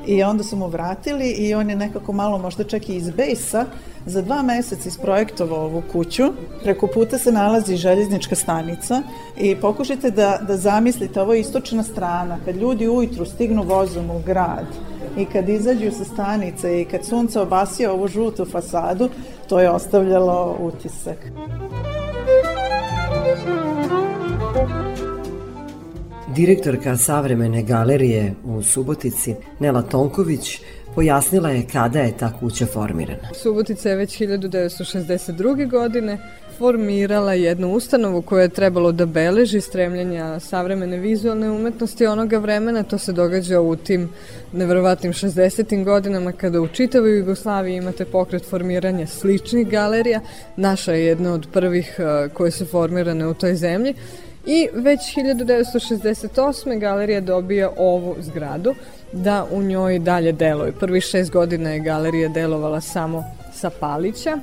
I 0.07 0.23
onda 0.23 0.43
su 0.43 0.55
mu 0.55 0.67
vratili 0.67 1.31
i 1.31 1.53
on 1.53 1.69
je 1.69 1.75
nekako 1.75 2.13
malo 2.13 2.37
možda 2.37 2.63
čak 2.63 2.89
i 2.89 2.95
iz 2.95 3.09
bejsa 3.09 3.65
za 4.05 4.21
dva 4.21 4.41
meseca 4.41 4.89
isprojektovao 4.89 5.65
ovu 5.65 5.83
kuću. 5.91 6.23
Preko 6.63 6.87
puta 6.87 7.17
se 7.17 7.31
nalazi 7.31 7.75
željeznička 7.75 8.35
stanica 8.35 9.01
i 9.37 9.55
pokušajte 9.55 10.11
da, 10.11 10.39
da 10.47 10.57
zamislite, 10.57 11.21
ovo 11.21 11.33
je 11.33 11.39
istočna 11.39 11.83
strana, 11.83 12.37
kad 12.45 12.55
ljudi 12.55 12.87
ujutru 12.87 13.25
stignu 13.25 13.63
vozom 13.63 14.09
u 14.09 14.19
grad 14.25 14.65
i 15.17 15.25
kad 15.25 15.49
izađu 15.49 15.91
sa 15.91 16.03
stanice 16.03 16.81
i 16.81 16.85
kad 16.85 17.05
sunce 17.05 17.39
obasija 17.39 17.93
ovu 17.93 18.07
žutu 18.07 18.45
fasadu, 18.45 19.09
to 19.49 19.59
je 19.59 19.69
ostavljalo 19.69 20.57
utisak. 20.59 21.17
Direktorka 26.35 26.97
savremene 26.97 27.63
galerije 27.63 28.33
u 28.45 28.63
Subotici, 28.63 29.35
Nela 29.59 29.81
Tonković, 29.81 30.61
pojasnila 30.95 31.49
je 31.49 31.67
kada 31.71 31.99
je 31.99 32.17
ta 32.17 32.39
kuća 32.39 32.65
formirana. 32.65 33.33
Subotica 33.33 33.89
je 33.89 33.95
već 33.95 34.19
1962. 34.19 35.69
godine 35.69 36.17
formirala 36.57 37.33
jednu 37.33 37.73
ustanovu 37.73 38.21
koja 38.21 38.41
je 38.41 38.49
trebalo 38.49 38.91
da 38.91 39.05
beleži 39.05 39.61
stremljenja 39.61 40.39
savremene 40.39 40.97
vizualne 40.97 41.51
umetnosti 41.51 42.05
onoga 42.05 42.37
vremena. 42.37 42.83
To 42.83 42.97
se 42.97 43.13
događa 43.13 43.61
u 43.61 43.75
tim 43.75 44.09
neverovatnim 44.53 45.13
60. 45.13 45.83
godinama 45.83 46.31
kada 46.31 46.61
u 46.61 46.67
čitavoj 46.67 47.17
Jugoslaviji 47.17 47.75
imate 47.75 48.05
pokret 48.05 48.45
formiranja 48.49 49.07
sličnih 49.07 49.69
galerija. 49.69 50.19
Naša 50.55 50.91
je 50.91 51.05
jedna 51.05 51.33
od 51.33 51.47
prvih 51.53 51.95
eh, 51.99 52.29
koje 52.33 52.51
su 52.51 52.65
formirane 52.65 53.27
u 53.27 53.33
toj 53.33 53.55
zemlji. 53.55 53.93
I 54.45 54.67
već 54.73 54.99
1968. 54.99 56.79
galerija 56.79 57.21
dobija 57.21 57.69
ovu 57.77 58.15
zgradu 58.19 58.75
da 59.11 59.47
u 59.51 59.61
njoj 59.61 59.99
dalje 59.99 60.31
deluje. 60.31 60.71
Prvi 60.71 61.01
šest 61.01 61.31
godina 61.31 61.69
je 61.69 61.79
galerija 61.79 62.29
delovala 62.29 62.81
samo 62.81 63.23
sa 63.53 63.69
Palića, 63.79 64.37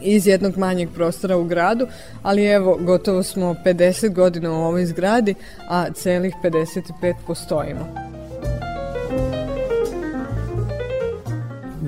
iz 0.00 0.26
jednog 0.26 0.58
manjeg 0.58 0.88
prostora 0.94 1.36
u 1.36 1.44
gradu, 1.44 1.86
ali 2.22 2.44
evo, 2.44 2.78
gotovo 2.80 3.22
smo 3.22 3.54
50 3.64 4.12
godina 4.12 4.52
u 4.52 4.64
ovoj 4.64 4.86
zgradi, 4.86 5.34
a 5.68 5.90
celih 5.92 6.34
55 6.42 7.14
postojimo. 7.26 8.07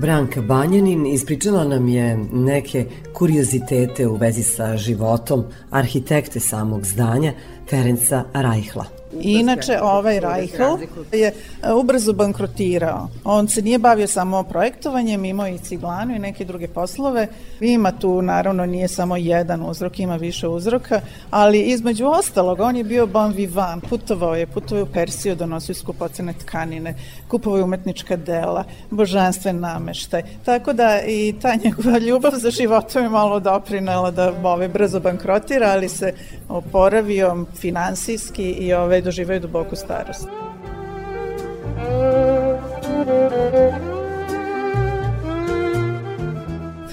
Branka 0.01 0.43
Banjanin 0.43 1.06
ispričala 1.06 1.64
nam 1.64 1.89
je 1.89 2.16
neke 2.32 2.85
kuriozitete 3.12 4.06
u 4.06 4.16
vezi 4.16 4.43
sa 4.43 4.77
životom 4.77 5.44
arhitekte 5.70 6.40
samog 6.40 6.86
zdanja, 6.86 7.32
Ferenca 7.70 8.24
Rajhla. 8.32 8.99
Inače, 9.20 9.78
ovaj 9.82 10.20
Reichel 10.20 10.78
je 11.12 11.27
e, 11.62 11.73
ubrzo 11.73 12.12
bankrotirao. 12.12 13.09
On 13.24 13.49
se 13.49 13.62
nije 13.62 13.78
bavio 13.78 14.07
samo 14.07 14.43
projektovanjem, 14.43 15.24
imao 15.24 15.49
i 15.49 15.59
ciglanu 15.59 16.15
i 16.15 16.19
neke 16.19 16.45
druge 16.45 16.69
poslove. 16.69 17.27
Ima 17.61 17.93
tu, 17.93 18.23
naravno, 18.23 18.66
nije 18.66 18.89
samo 18.89 19.16
jedan 19.16 19.70
uzrok, 19.70 19.99
ima 19.99 20.16
više 20.16 20.49
uzroka, 20.49 21.01
ali 21.31 21.61
između 21.61 22.07
ostalog, 22.07 22.61
on 22.61 22.77
je 22.77 22.85
bio 22.85 23.07
bon 23.07 23.32
vivant, 23.32 23.85
putovao 23.89 24.35
je, 24.35 24.47
putovao 24.47 24.78
je 24.78 24.82
u 24.82 24.93
Persiju, 24.93 25.35
donosio 25.35 25.74
skupocene 25.74 26.32
tkanine, 26.32 26.95
kupovao 27.28 27.59
je 27.59 27.65
umetnička 27.65 28.16
dela, 28.16 28.65
božanstven 28.91 29.61
nameštaj. 29.61 30.23
Tako 30.45 30.73
da 30.73 31.01
i 31.07 31.35
ta 31.43 31.55
njegova 31.65 31.99
ljubav 31.99 32.32
za 32.37 32.51
životom 32.51 33.03
je 33.03 33.09
malo 33.09 33.41
doprinela 33.41 34.11
da 34.11 34.32
ove 34.43 34.69
brzo 34.69 35.01
bankrotira, 35.01 35.70
ali 35.70 35.89
se 35.89 36.12
oporavio 36.49 37.47
finansijski 37.57 38.45
i 38.45 38.73
ove 38.73 38.99
doživaju 39.02 39.40
duboku 39.40 39.77
starost. 39.77 40.28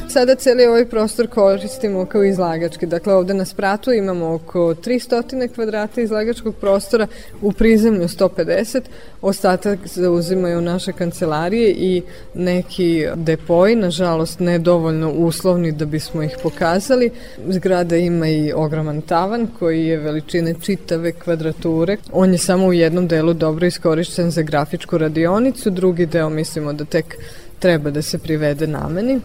Sada 0.10 0.36
celi 0.36 0.66
ovaj 0.66 0.86
prostor 0.86 1.28
koristimo 1.28 2.06
kao 2.06 2.24
izlagački. 2.24 2.86
Dakle, 2.86 3.14
ovde 3.14 3.34
na 3.34 3.46
spratu 3.46 3.92
imamo 3.92 4.34
oko 4.34 4.60
300 4.60 5.54
kvadrata 5.56 6.02
izlagačkog 6.02 6.56
prostora, 6.56 7.08
u 7.42 7.52
prizemlju 7.52 8.08
150, 8.08 8.82
ostatak 9.22 9.80
zauzimaju 9.86 10.62
naše 10.62 10.92
kancelarije 10.92 11.72
i 11.72 12.02
neki 12.34 13.08
depoji, 13.16 13.76
nažalost 13.76 14.40
ne 14.40 14.60
dovoljno 14.60 15.12
uslovni 15.12 15.72
da 15.72 15.86
bismo 15.86 16.24
ih 16.24 16.38
pokazali. 16.44 17.12
Zgrada 17.48 17.96
ima 17.98 18.28
i 18.28 18.54
ogroman 18.54 19.02
tavan 19.02 19.48
koji 19.60 19.86
je 19.86 19.98
veličine 19.98 20.56
čitave 20.62 21.12
kvadrature. 21.12 21.98
On 22.12 22.32
je 22.32 22.38
samo 22.38 22.68
u 22.68 22.74
jednom 22.74 23.08
delu 23.08 23.34
dobro 23.34 23.68
iskorišćen 23.68 24.32
za 24.32 24.42
grafičku 24.42 24.98
radionicu, 24.98 25.70
drugi 25.70 26.06
deo 26.06 26.30
mislimo 26.30 26.74
da 26.74 26.86
tek 26.86 27.16
treba 27.60 27.92
da 27.92 28.02
se 28.02 28.18
privede 28.18 28.68
nameni. 28.68 29.22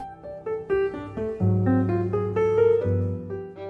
Thank 1.43 1.89
you. 1.89 1.92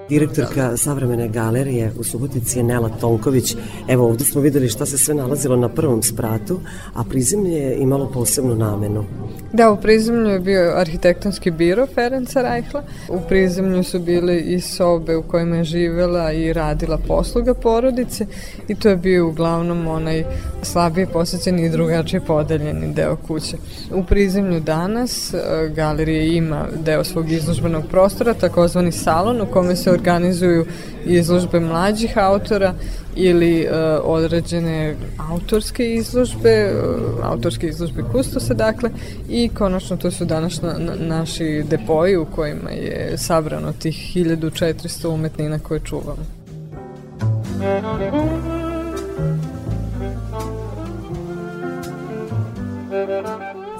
Direktorka 0.09 0.77
savremene 0.77 1.27
galerije 1.27 1.91
u 1.99 2.03
Subotici 2.03 2.59
je 2.59 2.63
Nela 2.63 2.89
Tonković. 2.89 3.55
Evo 3.87 4.05
ovde 4.05 4.25
smo 4.25 4.41
videli 4.41 4.69
šta 4.69 4.85
se 4.85 4.97
sve 4.97 5.15
nalazilo 5.15 5.55
na 5.55 5.69
prvom 5.69 6.03
spratu, 6.03 6.59
a 6.93 7.03
prizemlje 7.03 7.57
je 7.57 7.77
imalo 7.77 8.11
posebnu 8.11 8.55
namenu. 8.55 9.05
Da, 9.53 9.71
u 9.71 9.77
prizemlju 9.77 10.29
je 10.29 10.39
bio 10.39 10.73
arhitektonski 10.75 11.51
biro 11.51 11.87
Ferenca 11.95 12.41
Rajhla. 12.41 12.83
U 13.09 13.19
prizemlju 13.27 13.83
su 13.83 13.99
bile 13.99 14.39
i 14.39 14.59
sobe 14.59 15.15
u 15.15 15.23
kojima 15.23 15.55
je 15.55 15.63
živela 15.63 16.31
i 16.31 16.53
radila 16.53 16.97
posluga 16.97 17.53
porodice 17.53 18.25
i 18.67 18.75
to 18.75 18.89
je 18.89 18.95
bio 18.95 19.27
uglavnom 19.27 19.87
onaj 19.87 20.23
slabije 20.61 21.07
posećeni 21.07 21.65
i 21.65 21.69
drugačije 21.69 22.21
podeljeni 22.21 22.93
deo 22.93 23.15
kuće. 23.15 23.57
U 23.91 24.03
prizemlju 24.03 24.59
danas 24.59 25.33
e, 25.33 25.37
galerija 25.75 26.23
ima 26.23 26.67
deo 26.85 27.03
svog 27.03 27.31
izložbenog 27.31 27.83
prostora, 27.91 28.33
takozvani 28.33 28.91
salon 28.91 29.41
u 29.41 29.45
kome 29.45 29.75
se 29.75 29.91
organizuju 29.93 30.65
izložbe 31.05 31.59
mlađih 31.59 32.17
autora 32.17 32.73
ili 33.15 33.67
uh, 33.67 33.75
određene 34.03 34.95
autorske 35.31 35.93
izložbe, 35.93 36.71
uh, 36.73 37.25
autorske 37.25 37.67
izložbe 37.67 38.03
kustosa, 38.11 38.53
dakle, 38.53 38.89
i 39.29 39.49
konačno 39.49 39.97
to 39.97 40.11
su 40.11 40.25
danas 40.25 40.61
na, 40.61 40.73
na, 40.77 40.93
naši 40.95 41.63
depoji 41.69 42.17
u 42.17 42.25
kojima 42.25 42.69
je 42.69 43.17
sabrano 43.17 43.73
tih 43.73 43.95
1400 44.15 45.07
umetnina 45.07 45.59
koje 45.59 45.79
čuvamo. 45.79 46.25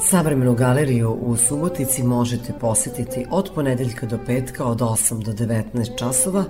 Savremenu 0.10 0.54
galeriju 0.54 1.12
u 1.12 1.38
Subotici 1.38 2.04
možete 2.04 2.54
posetiti 2.60 3.26
od 3.32 3.52
ponedeljka 3.56 4.06
do 4.06 4.20
petka 4.26 4.66
od 4.66 4.80
8 4.80 5.24
do 5.24 5.32
19 5.32 5.98
časova, 5.98 6.44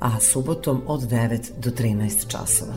a 0.00 0.20
subotom 0.20 0.82
od 0.86 1.00
9 1.00 1.50
do 1.58 1.70
13 1.70 2.30
časova. 2.30 2.74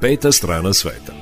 Peta 0.00 0.32
strana 0.32 0.72
sveta. 0.72 1.19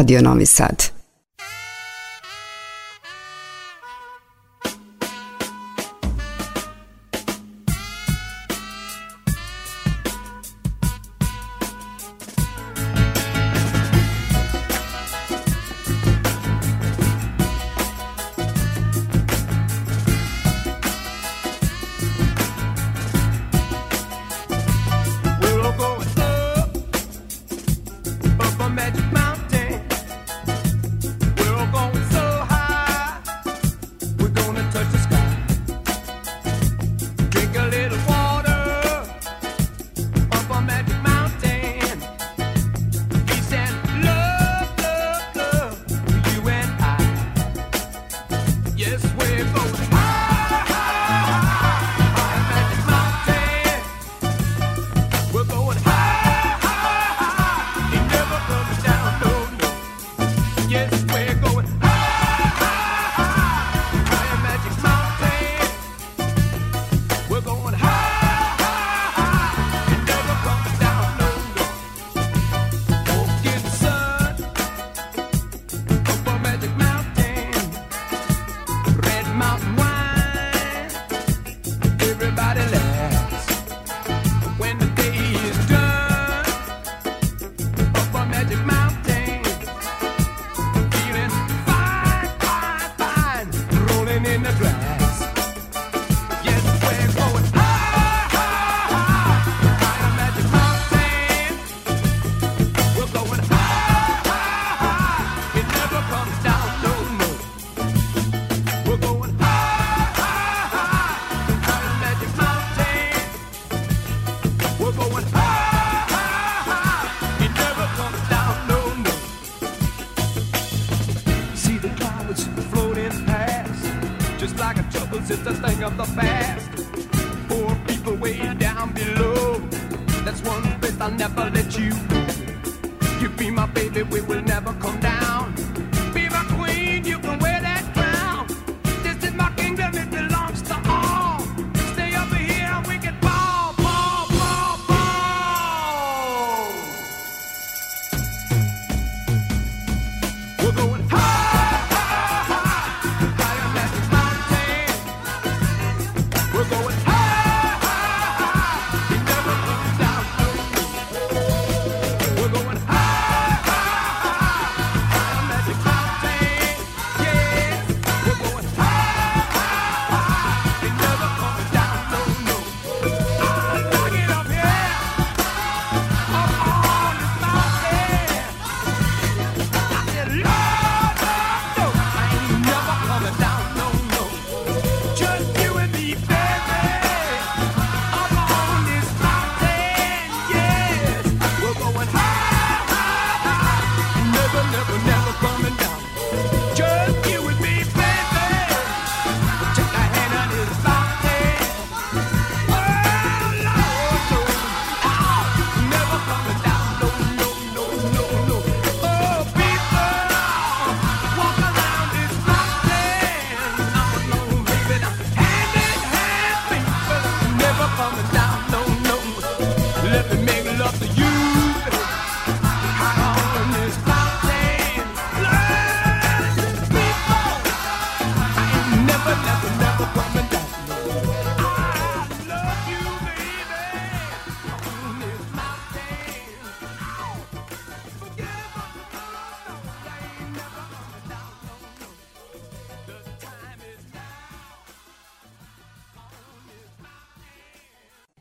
Radio 0.00 0.22
Novi 0.22 0.46
Sad. 0.46 0.99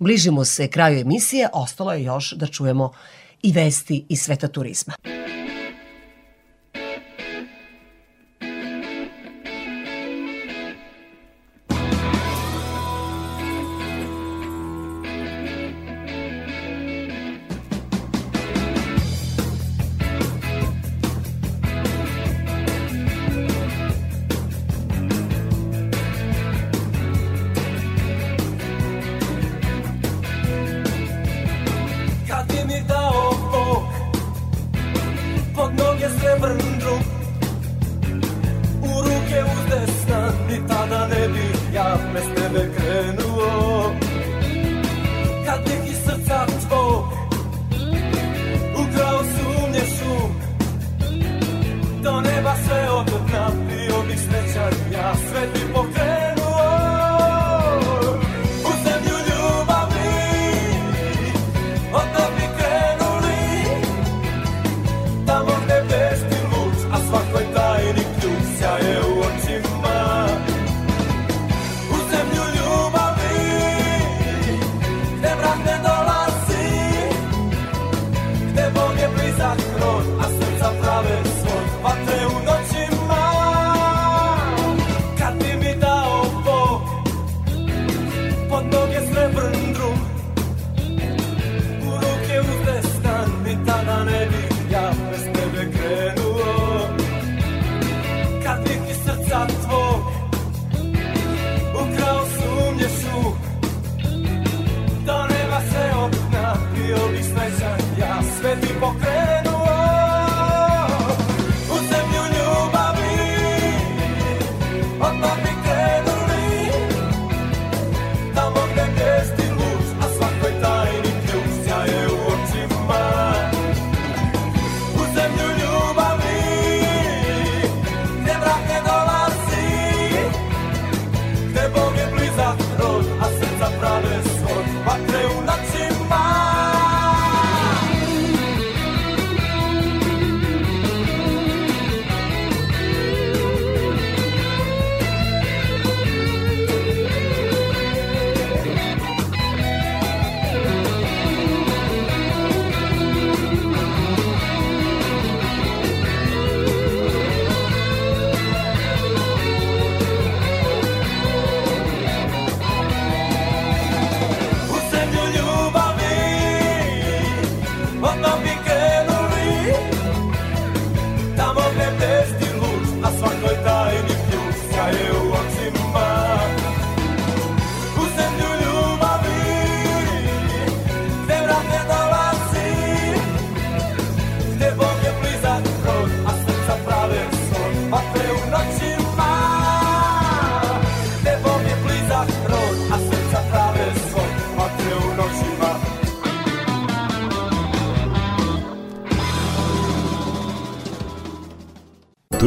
bližimo 0.09 0.45
se 0.45 0.67
kraju 0.67 0.99
emisije, 0.99 1.49
ostalo 1.53 1.93
je 1.93 2.03
još 2.03 2.31
da 2.31 2.47
čujemo 2.47 2.91
i 3.43 3.51
vesti 3.51 4.05
iz 4.09 4.21
sveta 4.21 4.47
turizma. 4.47 4.93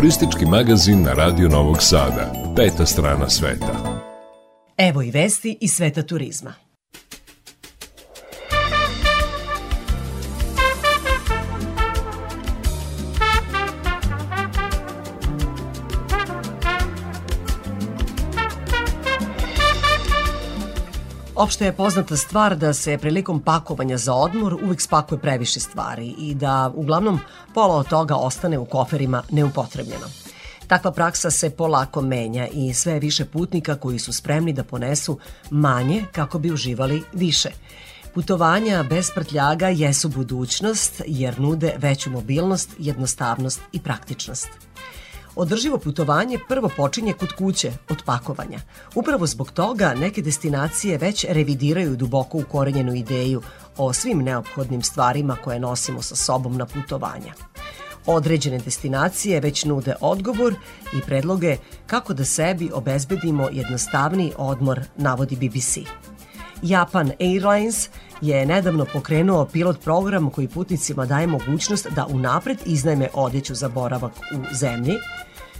Turistički 0.02 0.46
magazin 0.46 1.02
na 1.02 1.12
Radio 1.12 1.48
Novog 1.48 1.76
Sada. 1.80 2.32
Peta 2.56 2.86
strana 2.86 3.30
sveta. 3.30 4.02
Evo 4.76 5.02
i 5.02 5.10
vesti 5.10 5.58
iz 5.60 5.74
sveta 5.74 6.02
turizma. 6.02 6.54
Opšte 21.34 21.64
je 21.64 21.72
poznata 21.72 22.16
stvar 22.16 22.56
da 22.56 22.72
se 22.72 22.98
prilikom 22.98 23.40
pakovanja 23.40 23.96
za 23.96 24.14
odmor 24.14 24.54
uvek 24.54 24.80
spakuje 24.80 25.18
previše 25.18 25.60
stvari 25.60 26.14
i 26.18 26.34
da 26.34 26.72
uglavnom 26.74 27.20
pola 27.54 27.74
od 27.74 27.88
toga 27.88 28.14
ostane 28.16 28.58
u 28.58 28.64
koferima 28.64 29.22
neupotrebljeno. 29.30 30.06
Takva 30.66 30.92
praksa 30.92 31.30
se 31.30 31.50
polako 31.50 32.02
menja 32.02 32.48
i 32.52 32.74
sve 32.74 32.98
više 32.98 33.24
putnika 33.24 33.74
koji 33.74 33.98
su 33.98 34.12
spremni 34.12 34.52
da 34.52 34.64
ponesu 34.64 35.18
manje 35.50 36.04
kako 36.12 36.38
bi 36.38 36.52
uživali 36.52 37.02
više. 37.12 37.50
Putovanja 38.14 38.82
bez 38.82 39.10
prtljaga 39.14 39.68
jesu 39.68 40.08
budućnost 40.08 41.02
jer 41.06 41.40
nude 41.40 41.74
veću 41.78 42.10
mobilnost, 42.10 42.70
jednostavnost 42.78 43.60
i 43.72 43.80
praktičnost. 43.80 44.48
Održivo 45.36 45.78
putovanje 45.78 46.38
prvo 46.48 46.70
počinje 46.76 47.12
kod 47.12 47.32
kuće, 47.32 47.72
od 47.90 48.02
pakovanja. 48.04 48.58
Upravo 48.94 49.26
zbog 49.26 49.50
toga 49.50 49.94
neke 49.94 50.22
destinacije 50.22 50.98
već 50.98 51.24
revidiraju 51.28 51.96
duboko 51.96 52.38
ukorenjenu 52.38 52.94
ideju 52.94 53.42
o 53.76 53.92
svim 53.92 54.18
neophodnim 54.18 54.82
stvarima 54.82 55.36
koje 55.44 55.60
nosimo 55.60 56.02
sa 56.02 56.16
sobom 56.16 56.56
na 56.56 56.66
putovanja. 56.66 57.34
Određene 58.06 58.58
destinacije 58.58 59.40
već 59.40 59.64
nude 59.64 59.94
odgovor 60.00 60.54
i 60.96 61.00
predloge 61.00 61.56
kako 61.86 62.14
da 62.14 62.24
sebi 62.24 62.70
obezbedimo 62.72 63.48
jednostavniji 63.52 64.32
odmor, 64.36 64.80
navodi 64.96 65.36
BBC. 65.36 65.78
Japan 66.62 67.10
Airlines 67.20 67.88
je 68.20 68.46
nedavno 68.46 68.86
pokrenuo 68.92 69.44
pilot 69.44 69.80
program 69.80 70.30
koji 70.30 70.48
putnicima 70.48 71.06
daje 71.06 71.26
mogućnost 71.26 71.86
da 71.96 72.06
unapred 72.06 72.58
iznajme 72.66 73.08
odeću 73.14 73.54
za 73.54 73.68
boravak 73.68 74.12
u 74.12 74.54
zemlji, 74.54 74.94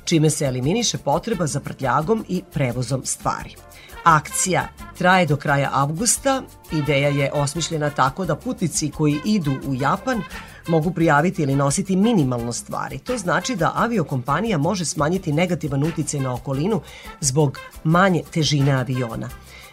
čime 0.04 0.30
se 0.30 0.44
eliminiše 0.44 0.98
potreba 0.98 1.46
za 1.46 1.60
prtljagom 1.60 2.24
i 2.28 2.42
prevozom 2.52 3.04
stvari. 3.04 3.56
Akcija 4.04 4.68
traje 4.98 5.26
do 5.26 5.36
kraja 5.36 5.70
avgusta. 5.72 6.42
Ideja 6.72 7.08
je 7.08 7.32
osmišljena 7.32 7.90
tako 7.90 8.24
da 8.24 8.36
putnici 8.36 8.90
koji 8.90 9.20
idu 9.24 9.52
u 9.66 9.74
Japan 9.74 10.22
mogu 10.68 10.90
prijaviti 10.90 11.42
ili 11.42 11.56
nositi 11.56 11.96
minimalno 11.96 12.52
stvari. 12.52 12.98
To 12.98 13.18
znači 13.18 13.56
da 13.56 13.72
aviokompanija 13.74 14.58
može 14.58 14.84
smanjiti 14.84 15.32
negativan 15.32 15.82
uticaj 15.84 16.20
na 16.20 16.34
okolinu 16.34 16.80
zbog 17.20 17.58
manje 17.84 18.22
težine 18.30 18.72
aviona. 18.72 19.28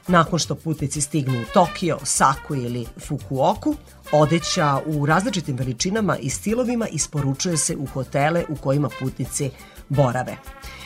Nakon 0.07 0.39
što 0.39 0.55
putnici 0.55 1.01
stignu 1.01 1.41
u 1.41 1.53
Tokio, 1.53 1.97
Saku 2.03 2.55
ili 2.55 2.85
Fukuoku, 3.07 3.75
odeća 4.11 4.81
u 4.85 5.05
različitim 5.05 5.55
veličinama 5.55 6.17
i 6.17 6.29
stilovima 6.29 6.87
isporučuje 6.87 7.57
se 7.57 7.75
u 7.75 7.85
hotele 7.85 8.45
u 8.49 8.55
kojima 8.55 8.89
putnici 8.99 9.51
borave. 9.89 10.37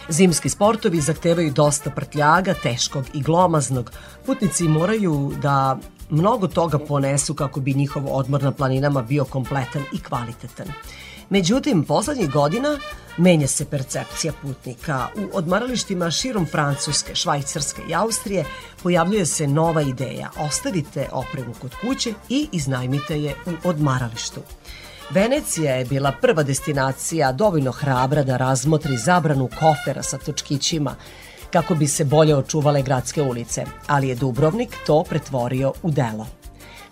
Zimski 0.09 0.49
sportovi 0.49 1.01
zahtevaju 1.01 1.51
dosta 1.51 1.89
prtljaga, 1.89 2.53
teškog 2.53 3.05
i 3.13 3.21
glomaznog. 3.21 3.91
Putnici 4.25 4.67
moraju 4.67 5.33
da 5.41 5.77
mnogo 6.09 6.47
toga 6.47 6.79
ponesu 6.79 7.33
kako 7.33 7.59
bi 7.59 7.73
njihov 7.73 8.03
odmor 8.07 8.43
na 8.43 8.51
planinama 8.51 9.01
bio 9.01 9.25
kompletan 9.25 9.83
i 9.93 9.99
kvalitetan. 9.99 10.67
Međutim, 11.29 11.83
poslednjih 11.83 12.29
godina 12.29 12.77
menja 13.17 13.47
se 13.47 13.65
percepcija 13.65 14.33
putnika. 14.41 15.07
U 15.15 15.37
odmaralištima 15.37 16.11
širom 16.11 16.45
Francuske, 16.45 17.15
Švajcarske 17.15 17.81
i 17.89 17.95
Austrije 17.95 18.45
pojavljuje 18.83 19.25
se 19.25 19.47
nova 19.47 19.81
ideja. 19.81 20.29
Ostavite 20.39 21.09
opremu 21.11 21.53
kod 21.61 21.71
kuće 21.81 22.13
i 22.29 22.47
iznajmite 22.51 23.21
je 23.21 23.35
u 23.45 23.69
odmaralištu. 23.69 24.41
Venecija 25.09 25.75
je 25.75 25.85
bila 25.85 26.11
prva 26.21 26.43
destinacija 26.43 27.31
dovoljno 27.31 27.71
hrabra 27.71 28.23
da 28.23 28.37
razmotri 28.37 28.97
zabranu 28.97 29.49
kofera 29.59 30.03
sa 30.03 30.17
točkićima 30.17 30.95
kako 31.51 31.75
bi 31.75 31.87
se 31.87 32.05
bolje 32.05 32.35
očuvale 32.35 32.81
gradske 32.81 33.21
ulice, 33.21 33.65
ali 33.87 34.07
je 34.07 34.15
Dubrovnik 34.15 34.69
to 34.85 35.03
pretvorio 35.09 35.73
u 35.83 35.91
delo. 35.91 36.27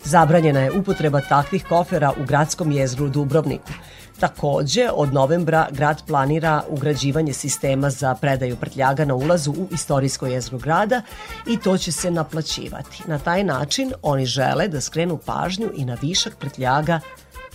Zabranjena 0.04 0.60
je 0.60 0.72
upotreba 0.72 1.22
takvih 1.22 1.66
kofera 1.70 2.14
u 2.22 2.26
gradskom 2.26 2.72
jezgru 2.72 3.10
Dubrovniku. 3.10 3.72
Takođe, 4.20 4.90
od 4.94 5.14
novembra 5.14 5.68
grad 5.72 6.02
planira 6.08 6.64
ugrađivanje 6.70 7.34
sistema 7.34 7.90
za 7.90 8.16
predaju 8.16 8.56
prtljaga 8.56 9.06
na 9.06 9.16
ulazu 9.16 9.52
u 9.52 9.68
istorijsko 9.72 10.28
jezgro 10.28 10.58
grada 10.58 11.02
i 11.48 11.58
to 11.60 11.78
će 11.78 11.92
se 11.92 12.12
naplaćivati. 12.12 13.04
Na 13.08 13.20
taj 13.20 13.44
način 13.44 13.94
oni 14.02 14.26
žele 14.26 14.68
da 14.68 14.82
skrenu 14.82 15.18
pažnju 15.18 15.70
i 15.76 15.86
na 15.86 15.98
višak 16.02 16.36
prtljaga 16.36 17.00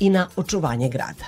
i 0.00 0.10
na 0.10 0.28
očuvanje 0.36 0.88
grada. 0.88 1.24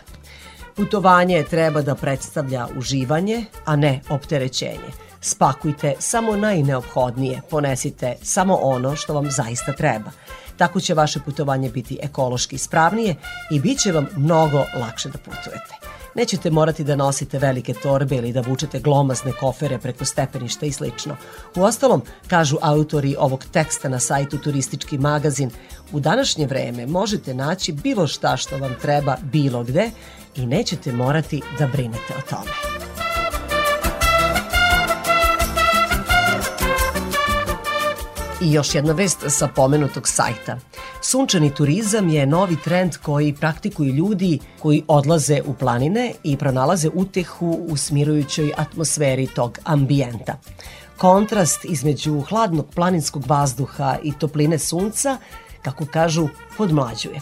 Putovanje 0.76 1.44
treba 1.50 1.82
da 1.82 1.94
predstavlja 1.94 2.66
uživanje, 2.76 3.44
a 3.64 3.76
ne 3.76 4.00
opterećenje. 4.10 4.92
Spakujte 5.20 5.94
samo 5.98 6.36
najneophodnije, 6.36 7.40
ponesite 7.50 8.16
samo 8.22 8.54
ono 8.54 8.96
što 8.96 9.14
vam 9.14 9.30
zaista 9.30 9.72
treba. 9.72 10.10
Tako 10.56 10.80
će 10.80 10.94
vaše 10.94 11.20
putovanje 11.20 11.70
biti 11.70 11.98
ekološki 12.02 12.56
ispravnije 12.56 13.16
i 13.50 13.60
bit 13.60 13.78
će 13.78 13.92
vam 13.92 14.06
mnogo 14.16 14.64
lakše 14.80 15.08
da 15.08 15.18
putujete. 15.18 15.97
Nećete 16.18 16.50
morati 16.50 16.84
da 16.84 16.96
nosite 16.96 17.38
velike 17.38 17.74
torbe 17.74 18.16
ili 18.16 18.32
da 18.32 18.40
vučete 18.40 18.80
glomazne 18.80 19.32
kofere 19.32 19.78
preko 19.78 20.04
stepeništa 20.04 20.66
i 20.66 20.72
slično. 20.72 21.16
U 21.56 21.62
ostalom, 21.62 22.02
kažu 22.26 22.56
autori 22.60 23.16
ovog 23.18 23.44
teksta 23.52 23.88
na 23.88 24.00
sajtu 24.00 24.38
Turistički 24.38 24.98
magazin, 24.98 25.50
u 25.92 26.00
današnje 26.00 26.46
vreme 26.46 26.86
možete 26.86 27.34
naći 27.34 27.72
bilo 27.72 28.06
šta 28.06 28.36
što 28.36 28.58
vam 28.58 28.74
treba 28.82 29.16
bilo 29.22 29.64
gde 29.64 29.90
i 30.36 30.46
nećete 30.46 30.92
morati 30.92 31.42
da 31.58 31.66
brinete 31.66 32.14
o 32.18 32.30
tome. 32.30 32.50
I 38.40 38.52
još 38.52 38.74
jedna 38.74 38.92
vest 38.92 39.24
sa 39.28 39.48
pomenutog 39.48 40.08
sajta. 40.08 40.58
Sunčani 41.02 41.54
turizam 41.54 42.08
je 42.08 42.26
novi 42.26 42.56
trend 42.64 42.96
koji 42.96 43.34
praktikuju 43.34 43.92
ljudi 43.94 44.38
koji 44.58 44.84
odlaze 44.88 45.40
u 45.46 45.54
planine 45.54 46.12
i 46.22 46.36
pronalaze 46.36 46.88
utehu 46.94 47.66
u 47.68 47.76
smirujućoj 47.76 48.52
atmosferi 48.56 49.26
tog 49.26 49.58
ambijenta. 49.64 50.38
Kontrast 50.96 51.64
između 51.64 52.20
hladnog 52.20 52.66
planinskog 52.74 53.24
vazduha 53.26 53.96
i 54.02 54.12
topline 54.12 54.58
sunca, 54.58 55.16
kako 55.62 55.86
kažu, 55.86 56.28
podmlađuje. 56.56 57.20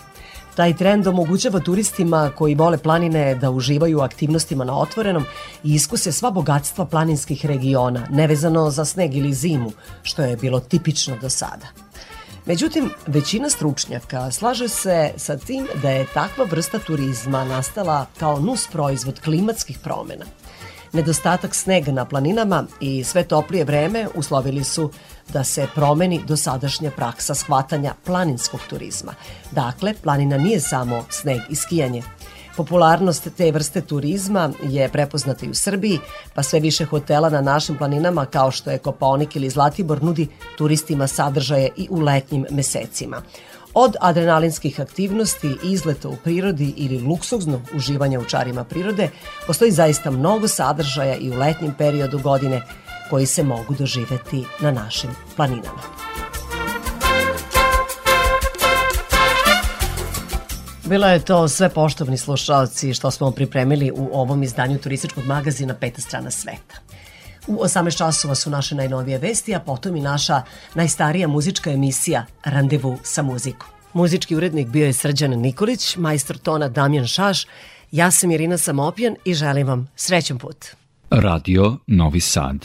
Taj 0.56 0.76
trend 0.76 1.06
omogućava 1.06 1.60
turistima 1.60 2.30
koji 2.36 2.54
vole 2.54 2.78
planine 2.78 3.34
da 3.34 3.50
uživaju 3.50 4.00
aktivnostima 4.00 4.64
na 4.64 4.78
otvorenom 4.78 5.24
i 5.64 5.74
iskuse 5.74 6.12
sva 6.12 6.30
bogatstva 6.30 6.86
planinskih 6.86 7.46
regiona, 7.46 8.06
nevezano 8.10 8.70
za 8.70 8.84
sneg 8.84 9.14
ili 9.14 9.34
zimu, 9.34 9.72
što 10.02 10.22
je 10.22 10.36
bilo 10.36 10.60
tipično 10.60 11.16
do 11.22 11.30
sada. 11.30 11.66
Međutim, 12.46 12.90
većina 13.06 13.50
stručnjaka 13.50 14.30
slaže 14.30 14.68
se 14.68 15.12
sa 15.16 15.36
tim 15.36 15.66
da 15.82 15.90
je 15.90 16.06
takva 16.14 16.44
vrsta 16.44 16.78
turizma 16.78 17.44
nastala 17.44 18.06
kao 18.18 18.40
nus 18.40 18.66
proizvod 18.72 19.20
klimatskih 19.20 19.78
promena. 19.78 20.24
Nedostatak 20.92 21.54
snega 21.54 21.92
na 21.92 22.04
planinama 22.04 22.64
i 22.80 23.04
sve 23.04 23.24
toplije 23.24 23.64
vreme 23.64 24.08
uslovili 24.14 24.64
su 24.64 24.90
da 25.32 25.44
se 25.44 25.66
promeni 25.74 26.20
dosadašnja 26.26 26.90
praksa 26.90 27.34
shvatanja 27.34 27.94
planinskog 28.04 28.60
turizma. 28.70 29.14
Dakle, 29.50 29.94
planina 30.02 30.38
nije 30.38 30.60
samo 30.60 31.04
sneg 31.10 31.40
i 31.50 31.54
skijanje. 31.54 32.02
Popularnost 32.56 33.28
te 33.36 33.52
vrste 33.52 33.80
turizma 33.80 34.50
je 34.62 34.88
prepoznata 34.88 35.46
i 35.46 35.50
u 35.50 35.54
Srbiji, 35.54 35.98
pa 36.34 36.42
sve 36.42 36.60
više 36.60 36.84
hotela 36.84 37.30
na 37.30 37.40
našim 37.40 37.76
planinama 37.76 38.26
kao 38.26 38.50
što 38.50 38.70
je 38.70 38.78
Kopaonik 38.78 39.36
ili 39.36 39.50
Zlatibor 39.50 40.02
nudi 40.02 40.28
turistima 40.58 41.06
sadržaje 41.06 41.70
i 41.76 41.88
u 41.90 42.00
letnjim 42.00 42.46
mesecima. 42.50 43.22
Od 43.74 43.96
adrenalinskih 44.00 44.80
aktivnosti, 44.80 45.56
izleta 45.62 46.08
u 46.08 46.16
prirodi 46.24 46.74
ili 46.76 47.00
luksuznog 47.00 47.60
uživanja 47.74 48.20
u 48.20 48.24
čarima 48.24 48.64
prirode, 48.64 49.10
postoji 49.46 49.70
zaista 49.70 50.10
mnogo 50.10 50.48
sadržaja 50.48 51.16
i 51.16 51.30
u 51.30 51.34
letnjem 51.34 51.74
periodu 51.78 52.18
godine 52.18 52.62
koji 53.10 53.26
se 53.26 53.42
mogu 53.42 53.74
doživeti 53.78 54.44
na 54.60 54.70
našim 54.70 55.10
planinama. 55.36 55.82
Bilo 60.84 61.06
je 61.06 61.24
to 61.24 61.48
sve 61.48 61.68
poštovni 61.68 62.18
slušalci 62.18 62.94
što 62.94 63.10
smo 63.10 63.30
pripremili 63.30 63.92
u 63.94 64.10
ovom 64.12 64.42
izdanju 64.42 64.78
turističkog 64.78 65.24
magazina 65.26 65.74
Peta 65.74 66.00
strana 66.00 66.30
sveta. 66.30 66.76
U 67.46 67.56
18 67.56 67.98
časova 67.98 68.34
su 68.34 68.50
naše 68.50 68.74
najnovije 68.74 69.18
vesti, 69.18 69.54
a 69.54 69.60
potom 69.60 69.96
i 69.96 70.00
naša 70.00 70.42
najstarija 70.74 71.28
muzička 71.28 71.70
emisija 71.70 72.26
Randevu 72.44 72.98
sa 73.02 73.22
muzikom. 73.22 73.68
Muzički 73.92 74.36
urednik 74.36 74.68
bio 74.68 74.86
je 74.86 74.92
Srđan 74.92 75.30
Nikolić, 75.30 75.96
majstor 75.96 76.38
tona 76.38 76.68
Damjan 76.68 77.06
Šaš, 77.06 77.46
ja 77.92 78.10
sam 78.10 78.30
Irina 78.30 78.58
Samopjan 78.58 79.16
i 79.24 79.34
želim 79.34 79.66
vam 79.66 79.88
srećan 79.96 80.38
put. 80.38 80.66
Radio 81.10 81.76
Novi 81.86 82.20
Sad. 82.20 82.56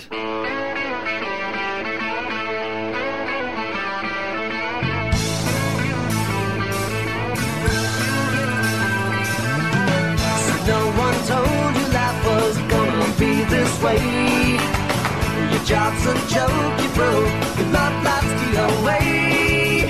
Job's 15.72 16.06
a 16.06 16.16
joke, 16.36 16.74
you 16.84 16.90
broke. 17.00 17.32
Your 17.58 17.70
love 17.78 17.96
life's 18.04 18.34
the 18.42 18.50
away. 18.70 19.88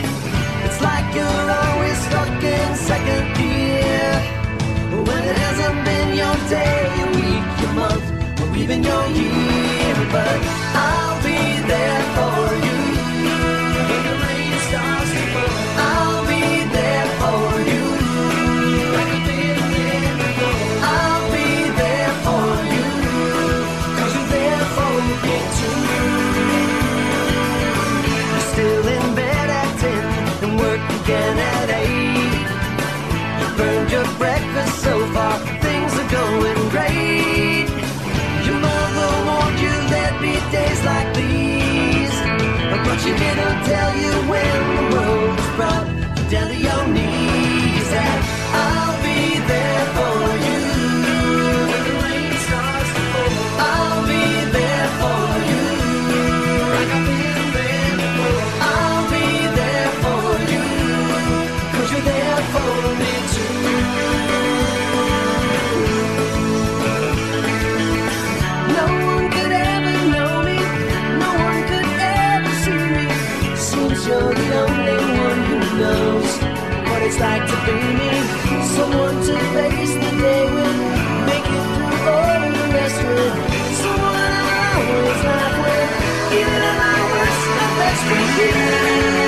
It's 0.66 0.80
like 0.88 1.08
you're 1.18 1.48
always 1.62 1.98
stuck 2.06 2.44
in 2.56 2.70
second 2.90 3.26
gear. 3.38 4.12
When 5.08 5.22
it 5.32 5.38
hasn't 5.45 5.80
been 5.88 6.10
your 6.22 6.38
day, 6.56 6.78
your 6.99 7.12
week, 7.20 7.45
your 7.62 7.74
month, 7.82 8.06
or 8.41 8.49
even 8.62 8.84
your 8.84 9.06
year. 9.08 9.95
But 10.14 10.38
I'll 10.86 11.20
like 77.22 77.45
to 77.52 77.57
be 77.65 77.77
me. 77.99 78.11
Someone 78.76 79.18
to 79.27 79.35
face 79.56 79.93
the 80.03 80.11
day 80.26 80.43
with, 80.56 80.80
make 81.30 81.48
it 81.57 81.65
through 81.73 82.10
all 82.14 82.41
the 82.57 82.65
rest 82.77 82.99
with. 83.14 83.35
Someone 83.81 84.31
I 84.53 84.72
always 84.81 85.22
laugh 85.30 85.56
with, 85.64 85.89
even 86.39 86.61
at 86.69 86.76
my 86.84 86.99
worst, 87.14 87.43
my 87.57 87.68
best 87.80 88.03
with 88.10 89.15
you. 89.15 89.20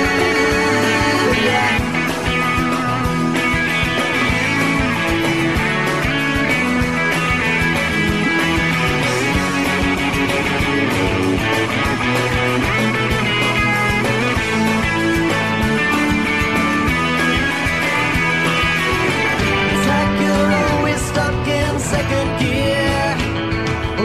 Second 21.94 22.28
gear. 22.40 23.06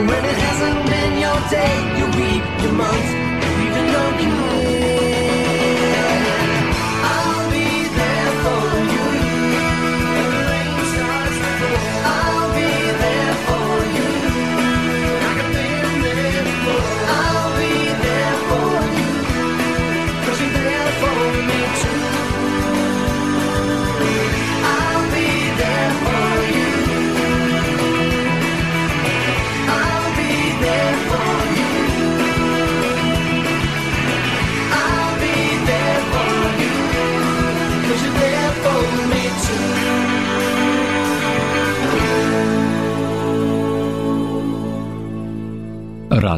When 0.10 0.24
it 0.32 0.38
hasn't 0.46 0.82
been 0.92 1.14
your 1.26 1.40
day, 1.50 1.99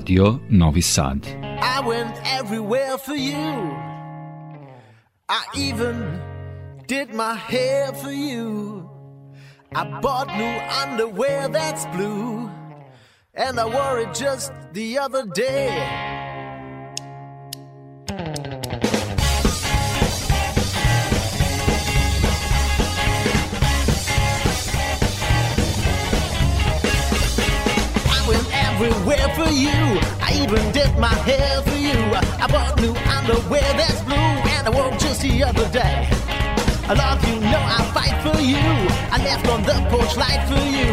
Radio 0.02 0.42
Novi 0.50 0.82
Sad. 0.82 1.28
I 1.62 1.80
went 1.82 2.16
everywhere 2.26 2.98
for 2.98 3.14
you. 3.14 3.38
I 5.30 5.46
even 5.56 6.20
did 6.88 7.14
my 7.14 7.36
hair 7.36 7.94
for 7.94 8.12
you. 8.12 8.90
I 9.76 9.84
bought 10.02 10.26
new 10.36 10.58
underwear 10.82 11.50
that's 11.50 11.86
blue. 11.96 12.50
And 13.36 13.60
I 13.60 13.66
wore 13.66 14.00
it 14.00 14.16
just 14.16 14.52
the 14.74 14.98
other 14.98 15.28
day. 15.28 15.70
My 31.02 31.18
hair 31.26 31.62
for 31.64 31.80
you. 31.82 31.98
I 32.38 32.46
bought 32.46 32.80
new 32.80 32.94
underwear 33.18 33.66
that's 33.74 34.02
blue, 34.06 34.32
and 34.54 34.68
I 34.68 34.70
wore 34.70 34.94
it 34.94 35.00
just 35.00 35.22
the 35.22 35.44
other 35.44 35.68
day. 35.74 36.08
I 36.86 36.94
love 36.94 37.20
you, 37.26 37.42
know 37.42 37.64
I 37.78 37.82
fight 37.90 38.16
for 38.22 38.38
you. 38.40 38.62
I 39.10 39.18
left 39.26 39.50
on 39.50 39.64
the 39.64 39.78
porch 39.90 40.14
light 40.16 40.46
for 40.46 40.62
you. 40.62 40.90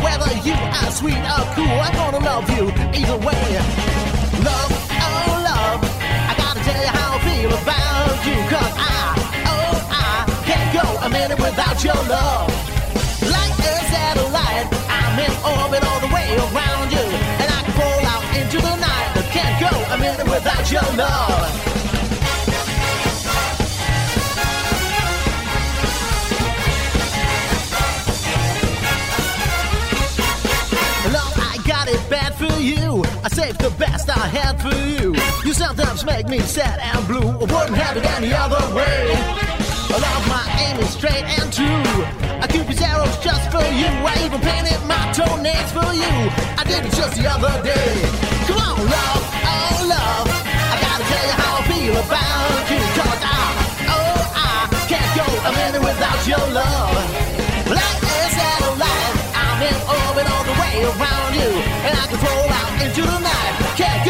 Whether 0.00 0.32
you 0.48 0.56
are 0.56 0.90
sweet 0.90 1.20
or 1.36 1.44
cool, 1.52 1.76
I'm 1.86 1.92
gonna 1.92 2.24
love 2.24 2.48
you 2.56 2.72
either 2.96 3.20
way. 3.20 3.46
Love, 4.48 4.72
oh 4.96 5.28
love, 5.44 5.78
I 5.84 6.32
gotta 6.40 6.60
tell 6.64 6.80
you 6.80 6.92
how 6.96 7.08
I 7.16 7.20
feel 7.28 7.52
about 7.52 8.16
you. 8.24 8.36
Cause 8.48 8.72
I, 8.80 8.96
oh 9.52 9.76
I, 9.92 10.24
can't 10.48 10.70
go 10.72 10.86
a 11.04 11.08
minute 11.10 11.36
without 11.38 11.84
your 11.84 12.00
love. 12.08 12.48
Like 13.28 13.56
a 13.60 13.76
satellite, 13.92 14.68
I'm 14.88 15.20
in 15.20 15.32
orbit 15.44 15.84
it 31.90 32.10
bad 32.10 32.34
for 32.34 32.60
you. 32.60 33.02
I 33.24 33.28
saved 33.28 33.60
the 33.60 33.70
best 33.70 34.08
I 34.08 34.26
had 34.28 34.60
for 34.62 34.74
you. 34.74 35.14
You 35.44 35.52
sometimes 35.52 36.04
make 36.04 36.28
me 36.28 36.38
sad 36.40 36.78
and 36.78 37.06
blue. 37.06 37.28
I 37.28 37.46
wouldn't 37.52 37.76
have 37.76 37.96
it 37.96 38.04
any 38.16 38.32
other 38.32 38.62
way. 38.74 39.10
I 39.92 39.98
Love, 40.06 40.24
my 40.28 40.44
aim 40.64 40.78
is 40.78 40.90
straight 40.90 41.24
and 41.38 41.52
true. 41.52 41.90
I 42.42 42.46
keep 42.46 42.66
these 42.66 42.82
arrows 42.82 43.16
just 43.18 43.50
for 43.50 43.66
you. 43.80 43.90
I 44.10 44.14
even 44.24 44.40
painted 44.40 44.80
my 44.86 45.02
toenails 45.12 45.72
for 45.72 45.90
you. 45.92 46.14
I 46.60 46.62
did 46.64 46.84
it 46.86 46.92
just 46.92 47.16
the 47.16 47.26
other 47.28 47.54
day. 47.62 47.90
Come 48.46 48.58
on, 48.58 48.78
love. 48.88 49.29
Gotta 51.00 51.14
tell 51.14 51.26
you 51.26 51.32
how 51.32 51.56
I 51.56 51.62
feel 51.64 51.96
about 51.96 52.64
you. 52.68 52.80
Cause 52.92 53.22
I, 53.24 53.40
oh, 53.88 54.20
I 54.36 54.68
can't 54.84 55.12
go 55.16 55.24
a 55.48 55.52
minute 55.56 55.80
without 55.80 56.20
your 56.28 56.44
love. 56.52 56.92
Like 57.72 58.02
a 58.04 58.20
satellite, 58.36 59.16
I'm 59.32 59.64
in 59.64 59.76
orbit 59.80 60.28
all 60.28 60.44
the 60.44 60.56
way 60.60 60.84
around 60.84 61.32
you. 61.40 61.56
And 61.88 61.96
I 61.96 62.04
can 62.04 62.20
fall 62.20 62.52
out 62.52 62.84
into 62.84 63.00
the 63.00 63.16
night. 63.16 63.52
Can't 63.80 64.04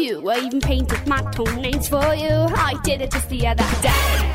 you. 0.00 0.28
I 0.28 0.38
even 0.38 0.60
painted 0.60 1.06
my 1.06 1.22
toenails 1.32 1.88
for 1.88 2.14
you. 2.14 2.28
I 2.30 2.74
did 2.84 3.02
it 3.02 3.12
just 3.12 3.28
the 3.28 3.46
other 3.46 3.64
day. 3.82 4.29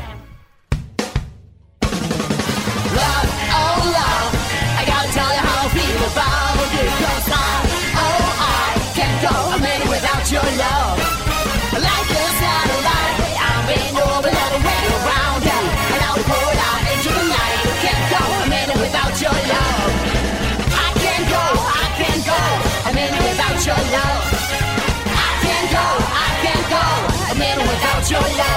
Your 28.08 28.20
life. 28.20 28.55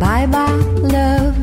Bye 0.00 0.26
bye, 0.26 0.52
love. 0.94 1.36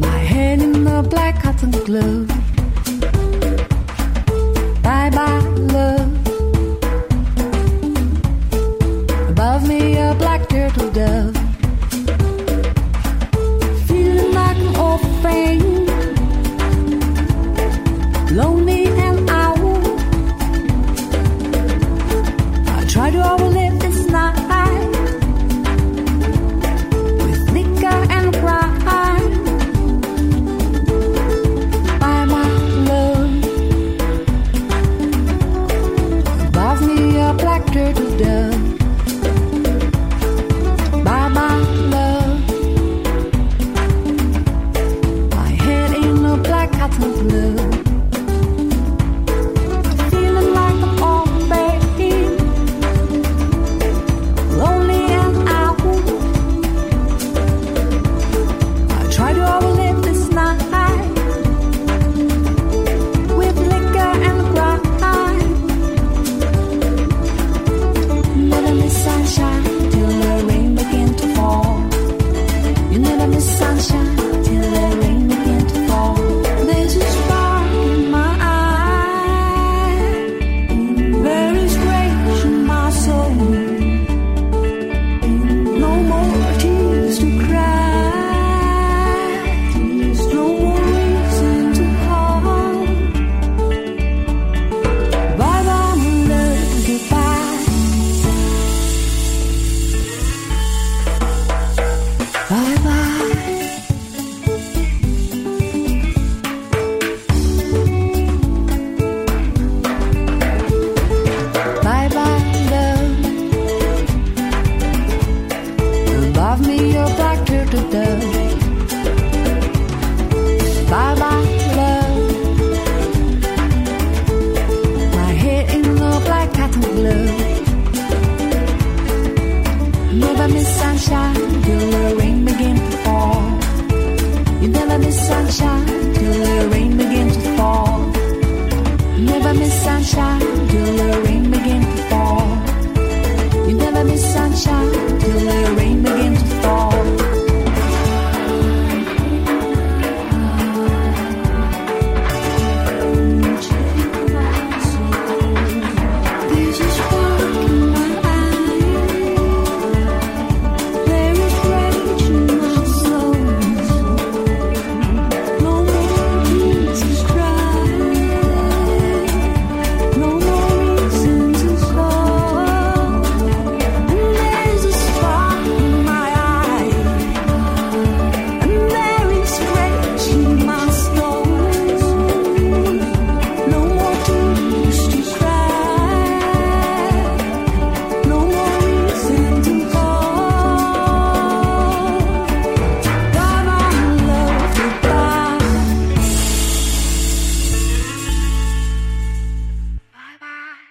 My 0.00 0.18
hand 0.18 0.62
in 0.62 0.84
the 0.84 1.06
black 1.08 1.42
cotton 1.42 1.70
glove. 1.70 2.41